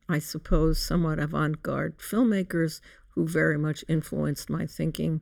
I 0.09 0.19
suppose, 0.19 0.77
somewhat 0.77 1.19
avant 1.19 1.63
garde 1.63 1.97
filmmakers 1.99 2.81
who 3.15 3.25
very 3.25 3.57
much 3.57 3.85
influenced 3.87 4.49
my 4.49 4.65
thinking. 4.67 5.21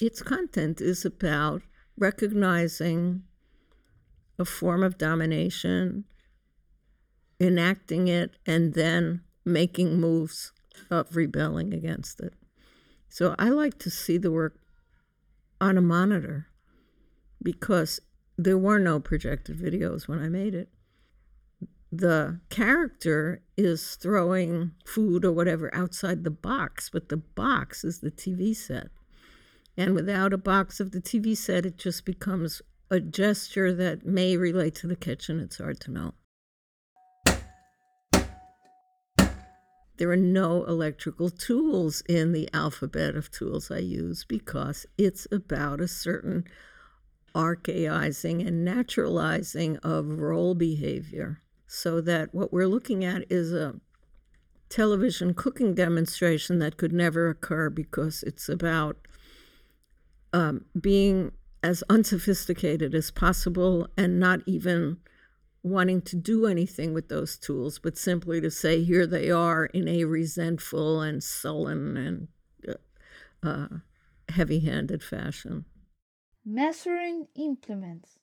Its 0.00 0.22
content 0.22 0.80
is 0.80 1.04
about 1.04 1.62
recognizing 1.96 3.22
a 4.40 4.44
form 4.44 4.82
of 4.82 4.98
domination, 4.98 6.04
enacting 7.40 8.08
it, 8.08 8.36
and 8.44 8.74
then 8.74 9.22
making 9.44 10.00
moves 10.00 10.52
of 10.90 11.16
rebelling 11.16 11.72
against 11.72 12.20
it. 12.20 12.34
So 13.08 13.34
I 13.38 13.48
like 13.48 13.78
to 13.78 13.90
see 13.90 14.18
the 14.18 14.32
work 14.32 14.58
on 15.60 15.78
a 15.78 15.82
monitor 15.82 16.46
because 17.42 18.00
there 18.36 18.58
were 18.58 18.78
no 18.78 19.00
projected 19.00 19.58
videos 19.58 20.06
when 20.06 20.18
I 20.18 20.28
made 20.28 20.54
it. 20.54 20.68
The 21.90 22.40
character 22.50 23.42
is 23.56 23.96
throwing 23.96 24.72
food 24.84 25.24
or 25.24 25.32
whatever 25.32 25.74
outside 25.74 26.22
the 26.22 26.30
box, 26.30 26.90
but 26.90 27.08
the 27.08 27.16
box 27.16 27.82
is 27.82 28.00
the 28.00 28.10
TV 28.10 28.54
set. 28.54 28.88
And 29.76 29.94
without 29.94 30.32
a 30.32 30.38
box 30.38 30.80
of 30.80 30.90
the 30.90 31.00
TV 31.00 31.36
set, 31.36 31.64
it 31.64 31.78
just 31.78 32.04
becomes 32.04 32.60
a 32.90 33.00
gesture 33.00 33.72
that 33.74 34.04
may 34.04 34.36
relate 34.36 34.74
to 34.76 34.86
the 34.86 34.96
kitchen. 34.96 35.40
It's 35.40 35.58
hard 35.58 35.80
to 35.80 35.90
know. 35.90 36.14
There 39.98 40.10
are 40.10 40.16
no 40.16 40.64
electrical 40.64 41.28
tools 41.28 42.02
in 42.08 42.32
the 42.32 42.48
alphabet 42.54 43.16
of 43.16 43.30
tools 43.30 43.70
I 43.70 43.78
use 43.78 44.24
because 44.24 44.86
it's 44.96 45.26
about 45.30 45.80
a 45.80 45.88
certain 45.88 46.44
archaizing 47.34 48.40
and 48.46 48.64
naturalizing 48.64 49.76
of 49.78 50.20
role 50.20 50.54
behavior. 50.54 51.42
So 51.66 52.00
that 52.00 52.32
what 52.32 52.52
we're 52.52 52.68
looking 52.68 53.04
at 53.04 53.30
is 53.30 53.52
a 53.52 53.74
television 54.68 55.34
cooking 55.34 55.74
demonstration 55.74 56.60
that 56.60 56.76
could 56.76 56.92
never 56.92 57.28
occur 57.28 57.68
because 57.68 58.22
it's 58.22 58.48
about 58.48 58.96
um, 60.32 60.64
being 60.80 61.32
as 61.62 61.82
unsophisticated 61.90 62.94
as 62.94 63.10
possible 63.10 63.88
and 63.96 64.20
not 64.20 64.40
even 64.46 64.98
wanting 65.62 66.02
to 66.02 66.16
do 66.16 66.46
anything 66.46 66.94
with 66.94 67.08
those 67.08 67.36
tools, 67.36 67.78
but 67.78 67.98
simply 67.98 68.40
to 68.40 68.50
say, 68.50 68.82
here 68.82 69.06
they 69.06 69.30
are 69.30 69.66
in 69.66 69.88
a 69.88 70.04
resentful 70.04 71.00
and 71.00 71.22
sullen 71.22 71.96
and 71.96 72.28
uh, 72.66 73.46
uh 73.46 73.68
heavy 74.28 74.60
handed 74.60 75.02
fashion. 75.02 75.64
Measuring 76.44 77.26
implements. 77.34 78.18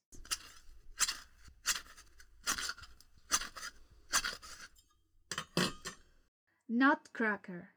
Nutcracker. 6.67 7.74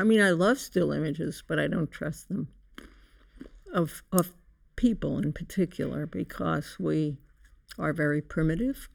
I 0.00 0.04
mean, 0.04 0.20
I 0.20 0.30
love 0.30 0.58
still 0.58 0.92
images, 0.92 1.42
but 1.46 1.58
I 1.58 1.66
don't 1.68 1.90
trust 1.90 2.28
them 2.28 2.48
of 3.72 4.02
of 4.10 4.32
people 4.76 5.18
in 5.18 5.32
particular 5.32 6.06
because 6.06 6.76
we 6.80 7.18
are 7.78 7.92
very 7.92 8.22
primitive 8.22 8.88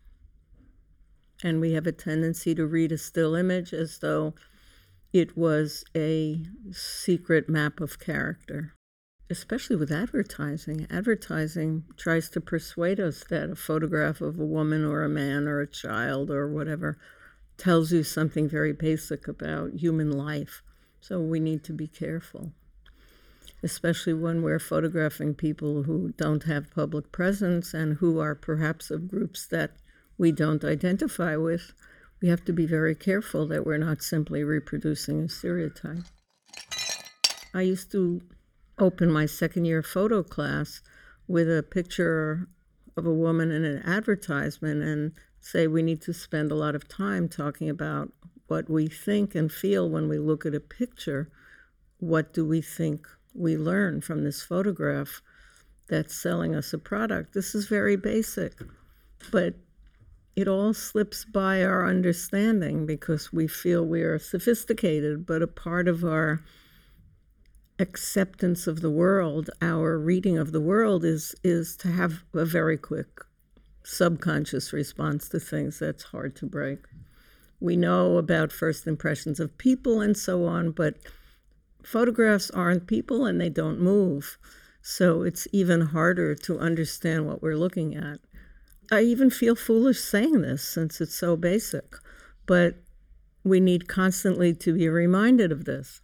and 1.44 1.62
we 1.62 1.74
have 1.74 1.88
a 1.88 1.92
tendency 1.92 2.56
to 2.56 2.66
read 2.66 2.92
a 2.92 2.98
still 2.98 3.36
image 3.36 3.74
as 3.74 4.00
though 4.00 4.34
it 5.14 5.38
was 5.38 5.84
a 5.96 6.42
secret 6.72 7.48
map 7.50 7.80
of 7.80 8.00
character. 8.00 8.74
especially 9.30 9.76
with 9.76 9.92
advertising, 9.92 10.86
advertising 10.90 11.84
tries 11.98 12.30
to 12.30 12.40
persuade 12.42 13.00
us 13.00 13.24
that 13.30 13.50
a 13.50 13.56
photograph 13.56 14.22
of 14.22 14.40
a 14.40 14.46
woman 14.46 14.84
or 14.86 15.04
a 15.04 15.10
man 15.10 15.48
or 15.48 15.60
a 15.62 15.68
child 15.68 16.30
or 16.30 16.48
whatever 16.48 16.98
tells 17.58 17.92
you 17.92 18.04
something 18.04 18.48
very 18.48 18.74
basic 18.74 19.28
about 19.28 19.74
human 19.74 20.12
life. 20.12 20.62
So 21.08 21.20
we 21.20 21.40
need 21.40 21.64
to 21.66 21.72
be 21.72 21.86
careful, 21.86 22.52
especially 23.62 24.14
when 24.14 24.42
we're 24.42 24.58
photographing 24.58 25.36
people 25.36 25.84
who 25.84 26.16
don't 26.18 26.46
have 26.46 26.72
public 26.72 27.12
presence 27.12 27.76
and 27.76 27.98
who 27.98 28.20
are 28.20 28.34
perhaps 28.34 28.90
of 28.90 29.08
groups 29.08 29.46
that 29.50 29.74
we 30.18 30.32
don't 30.32 30.64
identify 30.64 31.36
with. 31.36 31.74
We 32.24 32.30
have 32.30 32.44
to 32.46 32.54
be 32.54 32.66
very 32.66 32.96
careful 32.96 33.48
that 33.50 33.68
we're 33.68 33.78
not 33.78 34.02
simply 34.02 34.44
reproducing 34.44 35.26
a 35.26 35.30
stereotype. 35.30 36.06
I 37.54 37.62
used 37.62 37.92
to 37.92 38.24
open 38.80 39.12
my 39.12 39.28
second 39.28 39.66
year 39.66 39.84
photo 39.84 40.24
class 40.24 40.82
with 41.28 41.48
a 41.48 41.62
picture 41.62 42.48
of 42.98 43.06
a 43.06 43.14
woman 43.14 43.52
in 43.52 43.64
an 43.64 43.84
advertisement 43.84 44.82
and 44.82 45.12
say 45.40 45.68
we 45.68 45.84
need 45.84 46.02
to 46.02 46.14
spend 46.14 46.52
a 46.52 46.56
lot 46.56 46.74
of 46.74 46.88
time 46.88 47.30
talking 47.30 47.70
about 47.70 48.12
what 48.48 48.70
we 48.70 48.88
think 48.88 49.36
and 49.36 49.52
feel 49.52 49.90
when 49.90 50.08
we 50.08 50.18
look 50.18 50.46
at 50.46 50.56
a 50.56 50.60
picture. 50.60 51.30
What 52.00 52.34
do 52.34 52.46
we 52.46 52.62
think 52.62 53.08
we 53.34 53.58
learn 53.58 54.02
from 54.02 54.24
this 54.24 54.44
photograph 54.44 55.22
that's 55.88 56.16
selling 56.16 56.56
us 56.56 56.74
a 56.74 56.78
product? 56.78 57.34
This 57.34 57.56
is 57.56 57.68
very 57.68 57.96
basic, 57.96 58.54
but 59.32 59.56
it 60.36 60.48
all 60.48 60.74
slips 60.74 61.24
by 61.26 61.64
our 61.64 61.88
understanding 61.88 62.86
because 62.86 63.32
we 63.32 63.48
feel 63.48 63.86
we 63.86 64.02
are 64.02 64.20
sophisticated, 64.20 65.26
but 65.26 65.42
a 65.42 65.48
part 65.48 65.88
of 65.88 66.04
our 66.04 66.44
acceptance 67.80 68.68
of 68.68 68.82
the 68.82 68.90
world, 68.90 69.50
our 69.62 69.98
reading 69.98 70.38
of 70.38 70.52
the 70.52 70.62
world 70.62 71.04
is 71.04 71.36
is 71.44 71.76
to 71.78 71.90
have 71.90 72.24
a 72.34 72.46
very 72.46 72.78
quick 72.78 73.22
subconscious 73.84 74.74
response 74.74 75.30
to 75.30 75.40
things 75.40 75.80
that's 75.80 76.04
hard 76.04 76.36
to 76.36 76.46
break. 76.46 76.80
We 77.60 77.76
know 77.76 78.18
about 78.18 78.52
first 78.52 78.88
impressions 78.88 79.40
of 79.40 79.58
people 79.58 80.02
and 80.02 80.18
so 80.18 80.46
on, 80.46 80.72
but 80.72 80.96
photographs 81.84 82.50
aren't 82.52 82.88
people 82.88 83.26
and 83.26 83.40
they 83.40 83.50
don't 83.50 83.80
move. 83.80 84.38
So 84.82 85.24
it's 85.24 85.48
even 85.52 85.82
harder 85.82 86.36
to 86.36 86.60
understand 86.60 87.26
what 87.26 87.42
we're 87.42 87.58
looking 87.58 87.96
at. 87.96 88.20
I 88.92 89.02
even 89.02 89.30
feel 89.30 89.56
foolish 89.56 90.00
saying 90.00 90.42
this 90.42 90.64
since 90.64 91.02
it's 91.02 91.16
so 91.16 91.36
basic, 91.36 91.96
but 92.46 92.76
we 93.44 93.60
need 93.60 93.88
constantly 93.88 94.54
to 94.54 94.74
be 94.74 94.88
reminded 94.90 95.52
of 95.52 95.66
this. 95.66 96.02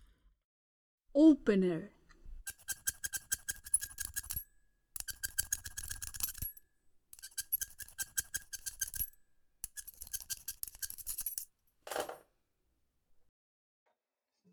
Opener. 1.14 1.92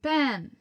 Pen. 0.03 0.57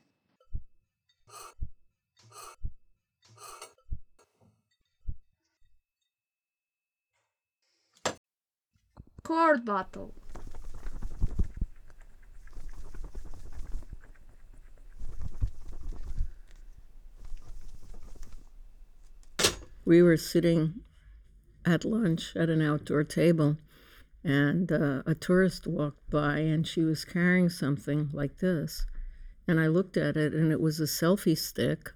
Cord 9.24 9.66
bottle. 9.66 10.14
we 19.88 20.02
were 20.02 20.18
sitting 20.18 20.82
at 21.66 21.86
lunch 21.86 22.36
at 22.36 22.50
an 22.50 22.62
outdoor 22.62 23.06
table, 23.06 23.56
and 24.22 24.70
uh, 24.70 25.02
a 25.06 25.16
tourist 25.16 25.66
walked 25.66 26.10
by, 26.10 26.40
and 26.40 26.68
she 26.68 26.82
was 26.82 27.06
carrying 27.06 27.50
something 27.50 28.10
like 28.12 28.40
this. 28.40 28.86
And 29.48 29.60
I 29.60 29.68
looked 29.68 29.98
at 29.98 30.18
it, 30.18 30.34
and 30.34 30.52
it 30.52 30.60
was 30.60 30.80
a 30.80 30.84
selfie 30.84 31.38
stick 31.38 31.92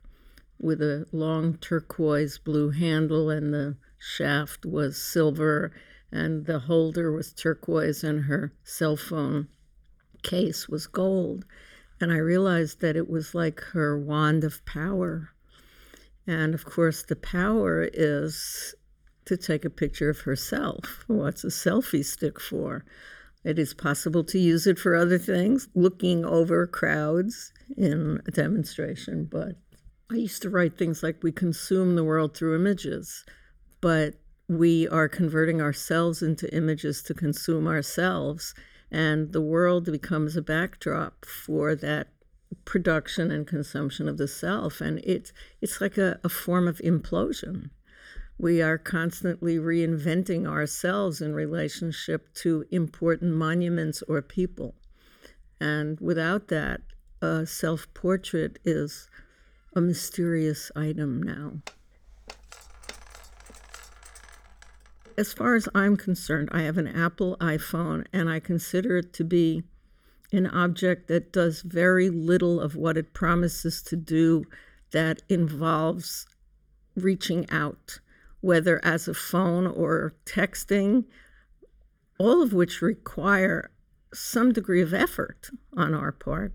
with 0.60 0.82
a 0.82 1.06
long 1.12 1.58
turquoise 1.58 2.38
blue 2.38 2.70
handle, 2.70 3.30
and 3.30 3.54
the 3.54 3.78
shaft 3.98 4.66
was 4.66 4.98
silver, 4.98 5.72
and 6.12 6.46
the 6.46 6.60
holder 6.60 7.12
was 7.12 7.34
turquoise, 7.34 8.04
and 8.04 8.26
her 8.26 8.54
cell 8.64 8.96
phone 8.96 9.48
case 10.24 10.70
was 10.70 10.88
gold. 10.88 11.46
And 12.00 12.12
I 12.12 12.18
realized 12.18 12.82
that 12.82 12.96
it 12.96 13.10
was 13.10 13.36
like 13.36 13.60
her 13.74 14.00
wand 14.00 14.44
of 14.44 14.64
power 14.66 15.32
and 16.28 16.54
of 16.54 16.66
course, 16.66 17.04
the 17.04 17.16
power 17.16 17.90
is 17.92 18.76
to 19.26 19.38
take 19.38 19.66
a 19.66 19.70
picture 19.70 20.10
of 20.10 20.22
herself. 20.22 21.04
What's 21.08 21.44
a 21.44 21.48
selfie 21.48 22.06
stick 22.06 22.40
for? 22.40 22.86
It 23.44 23.58
is 23.58 23.74
possible 23.74 24.24
to 24.26 24.40
use 24.40 24.68
it 24.68 24.78
for 24.78 24.96
other 24.96 25.18
things, 25.18 25.68
looking 25.74 26.24
over 26.24 26.68
crowds 26.68 27.52
in 27.76 28.22
a 28.28 28.32
demonstration. 28.32 29.26
But 29.26 29.56
I 30.12 30.16
used 30.16 30.42
to 30.44 30.50
write 30.50 30.78
things 30.78 31.02
like, 31.02 31.24
We 31.24 31.32
consume 31.32 31.96
the 31.96 32.04
world 32.04 32.36
through 32.36 32.56
images, 32.56 33.26
but 33.80 34.16
we 34.48 34.88
are 34.90 35.08
converting 35.08 35.62
ourselves 35.62 36.22
into 36.22 36.54
images 36.54 37.02
to 37.04 37.14
consume 37.14 37.68
ourselves. 37.68 38.54
And 38.92 39.32
the 39.32 39.42
world 39.42 39.86
becomes 39.86 40.36
a 40.36 40.42
backdrop 40.42 41.26
for 41.26 41.76
that 41.76 42.10
production 42.66 43.32
and 43.32 43.48
consumption 43.48 44.08
of 44.08 44.18
the 44.18 44.28
self 44.28 44.82
and 44.82 45.00
it's 45.04 45.32
it's 45.62 45.80
like 45.80 45.98
a, 45.98 46.20
a 46.24 46.30
form 46.30 46.68
of 46.68 46.78
implosion 46.80 47.70
we 48.42 48.60
are 48.60 48.80
constantly 48.80 49.58
reinventing 49.58 50.48
ourselves 50.48 51.22
in 51.22 51.32
relationship 51.32 52.34
to 52.34 52.66
important 52.72 53.36
monuments 53.36 54.02
or 54.08 54.20
people. 54.24 54.74
And 55.60 56.00
without 56.00 56.48
that 56.48 56.82
a 57.22 57.46
self-portrait 57.46 58.58
is 58.66 59.08
a 59.76 59.82
mysterious 59.82 60.72
item 60.76 61.22
now. 61.22 61.62
As 65.16 65.34
far 65.34 65.54
as 65.54 65.70
i'm 65.76 65.96
concerned 65.96 66.50
i 66.52 66.64
have 66.64 66.80
an 66.80 66.88
apple 66.88 67.38
iphone 67.42 68.08
and 68.12 68.28
i 68.28 68.40
consider 68.40 68.98
it 68.98 69.14
to 69.14 69.24
be 69.24 69.62
an 70.32 70.48
object 70.48 71.08
that 71.10 71.32
does 71.32 71.62
very 71.62 72.10
little 72.10 72.60
of 72.60 72.76
what 72.76 72.98
it 72.98 73.14
promises 73.14 73.84
to 73.84 73.96
do 73.96 74.46
that 74.92 75.22
involves 75.30 76.26
reaching 76.96 77.50
out, 77.52 78.00
whether 78.42 78.84
as 78.84 79.08
a 79.08 79.14
phone 79.14 79.66
or 79.66 80.14
texting, 80.26 81.06
all 82.20 82.42
of 82.42 82.54
which 82.54 82.82
require 82.82 83.72
some 84.14 84.52
degree 84.52 84.82
of 84.82 84.94
effort 84.94 85.50
on 85.76 85.94
our 85.94 86.12
part. 86.12 86.54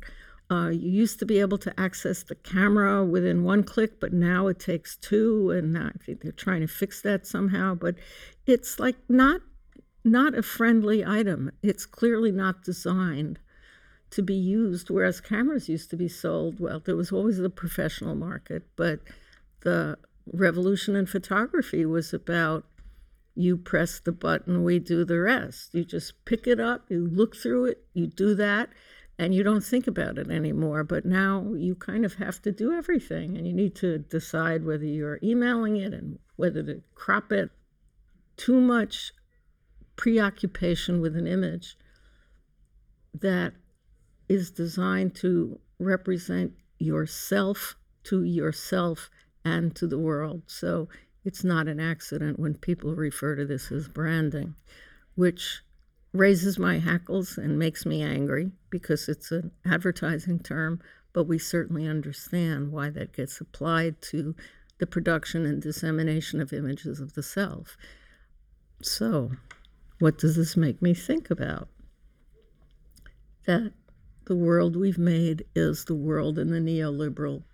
Uh, 0.49 0.69
you 0.69 0.89
used 0.89 1.19
to 1.19 1.27
be 1.27 1.41
able 1.41 1.59
to 1.59 1.81
access 1.81 2.23
the 2.23 2.35
camera 2.37 3.05
within 3.05 3.43
one 3.43 3.65
click, 3.65 3.99
but 3.99 4.13
now 4.13 4.47
it 4.47 4.61
takes 4.61 4.97
two, 4.97 5.51
and 5.51 5.77
I 5.77 5.91
think 6.05 6.21
they're 6.21 6.31
trying 6.31 6.61
to 6.61 6.69
fix 6.69 7.03
that 7.03 7.27
somehow. 7.27 7.75
But 7.75 7.97
it's 8.47 8.79
like 8.79 8.97
not 9.09 9.41
not 10.05 10.39
a 10.39 10.43
friendly 10.43 11.05
item. 11.05 11.51
It's 11.63 11.85
clearly 11.85 12.31
not 12.31 12.63
designed 12.63 13.41
to 14.11 14.23
be 14.23 14.35
used, 14.35 14.89
whereas 14.89 15.21
cameras 15.21 15.69
used 15.69 15.91
to 15.91 15.97
be 15.97 16.07
sold. 16.07 16.61
Well, 16.61 16.79
there 16.79 16.95
was 16.95 17.11
always 17.11 17.39
the 17.39 17.51
professional 17.51 18.15
market, 18.15 18.63
but 18.77 19.01
the 19.63 19.99
revolution 20.33 20.97
in 20.97 21.07
photography 21.07 21.87
was 21.87 22.13
about 22.13 22.65
you 23.35 23.57
press 23.57 24.01
the 24.01 24.13
button, 24.13 24.65
we 24.65 24.79
do 24.79 25.05
the 25.05 25.21
rest. 25.21 25.75
You 25.75 25.85
just 25.85 26.25
pick 26.25 26.47
it 26.47 26.59
up, 26.59 26.87
you 26.89 27.07
look 27.07 27.37
through 27.37 27.67
it, 27.67 27.85
you 27.93 28.07
do 28.07 28.35
that, 28.35 28.71
and 29.19 29.35
you 29.35 29.43
don't 29.43 29.65
think 29.65 29.87
about 29.87 30.19
it 30.19 30.31
anymore. 30.31 30.85
But 30.85 31.05
now 31.05 31.53
you 31.55 31.75
kind 31.75 32.05
of 32.05 32.15
have 32.15 32.41
to 32.43 32.53
do 32.53 32.73
everything, 32.73 33.37
and 33.37 33.47
you 33.47 33.53
need 33.53 33.75
to 33.77 33.99
decide 33.99 34.65
whether 34.65 34.87
you're 34.87 35.21
emailing 35.23 35.77
it 35.77 35.93
and 35.93 36.19
whether 36.37 36.63
to 36.63 36.83
crop 36.95 37.31
it. 37.31 37.51
Too 38.37 38.61
much 38.61 39.13
preoccupation 39.97 41.01
with 41.01 41.17
an 41.17 41.27
image 41.27 41.77
that 43.15 43.55
is 44.29 44.51
designed 44.51 45.15
to 45.17 45.59
represent 45.79 46.53
yourself 46.79 47.77
to 48.05 48.23
yourself 48.23 49.11
and 49.47 49.77
to 49.77 49.87
the 49.87 49.99
world. 49.99 50.43
So 50.49 50.89
it's 51.25 51.45
not 51.45 51.69
an 51.69 51.79
accident 51.79 52.39
when 52.39 52.55
people 52.55 52.97
refer 52.97 53.37
to 53.37 53.47
this 53.47 53.71
as 53.71 53.87
branding, 53.87 54.57
which 55.15 55.63
raises 56.13 56.59
my 56.59 56.79
hackles 56.79 57.39
and 57.39 57.59
makes 57.59 57.87
me 57.87 58.03
angry 58.03 58.51
because 58.71 59.09
it's 59.09 59.31
an 59.31 59.53
advertising 59.65 60.41
term, 60.41 60.81
but 61.13 61.25
we 61.25 61.39
certainly 61.39 61.87
understand 61.87 62.73
why 62.73 62.91
that 62.91 63.13
gets 63.13 63.41
applied 63.41 64.03
to 64.03 64.35
the 64.79 64.87
production 64.87 65.47
and 65.47 65.63
dissemination 65.63 66.41
of 66.41 66.53
images 66.53 66.99
of 66.99 67.15
the 67.15 67.23
self. 67.23 67.77
So, 68.83 69.31
what 70.01 70.19
does 70.19 70.37
this 70.37 70.57
make 70.57 70.83
me 70.83 70.93
think 70.93 71.31
about? 71.31 71.69
That 73.47 73.73
the 74.25 74.35
world 74.35 74.75
we've 74.75 74.99
made 74.99 75.45
is 75.55 75.85
the 75.85 75.95
world 75.95 76.37
in 76.37 76.51
the 76.51 76.59
neoliberal 76.59 77.45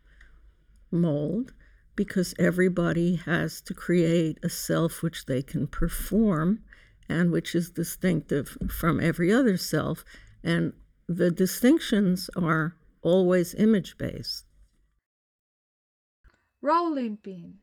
mold, 0.90 1.52
because 1.94 2.34
everybody 2.38 3.16
has 3.16 3.60
to 3.62 3.74
create 3.74 4.38
a 4.42 4.48
self 4.48 5.02
which 5.02 5.26
they 5.26 5.42
can 5.42 5.66
perform 5.66 6.60
and 7.08 7.30
which 7.30 7.54
is 7.54 7.70
distinctive 7.70 8.56
from 8.68 9.00
every 9.00 9.32
other 9.32 9.56
self. 9.56 10.04
And 10.42 10.72
the 11.08 11.30
distinctions 11.30 12.30
are 12.36 12.76
always 13.02 13.54
image 13.54 13.98
based. 13.98 14.46
Rolling 16.60 17.16
pin. 17.16 17.58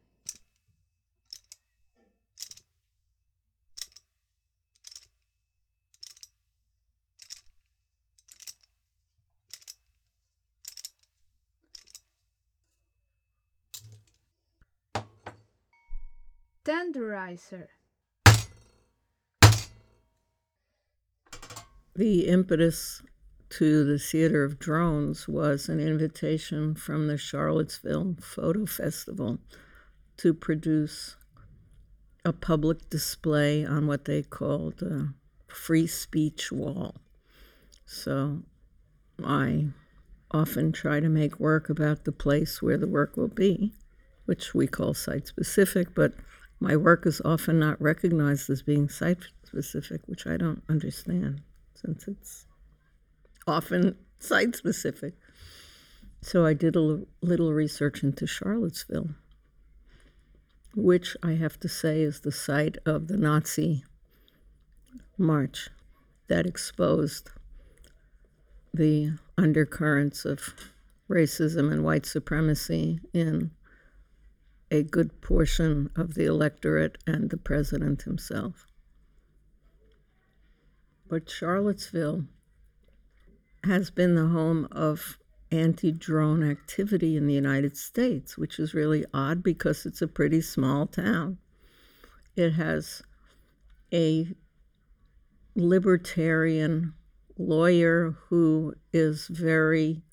Tenderizer. 16.66 17.68
The 21.96 22.28
impetus 22.28 23.02
to 23.50 23.84
the 23.84 23.98
Theater 23.98 24.44
of 24.44 24.60
Drones 24.60 25.28
was 25.28 25.70
an 25.70 25.80
invitation 25.80 26.76
from 26.76 27.08
the 27.08 27.18
Charlottesville 27.18 28.18
Photo 28.22 28.66
Festival 28.66 29.40
to 30.18 30.34
produce 30.34 31.16
a 32.26 32.34
public 32.34 32.90
display 32.90 33.66
on 33.66 33.88
what 33.88 34.06
they 34.06 34.22
called 34.22 34.82
a 34.82 35.14
free 35.48 35.88
speech 35.88 36.52
wall. 36.52 37.02
So 37.86 38.44
I 39.24 39.70
often 40.32 40.72
try 40.72 41.00
to 41.00 41.10
make 41.10 41.40
work 41.40 41.70
about 41.70 42.04
the 42.04 42.12
place 42.12 42.62
where 42.62 42.78
the 42.78 42.88
work 42.88 43.18
will 43.18 43.30
be, 43.30 43.74
which 44.26 44.54
we 44.54 44.68
call 44.68 44.94
site 44.94 45.26
specific, 45.26 45.96
but 45.96 46.14
my 46.60 46.76
work 46.76 47.06
is 47.06 47.22
often 47.24 47.60
not 47.60 47.82
recognized 47.82 48.50
as 48.50 48.62
being 48.62 48.90
site 48.90 49.24
specific, 49.44 50.02
which 50.06 50.28
I 50.28 50.38
don't 50.38 50.62
understand 50.70 51.42
since 51.74 52.08
it's 52.08 52.46
often 53.48 53.96
site 54.20 54.56
specific. 54.56 55.14
So 56.22 56.46
I 56.46 56.54
did 56.54 56.76
a 56.76 57.02
little 57.22 57.54
research 57.54 58.04
into 58.04 58.28
Charlottesville, 58.28 59.12
which 60.76 61.16
I 61.24 61.34
have 61.34 61.60
to 61.62 61.70
say 61.70 62.02
is 62.02 62.20
the 62.20 62.32
site 62.32 62.78
of 62.86 63.08
the 63.08 63.18
Nazi 63.18 63.86
march 65.18 65.70
that 66.28 66.46
exposed 66.46 67.30
the 68.74 69.14
undercurrents 69.38 70.26
of 70.26 70.54
racism 71.10 71.72
and 71.72 71.84
white 71.84 72.06
supremacy 72.06 73.00
in 73.14 73.52
a 74.72 74.84
good 74.84 75.22
portion 75.22 75.90
of 75.96 76.14
the 76.14 76.26
electorate 76.26 76.98
and 77.08 77.30
the 77.30 77.38
president 77.38 78.04
himself. 78.04 78.68
But 81.08 81.30
Charlottesville 81.30 82.26
has 83.64 83.90
been 83.90 84.16
the 84.16 84.28
home 84.28 84.68
of 84.72 85.18
anti 85.52 85.92
drone 85.92 86.48
activity 86.50 87.18
in 87.18 87.26
the 87.26 87.34
United 87.34 87.76
States, 87.76 88.38
which 88.38 88.60
is 88.60 88.74
really 88.74 89.06
odd 89.14 89.42
because 89.42 89.86
it's 89.86 90.02
a 90.02 90.08
pretty 90.08 90.42
small 90.42 90.86
town. 90.86 91.40
It 92.36 92.52
has 92.52 93.02
a 93.92 94.28
libertarian 95.56 96.94
lawyer 97.38 98.16
who 98.28 98.76
is 98.94 99.28
very 99.28 100.04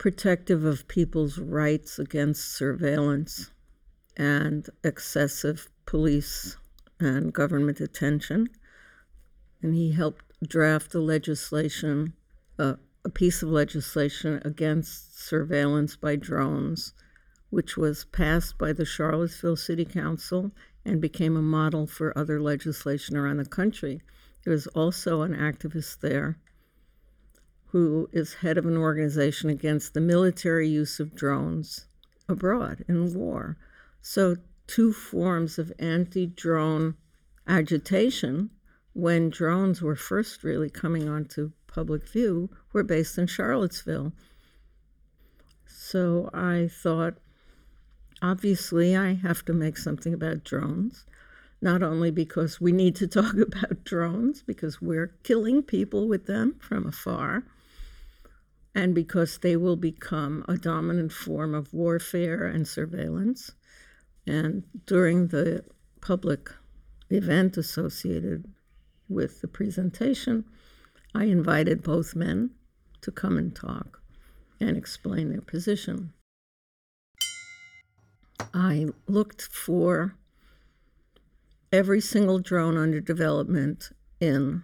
protective 0.00 0.64
of 0.64 0.88
people's 0.88 1.36
rights 1.36 1.98
against 1.98 2.54
surveillance 2.54 3.50
and 4.16 4.70
excessive 4.82 5.68
police 5.84 6.56
and 6.98 7.34
government 7.34 7.80
attention. 7.80 8.48
And 9.60 9.74
he 9.74 9.92
helped 9.92 10.24
draft 10.48 10.94
a 10.94 11.00
legislation, 11.00 12.14
uh, 12.58 12.76
a 13.04 13.10
piece 13.10 13.42
of 13.42 13.50
legislation 13.50 14.40
against 14.42 15.20
surveillance 15.20 15.96
by 15.96 16.16
drones, 16.16 16.94
which 17.50 17.76
was 17.76 18.06
passed 18.06 18.56
by 18.56 18.72
the 18.72 18.86
Charlottesville 18.86 19.56
City 19.56 19.84
Council 19.84 20.50
and 20.82 21.02
became 21.02 21.36
a 21.36 21.42
model 21.42 21.86
for 21.86 22.16
other 22.16 22.40
legislation 22.40 23.18
around 23.18 23.36
the 23.36 23.44
country. 23.44 24.00
There 24.44 24.52
was 24.54 24.66
also 24.68 25.20
an 25.20 25.34
activist 25.34 26.00
there 26.00 26.38
who 27.72 28.08
is 28.12 28.34
head 28.34 28.58
of 28.58 28.66
an 28.66 28.76
organization 28.76 29.48
against 29.48 29.94
the 29.94 30.00
military 30.00 30.68
use 30.68 30.98
of 30.98 31.14
drones 31.14 31.86
abroad 32.28 32.84
in 32.88 33.14
war. 33.14 33.56
So, 34.02 34.36
two 34.66 34.92
forms 34.92 35.58
of 35.58 35.72
anti 35.78 36.26
drone 36.26 36.94
agitation 37.46 38.50
when 38.92 39.30
drones 39.30 39.82
were 39.82 39.94
first 39.94 40.42
really 40.42 40.68
coming 40.68 41.08
onto 41.08 41.52
public 41.68 42.08
view 42.08 42.50
were 42.72 42.82
based 42.82 43.18
in 43.18 43.28
Charlottesville. 43.28 44.12
So, 45.66 46.28
I 46.34 46.68
thought, 46.72 47.18
obviously, 48.20 48.96
I 48.96 49.14
have 49.14 49.44
to 49.44 49.52
make 49.52 49.76
something 49.76 50.12
about 50.12 50.42
drones. 50.42 51.04
Not 51.62 51.82
only 51.82 52.10
because 52.10 52.60
we 52.60 52.72
need 52.72 52.96
to 52.96 53.06
talk 53.06 53.34
about 53.34 53.84
drones, 53.84 54.42
because 54.42 54.82
we're 54.82 55.14
killing 55.22 55.62
people 55.62 56.08
with 56.08 56.26
them 56.26 56.56
from 56.58 56.86
afar, 56.86 57.44
and 58.74 58.94
because 58.94 59.38
they 59.38 59.56
will 59.56 59.76
become 59.76 60.44
a 60.48 60.56
dominant 60.56 61.12
form 61.12 61.54
of 61.54 61.72
warfare 61.72 62.44
and 62.46 62.66
surveillance. 62.66 63.52
And 64.26 64.64
during 64.86 65.28
the 65.28 65.64
public 66.00 66.50
event 67.10 67.56
associated 67.56 68.46
with 69.08 69.40
the 69.40 69.48
presentation, 69.48 70.44
I 71.14 71.24
invited 71.24 71.82
both 71.82 72.14
men 72.14 72.50
to 73.00 73.10
come 73.10 73.36
and 73.36 73.54
talk 73.54 74.00
and 74.60 74.76
explain 74.76 75.30
their 75.30 75.40
position. 75.40 76.12
I 78.54 78.86
looked 79.06 79.42
for 79.42 80.14
every 81.72 82.00
single 82.00 82.38
drone 82.38 82.76
under 82.76 83.00
development 83.00 83.90
in 84.20 84.62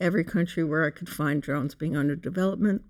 every 0.00 0.24
country 0.24 0.64
where 0.64 0.84
I 0.84 0.90
could 0.90 1.08
find 1.08 1.40
drones 1.40 1.74
being 1.74 1.96
under 1.96 2.16
development 2.16 2.82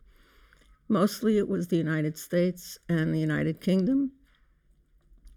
Mostly 0.88 1.38
it 1.38 1.48
was 1.48 1.68
the 1.68 1.76
United 1.76 2.18
States 2.18 2.78
and 2.88 3.14
the 3.14 3.20
United 3.20 3.60
Kingdom. 3.60 4.12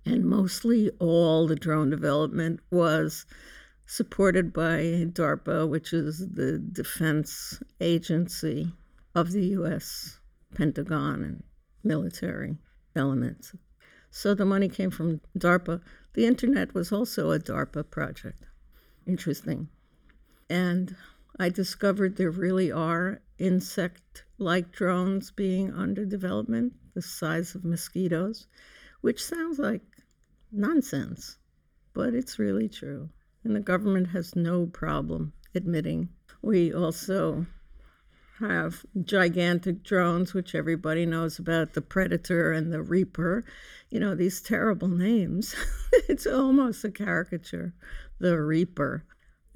And 0.05 0.25
mostly 0.25 0.89
all 0.99 1.47
the 1.47 1.55
drone 1.55 1.89
development 1.89 2.59
was 2.71 3.25
supported 3.85 4.53
by 4.53 5.05
DARPA, 5.11 5.67
which 5.67 5.93
is 5.93 6.27
the 6.33 6.59
defense 6.59 7.61
agency 7.79 8.71
of 9.15 9.31
the 9.31 9.45
US 9.47 10.19
Pentagon 10.55 11.23
and 11.23 11.43
military 11.83 12.57
elements. 12.95 13.55
So 14.11 14.33
the 14.33 14.45
money 14.45 14.69
came 14.69 14.91
from 14.91 15.21
DARPA. 15.37 15.81
The 16.13 16.25
internet 16.25 16.73
was 16.73 16.91
also 16.91 17.31
a 17.31 17.39
DARPA 17.39 17.89
project. 17.89 18.43
Interesting. 19.05 19.69
And 20.49 20.95
I 21.39 21.49
discovered 21.49 22.15
there 22.15 22.31
really 22.31 22.71
are 22.71 23.21
insect 23.37 24.23
like 24.39 24.71
drones 24.71 25.29
being 25.29 25.71
under 25.71 26.03
development, 26.03 26.73
the 26.95 27.01
size 27.01 27.53
of 27.53 27.63
mosquitoes, 27.63 28.47
which 29.01 29.23
sounds 29.23 29.59
like 29.59 29.83
nonsense, 30.51 31.37
but 31.93 32.15
it's 32.15 32.39
really 32.39 32.67
true. 32.67 33.09
And 33.43 33.55
the 33.55 33.59
government 33.59 34.07
has 34.09 34.35
no 34.35 34.65
problem 34.65 35.33
admitting. 35.53 36.09
We 36.41 36.73
also 36.73 37.45
have 38.39 38.83
gigantic 39.03 39.83
drones, 39.83 40.33
which 40.33 40.55
everybody 40.55 41.05
knows 41.05 41.37
about 41.37 41.73
the 41.73 41.81
Predator 41.81 42.51
and 42.51 42.73
the 42.73 42.81
Reaper. 42.81 43.45
You 43.91 43.99
know, 43.99 44.15
these 44.15 44.41
terrible 44.41 44.87
names. 44.87 45.55
it's 46.09 46.25
almost 46.25 46.83
a 46.83 46.91
caricature, 46.91 47.73
the 48.19 48.39
Reaper 48.39 49.05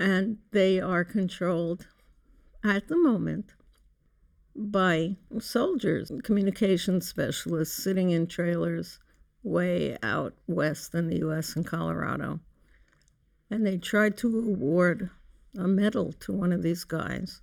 and 0.01 0.39
they 0.49 0.79
are 0.79 1.03
controlled 1.03 1.85
at 2.63 2.87
the 2.87 2.97
moment 2.97 3.53
by 4.55 5.15
soldiers, 5.39 6.11
communication 6.23 7.01
specialists 7.01 7.83
sitting 7.83 8.09
in 8.09 8.25
trailers 8.25 8.99
way 9.43 9.95
out 10.01 10.33
west 10.47 10.95
in 10.95 11.07
the 11.07 11.19
US 11.19 11.55
and 11.55 11.67
Colorado. 11.67 12.39
And 13.51 13.63
they 13.63 13.77
tried 13.77 14.17
to 14.17 14.39
award 14.39 15.11
a 15.55 15.67
medal 15.67 16.13
to 16.13 16.31
one 16.33 16.51
of 16.51 16.63
these 16.63 16.83
guys. 16.83 17.41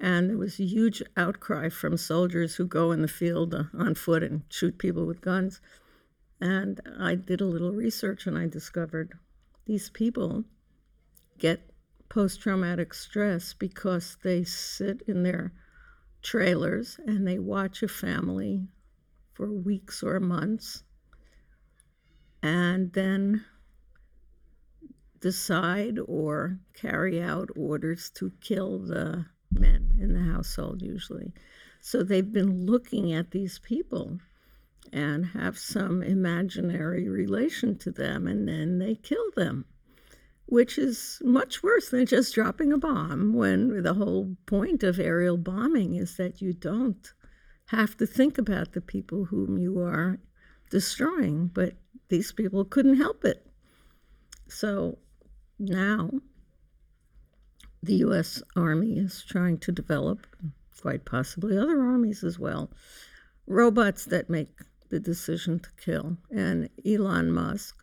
And 0.00 0.28
there 0.28 0.38
was 0.38 0.58
a 0.58 0.64
huge 0.64 1.04
outcry 1.16 1.68
from 1.68 1.98
soldiers 1.98 2.56
who 2.56 2.66
go 2.66 2.90
in 2.90 3.00
the 3.00 3.08
field 3.08 3.54
on 3.54 3.94
foot 3.94 4.24
and 4.24 4.42
shoot 4.48 4.76
people 4.76 5.06
with 5.06 5.20
guns. 5.20 5.60
And 6.40 6.80
I 6.98 7.14
did 7.14 7.40
a 7.40 7.44
little 7.44 7.72
research 7.72 8.26
and 8.26 8.36
I 8.36 8.48
discovered 8.48 9.12
these 9.66 9.88
people 9.88 10.44
get 11.40 11.70
post 12.08 12.40
traumatic 12.40 12.94
stress 12.94 13.52
because 13.54 14.16
they 14.22 14.44
sit 14.44 15.02
in 15.08 15.24
their 15.24 15.52
trailers 16.22 17.00
and 17.06 17.26
they 17.26 17.38
watch 17.38 17.82
a 17.82 17.88
family 17.88 18.68
for 19.32 19.50
weeks 19.50 20.02
or 20.02 20.20
months 20.20 20.84
and 22.42 22.92
then 22.92 23.44
decide 25.20 25.98
or 26.06 26.58
carry 26.74 27.20
out 27.20 27.50
orders 27.56 28.10
to 28.10 28.32
kill 28.40 28.78
the 28.78 29.24
men 29.50 29.90
in 29.98 30.14
the 30.14 30.32
household, 30.32 30.80
usually. 30.82 31.32
So 31.80 32.02
they've 32.02 32.32
been 32.32 32.66
looking 32.66 33.12
at 33.12 33.30
these 33.30 33.58
people 33.58 34.18
and 34.92 35.26
have 35.26 35.58
some 35.58 36.02
imaginary 36.02 37.08
relation 37.08 37.78
to 37.78 37.90
them, 37.90 38.26
and 38.26 38.48
then 38.48 38.78
they 38.78 38.94
kill 38.94 39.30
them, 39.36 39.64
which 40.50 40.76
is 40.76 41.22
much 41.24 41.62
worse 41.62 41.90
than 41.90 42.04
just 42.04 42.34
dropping 42.34 42.72
a 42.72 42.78
bomb 42.78 43.32
when 43.32 43.82
the 43.82 43.94
whole 43.94 44.36
point 44.46 44.82
of 44.82 44.98
aerial 44.98 45.36
bombing 45.36 45.94
is 45.94 46.16
that 46.16 46.42
you 46.42 46.52
don't 46.52 47.12
have 47.66 47.96
to 47.96 48.04
think 48.04 48.36
about 48.36 48.72
the 48.72 48.80
people 48.80 49.26
whom 49.26 49.56
you 49.56 49.78
are 49.78 50.18
destroying, 50.68 51.46
but 51.54 51.74
these 52.08 52.32
people 52.32 52.64
couldn't 52.64 52.96
help 52.96 53.24
it. 53.24 53.46
So 54.48 54.98
now 55.60 56.10
the 57.80 57.94
U.S. 57.94 58.42
Army 58.56 58.98
is 58.98 59.22
trying 59.22 59.58
to 59.58 59.70
develop, 59.70 60.26
quite 60.80 61.04
possibly 61.04 61.56
other 61.56 61.80
armies 61.80 62.24
as 62.24 62.40
well, 62.40 62.72
robots 63.46 64.04
that 64.06 64.28
make 64.28 64.50
the 64.88 64.98
decision 64.98 65.60
to 65.60 65.70
kill. 65.80 66.16
And 66.30 66.68
Elon 66.84 67.30
Musk, 67.30 67.79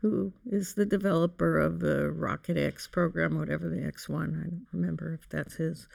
who 0.00 0.32
is 0.46 0.74
the 0.74 0.86
developer 0.86 1.58
of 1.58 1.80
the 1.80 2.10
Rocket 2.10 2.56
X 2.56 2.86
program, 2.86 3.38
whatever 3.38 3.68
the 3.68 3.76
X1, 3.76 4.40
I 4.40 4.48
don't 4.48 4.66
remember 4.72 5.12
if 5.12 5.28
that's 5.28 5.56
his, 5.56 5.86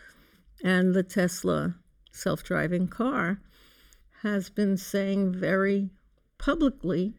and 0.63 0.93
the 0.93 1.03
Tesla 1.03 1.75
self 2.11 2.43
driving 2.43 2.87
car, 2.87 3.39
has 4.21 4.49
been 4.49 4.77
saying 4.77 5.33
very 5.33 5.89
publicly 6.37 7.13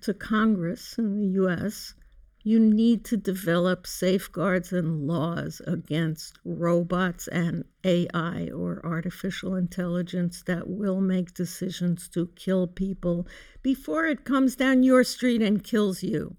to 0.00 0.14
Congress 0.14 0.96
in 0.96 1.16
the 1.16 1.42
US 1.42 1.94
you 2.42 2.58
need 2.58 3.04
to 3.04 3.16
develop 3.16 3.86
safeguards 3.86 4.72
and 4.72 5.06
laws 5.06 5.60
against 5.66 6.38
robots 6.44 7.28
and 7.28 7.64
AI 7.84 8.48
or 8.54 8.80
artificial 8.84 9.54
intelligence 9.54 10.42
that 10.46 10.66
will 10.68 11.00
make 11.00 11.34
decisions 11.34 12.08
to 12.08 12.28
kill 12.36 12.66
people 12.66 13.26
before 13.62 14.06
it 14.06 14.24
comes 14.24 14.56
down 14.56 14.82
your 14.82 15.04
street 15.04 15.42
and 15.42 15.62
kills 15.62 16.02
you. 16.02 16.36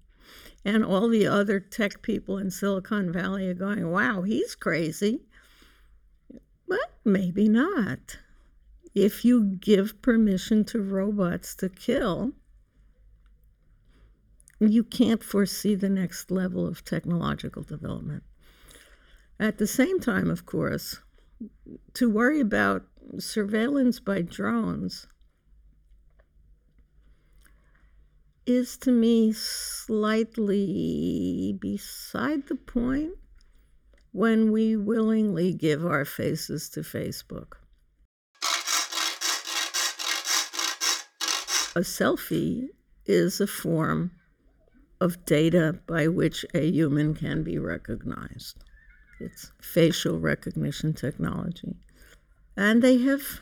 And 0.64 0.84
all 0.84 1.08
the 1.08 1.26
other 1.26 1.60
tech 1.60 2.02
people 2.02 2.38
in 2.38 2.50
Silicon 2.50 3.12
Valley 3.12 3.48
are 3.48 3.54
going, 3.54 3.88
wow, 3.90 4.22
he's 4.22 4.54
crazy. 4.54 5.20
But 6.68 6.98
maybe 7.04 7.48
not. 7.48 8.18
If 8.94 9.24
you 9.24 9.44
give 9.44 10.02
permission 10.02 10.64
to 10.66 10.82
robots 10.82 11.54
to 11.56 11.68
kill, 11.68 12.32
you 14.70 14.84
can't 14.84 15.24
foresee 15.24 15.74
the 15.74 15.88
next 15.88 16.30
level 16.30 16.66
of 16.66 16.84
technological 16.84 17.62
development. 17.62 18.22
At 19.40 19.58
the 19.58 19.66
same 19.66 19.98
time, 19.98 20.30
of 20.30 20.46
course, 20.46 21.00
to 21.94 22.08
worry 22.08 22.40
about 22.40 22.84
surveillance 23.18 23.98
by 23.98 24.22
drones 24.22 25.06
is 28.46 28.76
to 28.76 28.92
me 28.92 29.32
slightly 29.32 30.46
beside 31.60 32.46
the 32.48 32.54
point 32.54 33.12
when 34.12 34.52
we 34.52 34.76
willingly 34.76 35.52
give 35.52 35.86
our 35.86 36.04
faces 36.04 36.68
to 36.70 36.80
Facebook. 36.80 37.54
A 41.74 41.80
selfie 41.80 42.68
is 43.06 43.40
a 43.40 43.46
form 43.46 44.10
of 45.02 45.24
data 45.26 45.80
by 45.88 46.06
which 46.06 46.46
a 46.54 46.70
human 46.70 47.12
can 47.12 47.42
be 47.42 47.58
recognized. 47.58 48.62
It's 49.18 49.50
facial 49.60 50.20
recognition 50.20 50.94
technology. 50.94 51.74
And 52.56 52.82
they 52.82 52.98
have 52.98 53.40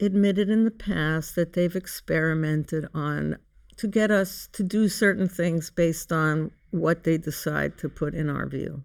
admitted 0.00 0.48
in 0.48 0.64
the 0.64 0.70
past 0.70 1.34
that 1.34 1.52
they've 1.52 1.76
experimented 1.76 2.88
on 2.94 3.36
to 3.76 3.86
get 3.86 4.10
us 4.10 4.48
to 4.52 4.62
do 4.62 4.88
certain 4.88 5.28
things 5.28 5.70
based 5.70 6.10
on 6.12 6.50
what 6.70 7.04
they 7.04 7.18
decide 7.18 7.76
to 7.76 7.90
put 7.90 8.14
in 8.14 8.30
our 8.30 8.46
view. 8.46 8.82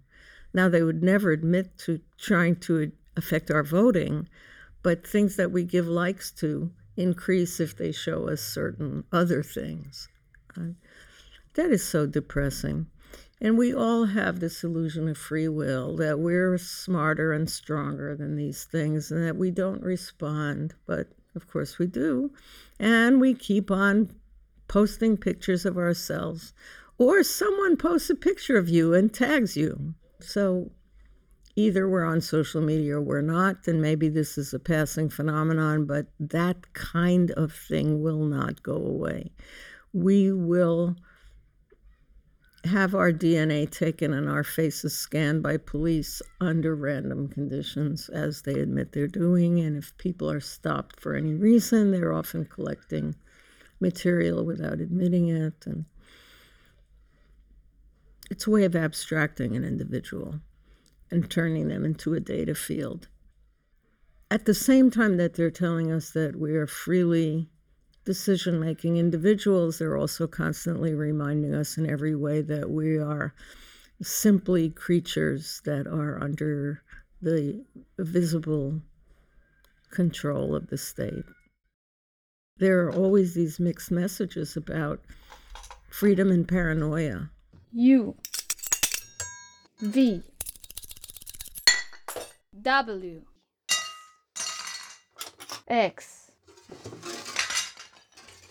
Now, 0.53 0.67
they 0.67 0.83
would 0.83 1.01
never 1.01 1.31
admit 1.31 1.77
to 1.85 2.01
trying 2.17 2.57
to 2.67 2.91
affect 3.15 3.49
our 3.49 3.63
voting, 3.63 4.27
but 4.83 5.07
things 5.07 5.37
that 5.37 5.51
we 5.51 5.63
give 5.63 5.87
likes 5.87 6.29
to 6.43 6.71
increase 6.97 7.61
if 7.61 7.77
they 7.77 7.93
show 7.93 8.27
us 8.27 8.41
certain 8.41 9.05
other 9.13 9.41
things. 9.43 10.09
Uh, 10.57 10.73
that 11.53 11.71
is 11.71 11.83
so 11.83 12.05
depressing. 12.05 12.87
And 13.41 13.57
we 13.57 13.73
all 13.73 14.05
have 14.05 14.39
this 14.39 14.63
illusion 14.63 15.07
of 15.07 15.17
free 15.17 15.47
will 15.47 15.95
that 15.95 16.19
we're 16.19 16.59
smarter 16.59 17.33
and 17.33 17.49
stronger 17.49 18.15
than 18.15 18.35
these 18.35 18.65
things 18.65 19.11
and 19.11 19.25
that 19.25 19.35
we 19.35 19.49
don't 19.49 19.81
respond. 19.81 20.75
But 20.85 21.07
of 21.35 21.47
course 21.47 21.79
we 21.79 21.87
do. 21.87 22.31
And 22.79 23.19
we 23.19 23.33
keep 23.33 23.71
on 23.71 24.11
posting 24.67 25.17
pictures 25.17 25.65
of 25.65 25.77
ourselves. 25.77 26.53
Or 26.99 27.23
someone 27.23 27.77
posts 27.77 28.11
a 28.11 28.15
picture 28.15 28.57
of 28.57 28.69
you 28.69 28.93
and 28.93 29.11
tags 29.11 29.57
you. 29.57 29.95
So 30.19 30.71
either 31.55 31.89
we're 31.89 32.05
on 32.05 32.21
social 32.21 32.61
media 32.61 32.97
or 32.97 33.01
we're 33.01 33.21
not, 33.21 33.67
and 33.67 33.81
maybe 33.81 34.07
this 34.07 34.37
is 34.37 34.53
a 34.53 34.59
passing 34.59 35.09
phenomenon, 35.09 35.85
but 35.85 36.05
that 36.19 36.73
kind 36.73 37.31
of 37.31 37.51
thing 37.53 38.03
will 38.03 38.23
not 38.23 38.61
go 38.61 38.75
away. 38.75 39.31
We 39.93 40.31
will 40.31 40.95
have 42.65 42.93
our 42.93 43.11
DNA 43.11 43.69
taken 43.69 44.13
and 44.13 44.29
our 44.29 44.43
faces 44.43 44.97
scanned 44.97 45.41
by 45.41 45.57
police 45.57 46.21
under 46.39 46.75
random 46.75 47.27
conditions, 47.27 48.07
as 48.09 48.43
they 48.43 48.53
admit 48.53 48.91
they're 48.91 49.07
doing. 49.07 49.59
And 49.59 49.77
if 49.77 49.97
people 49.97 50.29
are 50.29 50.39
stopped 50.39 50.99
for 50.99 51.15
any 51.15 51.33
reason, 51.33 51.91
they're 51.91 52.13
often 52.13 52.45
collecting 52.45 53.15
material 53.79 54.45
without 54.45 54.79
admitting 54.79 55.27
it. 55.29 55.65
And 55.65 55.85
it's 58.29 58.45
a 58.45 58.51
way 58.51 58.63
of 58.63 58.75
abstracting 58.75 59.55
an 59.55 59.63
individual 59.63 60.39
and 61.09 61.29
turning 61.29 61.67
them 61.67 61.83
into 61.83 62.13
a 62.13 62.19
data 62.19 62.55
field. 62.55 63.07
At 64.29 64.45
the 64.45 64.53
same 64.53 64.89
time 64.91 65.17
that 65.17 65.33
they're 65.33 65.51
telling 65.51 65.91
us 65.91 66.11
that 66.11 66.37
we 66.37 66.55
are 66.55 66.67
freely 66.67 67.49
decision 68.05 68.59
making 68.59 68.97
individuals, 68.97 69.77
they're 69.77 69.97
also 69.97 70.27
constantly 70.27 70.93
reminding 70.93 71.53
us 71.53 71.77
in 71.77 71.89
every 71.89 72.15
way 72.15 72.41
that 72.41 72.69
we 72.69 72.97
are 72.97 73.33
simply 74.01 74.69
creatures 74.69 75.61
that 75.65 75.85
are 75.87 76.21
under 76.23 76.81
the 77.21 77.63
visible 77.99 78.81
control 79.91 80.55
of 80.55 80.67
the 80.67 80.77
state. 80.77 81.25
There 82.57 82.81
are 82.81 82.91
always 82.91 83.33
these 83.33 83.59
mixed 83.59 83.91
messages 83.91 84.57
about 84.57 85.01
freedom 85.89 86.31
and 86.31 86.47
paranoia. 86.47 87.29
U 87.73 88.15
V 89.81 90.23
W 92.61 93.21
X 95.67 96.20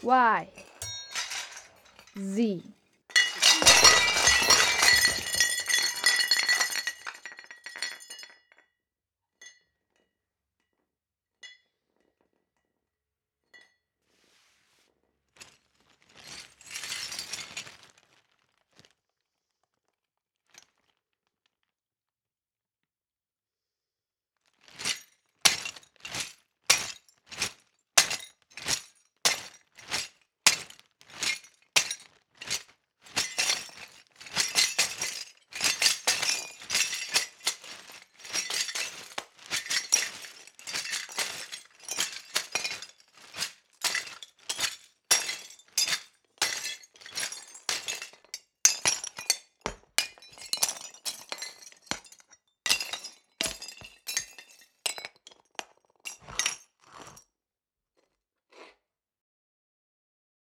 Y 0.03 0.49
Z 2.17 2.80